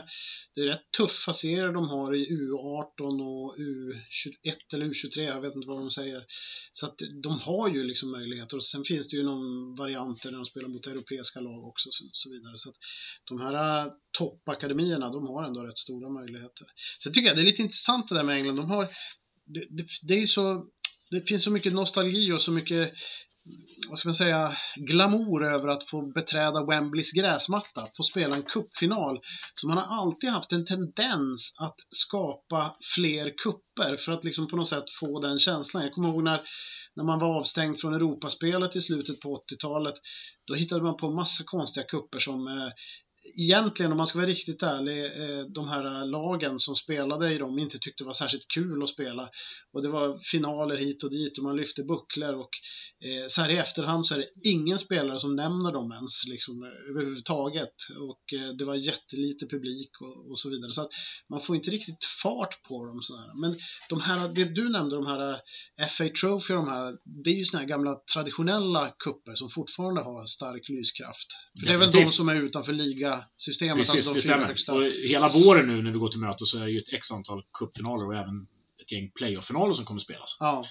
det 0.56 0.62
är 0.62 0.66
rätt 0.66 0.92
tuffa 0.98 1.34
serier 1.34 1.74
de 1.74 1.90
har 1.90 2.16
i 2.16 2.28
U18 2.30 3.22
och 3.22 3.58
U21 3.58 4.56
eller 4.74 4.86
U23, 4.86 5.22
jag 5.22 5.42
vet 5.42 5.56
inte 5.56 5.68
vad 5.68 5.80
de 5.80 5.92
säger. 5.92 6.26
Så 6.72 6.86
att 6.86 6.96
de 7.24 7.40
har 7.40 7.70
ju 7.70 7.84
liksom 7.84 8.12
möjligheter 8.12 8.58
och 8.58 8.66
sen 8.66 8.84
finns 8.84 9.10
det 9.10 9.18
ju 9.18 9.24
någon 9.24 9.76
varianter 9.76 10.32
när 10.32 10.38
de 10.38 10.46
spelar 10.46 10.68
mot 10.68 10.88
europeiska 10.88 11.40
lag 11.40 11.68
också 11.68 11.90
och 11.90 11.94
så, 11.94 12.06
så 12.12 12.30
vidare. 12.30 12.58
Så 12.58 12.70
att 12.70 12.76
de 13.30 13.42
här 13.42 13.86
eh, 13.86 13.92
toppakademierna, 14.18 15.10
de 15.10 15.28
har 15.28 15.44
ändå 15.44 15.64
rätt 15.64 15.78
stora 15.78 16.10
möjligheter. 16.10 16.68
Sen 17.04 17.14
tycker 17.14 17.28
jag 17.28 17.38
det 17.38 17.42
är 17.42 17.52
lite 17.52 17.62
intressant 17.62 18.10
det 18.10 18.16
där 18.16 18.24
med 18.24 18.36
England. 18.36 18.56
De 18.56 18.70
har, 18.72 18.86
det, 19.46 19.68
det, 19.70 19.86
det 20.02 20.14
är 20.14 20.20
ju 20.20 20.28
så, 20.28 20.66
det 21.12 21.22
finns 21.22 21.44
så 21.44 21.52
mycket 21.52 21.74
nostalgi 21.74 22.32
och 22.32 22.42
så 22.42 22.52
mycket 22.52 22.94
vad 23.90 23.98
ska 23.98 24.08
man 24.08 24.14
säga, 24.14 24.52
glamour 24.76 25.46
över 25.46 25.68
att 25.68 25.90
få 25.90 26.14
beträda 26.14 26.66
Wembleys 26.66 27.12
gräsmatta, 27.12 27.88
få 27.98 28.04
spela 28.04 28.36
en 28.36 28.44
cupfinal. 28.44 29.20
Så 29.54 29.68
man 29.68 29.78
har 29.78 30.02
alltid 30.02 30.30
haft 30.30 30.52
en 30.52 30.66
tendens 30.66 31.54
att 31.60 31.76
skapa 31.90 32.76
fler 32.96 33.34
kupper 33.44 33.98
för 33.98 34.12
att 34.12 34.24
liksom 34.24 34.48
på 34.48 34.56
något 34.56 34.68
sätt 34.68 34.84
få 35.00 35.20
den 35.20 35.40
känslan. 35.40 35.84
Jag 35.84 35.94
kommer 35.94 36.10
ihåg 36.10 36.24
när, 36.24 36.42
när 36.96 37.04
man 37.04 37.20
var 37.20 37.40
avstängd 37.40 37.80
från 37.80 37.94
Europaspelet 37.94 38.76
i 38.76 38.82
slutet 38.82 39.20
på 39.20 39.38
80-talet. 39.38 39.96
Då 40.48 40.56
hittade 40.56 40.84
man 40.84 40.98
på 40.98 41.10
massa 41.10 41.44
konstiga 41.46 41.86
kupper 41.86 42.20
som 42.20 42.48
eh, 42.48 42.72
egentligen, 43.24 43.92
om 43.92 43.98
man 43.98 44.08
ska 44.08 44.20
vara 44.20 44.30
riktigt 44.30 44.64
ärlig, 44.64 45.06
eh, 45.06 45.46
de 45.46 45.68
här 45.68 46.06
lagen 46.06 46.60
som 46.60 46.76
spelade 46.76 47.34
i 47.34 47.38
dem 47.38 47.60
inte 47.60 47.80
tyckte 47.80 48.04
det 48.04 48.08
var 48.08 48.14
särskilt 48.14 48.48
kul 48.48 48.84
att 48.84 48.90
spela. 48.90 49.30
Och 49.74 49.82
det 49.82 49.90
var 49.90 50.20
finaler 50.32 50.78
hit 50.78 51.04
och 51.04 51.12
dit 51.12 51.38
och 51.38 51.44
man 51.44 51.56
lyfte 51.56 51.84
bucklor 51.84 52.34
och 52.34 52.50
eh, 53.06 53.28
så 53.28 53.42
här 53.42 53.50
i 53.50 53.58
efterhand 53.58 54.06
så 54.06 54.14
är 54.14 54.18
det 54.20 54.50
ingen 54.50 54.80
spelare 54.80 55.20
som 55.20 55.36
nämner 55.36 55.72
dem 55.72 55.92
ens 55.92 56.26
liksom, 56.28 56.64
överhuvudtaget. 56.90 57.76
Och 58.00 58.40
eh, 58.40 58.50
det 58.58 58.66
var 58.66 58.76
jättelite 58.76 59.46
publik 59.46 59.92
och, 60.02 60.32
och 60.32 60.40
så 60.40 60.50
vidare. 60.50 60.72
Så 60.72 60.82
att 60.82 60.90
man 61.30 61.42
får 61.42 61.56
inte 61.56 61.72
riktigt 61.72 62.06
fart 62.24 62.64
på 62.68 62.86
dem. 62.86 63.02
Sådär. 63.02 63.42
Men 63.42 63.58
de 63.90 64.02
här, 64.02 64.30
det 64.30 64.46
du 64.46 64.70
nämnde, 64.70 64.96
de 64.96 65.06
här 65.06 65.40
FA 65.90 66.10
Trophy, 66.10 66.54
de 66.54 66.68
här, 66.68 66.94
det 67.24 67.30
är 67.30 67.36
ju 67.36 67.44
sådana 67.44 67.62
här 67.62 67.70
gamla 67.70 67.96
traditionella 68.14 68.94
kupper 69.00 69.36
som 69.36 69.50
fortfarande 69.50 70.02
har 70.02 70.26
stark 70.26 70.70
lyskraft. 70.70 71.28
För 71.60 71.66
det 71.66 71.74
är 71.74 71.78
väl 71.78 71.92
de 71.92 72.06
som 72.06 72.30
är 72.30 72.36
utanför 72.36 72.74
ligasystemet, 73.16 73.78
Precis, 73.78 73.96
alltså 73.96 74.14
de 74.14 74.18
det 74.20 74.22
stämmer. 74.22 74.46
högsta. 74.46 74.74
Och 74.74 74.84
hela 74.84 75.30
våren 75.30 75.68
nu 75.68 75.82
när 75.82 75.92
vi 75.92 75.98
går 76.00 76.10
till 76.10 76.20
möte 76.20 76.46
så 76.46 76.60
är 76.60 76.66
det 76.66 76.72
ju 76.72 76.80
ett 76.80 76.94
x 76.94 77.12
antal 77.12 77.44
cupfinaler 77.60 78.06
och 78.08 78.16
även 78.16 78.48
ett 78.82 78.92
gäng 78.92 79.12
playoff-finaler 79.12 79.74
som 79.74 79.86
kommer 79.86 80.00
spelas. 80.00 80.38
Ja, 80.40 80.66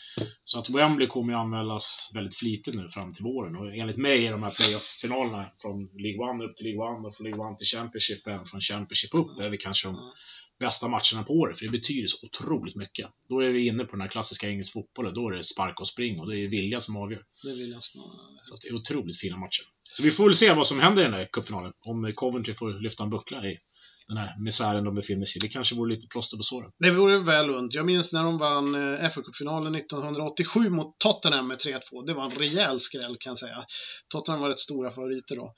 Så 0.45 0.59
att 0.59 0.71
Wembley 0.71 1.07
kommer 1.07 1.33
ju 1.33 1.39
anmälas 1.39 2.11
väldigt 2.15 2.35
flitigt 2.39 2.77
nu 2.77 2.89
fram 2.89 3.13
till 3.15 3.25
våren 3.25 3.57
och 3.57 3.75
enligt 3.77 3.97
mig 3.97 4.27
är 4.27 4.33
de 4.33 4.43
här 4.43 4.51
playoff-finalerna 4.51 5.47
från 5.63 5.77
League 6.05 6.35
1 6.45 6.51
upp 6.51 6.57
till 6.57 6.67
League 6.67 6.99
1 6.99 7.07
och 7.07 7.17
från 7.17 7.25
League 7.31 7.53
1 7.53 7.59
till 7.59 7.67
Championship 7.67 8.27
även 8.27 8.45
från 8.45 8.61
Championship 8.61 9.15
upp 9.15 9.41
är 9.41 9.51
vi 9.51 9.59
kanske 9.59 9.89
de. 9.89 10.13
Bästa 10.61 10.89
matcherna 10.89 11.23
på 11.27 11.33
året 11.33 11.59
för 11.59 11.65
det 11.65 11.71
betyder 11.73 12.07
så 12.09 12.27
otroligt 12.27 12.77
mycket. 12.77 13.09
Då 13.29 13.41
är 13.41 13.49
vi 13.49 13.67
inne 13.67 13.85
på 13.85 13.91
den 13.91 14.01
här 14.01 14.09
klassiska 14.09 14.49
engelsk 14.49 14.73
fotbollen, 14.73 15.15
då 15.15 15.29
är 15.29 15.33
det 15.37 15.45
spark 15.45 15.81
och 15.81 15.89
spring 15.89 16.21
och 16.21 16.31
det 16.31 16.39
är 16.39 16.49
vilja 16.49 16.81
som 16.81 16.97
avgör. 16.97 17.23
det 17.43 17.55
vill 17.55 17.71
jag 17.71 17.83
små. 17.83 18.13
Så 18.43 18.55
att 18.55 18.61
det 18.61 18.69
är 18.69 18.75
otroligt 18.75 19.21
fina 19.21 19.37
matcher. 19.37 19.65
Så 19.93 20.03
vi 20.03 20.11
får 20.11 20.25
väl 20.25 20.35
se 20.35 20.53
vad 20.53 20.67
som 20.67 20.81
händer 20.81 21.03
i 21.03 21.05
den 21.05 21.15
här 21.15 21.29
cupfinalen. 21.33 21.73
Om 21.81 22.13
Coventry 22.15 22.55
får 22.55 22.83
lyfta 22.83 23.03
en 23.03 23.11
buckla 23.11 23.47
i 23.47 23.59
den 24.09 24.17
här 24.17 24.35
misären 24.45 24.85
de 24.85 24.95
befinner 24.95 25.27
sig 25.27 25.39
i. 25.39 25.41
Det 25.41 25.49
kanske 25.49 25.75
vore 25.75 25.95
lite 25.95 26.07
plåster 26.09 26.37
på 26.37 26.43
såren. 26.43 26.71
Det 26.79 26.91
vore 26.91 27.19
väl 27.19 27.51
unt. 27.51 27.75
Jag 27.75 27.87
minns 27.87 28.13
när 28.13 28.25
de 28.25 28.39
vann 28.39 28.75
eh, 28.75 29.11
FA-cupfinalen 29.11 29.77
1987 29.77 30.71
mot 30.71 30.99
Tottenham 30.99 31.49
med 31.49 31.59
3-2. 31.59 32.07
Det 32.07 32.15
var 32.15 32.25
en 32.25 32.39
rejäl 32.39 32.81
skräll 32.81 33.17
kan 33.21 33.31
jag 33.31 33.39
säga. 33.39 33.65
Tottenham 34.09 34.41
var 34.41 34.49
rätt 34.49 34.59
stora 34.59 34.91
favoriter 34.91 35.37
då. 35.37 35.55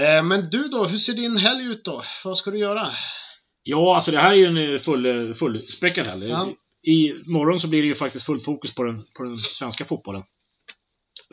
Eh, 0.00 0.22
Men 0.24 0.50
du 0.50 0.68
då, 0.68 0.84
hur 0.84 0.98
ser 0.98 1.14
din 1.14 1.36
helg 1.36 1.64
ut 1.64 1.84
då? 1.84 2.02
Vad 2.24 2.38
ska 2.38 2.50
du 2.50 2.58
göra? 2.58 2.90
Ja, 3.70 3.94
alltså 3.96 4.10
det 4.10 4.18
här 4.18 4.30
är 4.30 4.34
ju 4.34 4.46
en 4.46 4.72
eh, 4.72 4.78
full, 4.78 5.34
fullspäckad 5.34 6.06
helg. 6.06 6.28
Ja. 6.28 6.48
I 6.82 7.12
morgon 7.26 7.60
så 7.60 7.68
blir 7.68 7.82
det 7.82 7.88
ju 7.88 7.94
faktiskt 7.94 8.26
fullt 8.26 8.44
fokus 8.44 8.74
på 8.74 8.82
den, 8.82 9.04
på 9.16 9.22
den 9.22 9.36
svenska 9.36 9.84
fotbollen. 9.84 10.22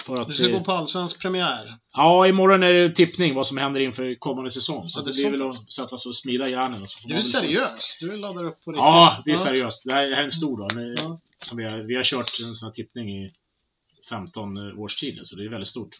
För 0.01 0.21
att, 0.21 0.27
Du 0.27 0.33
ska 0.33 0.49
eh, 0.49 0.57
gå 0.57 0.63
på 0.63 0.71
allsvensk 0.71 1.21
premiär. 1.21 1.77
Ja, 1.93 2.27
imorgon 2.27 2.63
är 2.63 2.73
det 2.73 2.95
tippning 2.95 3.35
vad 3.35 3.47
som 3.47 3.57
händer 3.57 3.81
inför 3.81 4.15
kommande 4.19 4.51
säsong. 4.51 4.89
Så 4.89 4.99
Ja, 4.99 5.03
det 5.03 5.11
det 5.11 5.29
blir 5.29 5.31
väl 5.39 5.47
att 5.47 5.73
sätta 5.73 5.97
sig 5.97 6.09
och 6.09 6.15
smida 6.15 6.49
hjärnen. 6.49 6.81
och 6.81 6.89
så 6.89 7.07
Du 7.07 7.15
är 7.15 7.21
seriös. 7.21 7.97
Du 8.01 8.17
laddar 8.17 8.45
upp 8.45 8.63
på 8.63 8.71
riktigt. 8.71 8.81
Ja, 8.85 9.21
det 9.25 9.31
är 9.31 9.35
seriöst. 9.35 9.83
Det 9.85 9.93
här, 9.93 10.07
det 10.07 10.15
här 10.15 10.21
är 10.21 10.25
en 10.25 10.31
stor 10.31 10.57
dag. 10.57 10.93
Ja. 10.97 11.19
Som 11.45 11.57
vi, 11.57 11.63
har, 11.63 11.77
vi 11.77 11.95
har 11.95 12.03
kört 12.03 12.39
en 12.43 12.55
sån 12.55 12.67
här 12.67 12.73
tippning 12.73 13.09
i 13.09 13.31
15 14.09 14.57
års 14.79 14.95
tid 14.95 15.19
så 15.23 15.35
det 15.35 15.45
är 15.45 15.49
väldigt 15.49 15.67
stort. 15.67 15.95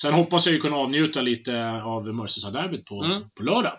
Sen 0.00 0.14
hoppas 0.14 0.46
jag 0.46 0.52
ju 0.54 0.60
kunna 0.60 0.76
avnjuta 0.76 1.20
lite 1.20 1.70
av 1.72 2.08
Merseyside-derbyt 2.14 2.84
på, 2.84 3.04
Mm. 3.04 3.22
på 3.34 3.42
lördag. 3.42 3.72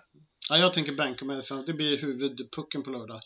Ja, 0.54 0.60
jag 0.60 0.74
tänker 0.74 0.92
banka 0.92 1.26
mig 1.26 1.44
för 1.44 1.60
att 1.60 1.66
det 1.66 1.74
blir 1.74 1.98
huvudpucken 1.98 2.84
på 2.84 2.90
lördag. 2.90 3.22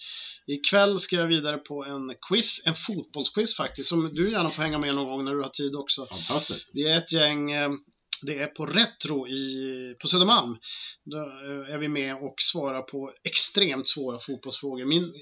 Ikväll 0.45 0.99
ska 0.99 1.15
jag 1.15 1.27
vidare 1.27 1.57
på 1.57 1.85
en 1.85 2.15
quiz, 2.29 2.61
en 2.65 2.75
fotbollsquiz 2.75 3.55
faktiskt, 3.55 3.89
som 3.89 4.13
du 4.13 4.31
gärna 4.31 4.49
får 4.49 4.63
hänga 4.63 4.77
med 4.77 4.95
någon 4.95 5.07
gång 5.07 5.25
när 5.25 5.35
du 5.35 5.41
har 5.41 5.49
tid 5.49 5.75
också. 5.75 6.05
Fantastiskt. 6.05 6.69
Vi 6.73 6.87
är 6.87 6.97
ett 6.97 7.13
gäng, 7.13 7.51
eh, 7.51 7.69
det 8.21 8.37
är 8.37 8.47
på 8.47 8.65
Retro 8.65 9.27
i, 9.27 9.95
på 10.01 10.07
Södermalm. 10.07 10.57
Då 11.05 11.17
eh, 11.17 11.73
är 11.73 11.77
vi 11.77 11.87
med 11.87 12.15
och 12.15 12.35
svarar 12.37 12.81
på 12.81 13.13
extremt 13.23 13.89
svåra 13.89 14.19
fotbollsfrågor. 14.19 14.85
Min, 14.85 15.13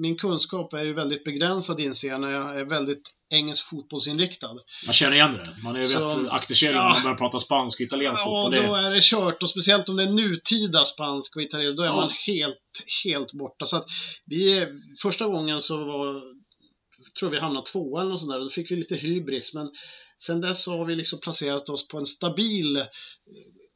min 0.00 0.16
kunskap 0.16 0.72
är 0.72 0.82
ju 0.84 0.92
väldigt 0.92 1.24
begränsad 1.24 1.80
inser 1.80 2.08
jag 2.08 2.20
när 2.20 2.30
jag 2.30 2.60
är 2.60 2.64
väldigt 2.64 3.02
engelsk 3.32 3.64
fotbollsinriktad. 3.68 4.48
Man 4.86 4.92
känner 4.92 5.16
igen 5.16 5.32
det. 5.34 5.56
Man 5.64 5.76
är 5.76 5.80
ju 5.80 5.86
Så- 5.86 6.18
vet 6.18 6.30
akterseglad 6.30 6.82
Ja. 6.82 6.86
när 6.88 6.94
man 6.94 7.02
börjar 7.02 7.16
prata 7.16 7.38
spansk 7.38 7.80
och 7.80 7.84
italiensk 7.84 8.20
Ja, 8.20 8.24
fotboll. 8.24 8.66
då 8.66 8.76
Det, 8.76 8.86
är 8.86 8.90
det 8.90 9.02
kört 9.02 9.42
och 9.42 9.50
speciellt 9.50 9.88
om 9.88 9.96
det 9.96 10.02
är 10.02 10.10
nutida 10.10 10.84
spansk 10.84 11.36
och 11.36 11.42
italiensk, 11.42 11.76
då 11.76 11.82
är 11.82 11.86
Ja. 11.86 11.96
man 11.96 12.10
helt, 12.26 12.82
helt 13.04 13.32
borta. 13.32 13.66
Så 13.66 13.76
att 13.76 13.84
vi, 14.26 14.66
första 15.02 15.26
gången 15.26 15.60
så 15.60 15.76
var, 15.84 16.22
tror 17.20 17.30
vi 17.30 17.38
hamnade 17.38 17.66
tvåa 17.66 18.00
eller 18.00 18.10
något 18.10 18.20
sånt 18.20 18.32
där, 18.32 18.38
och 18.38 18.44
då 18.44 18.50
fick 18.50 18.70
vi 18.70 18.76
lite 18.76 18.94
hybris, 18.94 19.54
men 19.54 19.70
sen 20.18 20.40
dess 20.40 20.66
har 20.66 20.84
vi 20.84 20.94
liksom 20.94 21.20
placerat 21.20 21.68
oss 21.68 21.88
på 21.88 21.98
en 21.98 22.06
stabil 22.06 22.76
eh, 22.76 22.82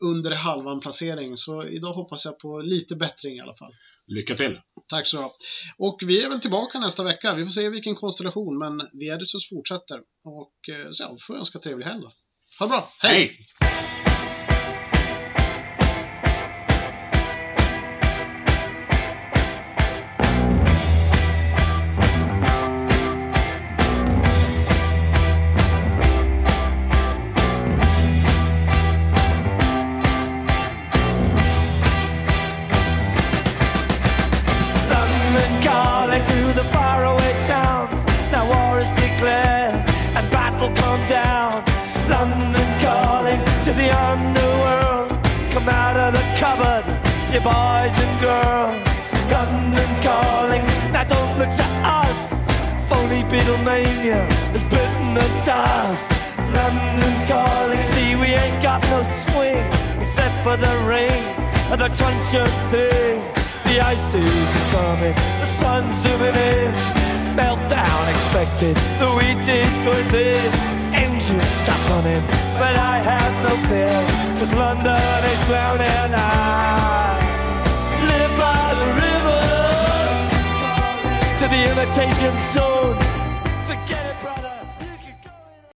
under 0.04 0.30
halvan 0.30 0.80
placering, 0.80 1.36
så 1.36 1.66
idag 1.66 1.92
hoppas 1.92 2.24
jag 2.24 2.38
på 2.38 2.60
lite 2.60 2.96
bättring 2.96 3.36
i 3.36 3.40
alla 3.40 3.56
fall. 3.56 3.72
Lycka 4.06 4.34
till. 4.34 4.60
Tack 4.88 5.06
så 5.06 5.22
ha. 5.22 5.36
Och 5.78 5.98
vi 6.06 6.22
är 6.22 6.28
väl 6.28 6.40
tillbaka 6.40 6.78
nästa 6.78 7.04
vecka. 7.04 7.34
Vi 7.34 7.44
får 7.44 7.50
se 7.50 7.68
vilken 7.68 7.94
konstellation, 7.94 8.58
men 8.58 8.78
The 8.78 9.06
Editors 9.06 9.48
fortsätter. 9.48 10.00
Och 10.24 10.74
eh, 10.74 10.90
så 10.90 11.02
ja, 11.02 11.16
får 11.26 11.36
jag 11.36 11.40
önska 11.40 11.58
trevlig 11.58 11.86
helg 11.86 12.00
då. 12.00 12.12
Ha 12.58 12.66
det 12.66 12.70
bra, 12.70 12.92
hej! 12.98 13.46
Hej! 13.60 14.03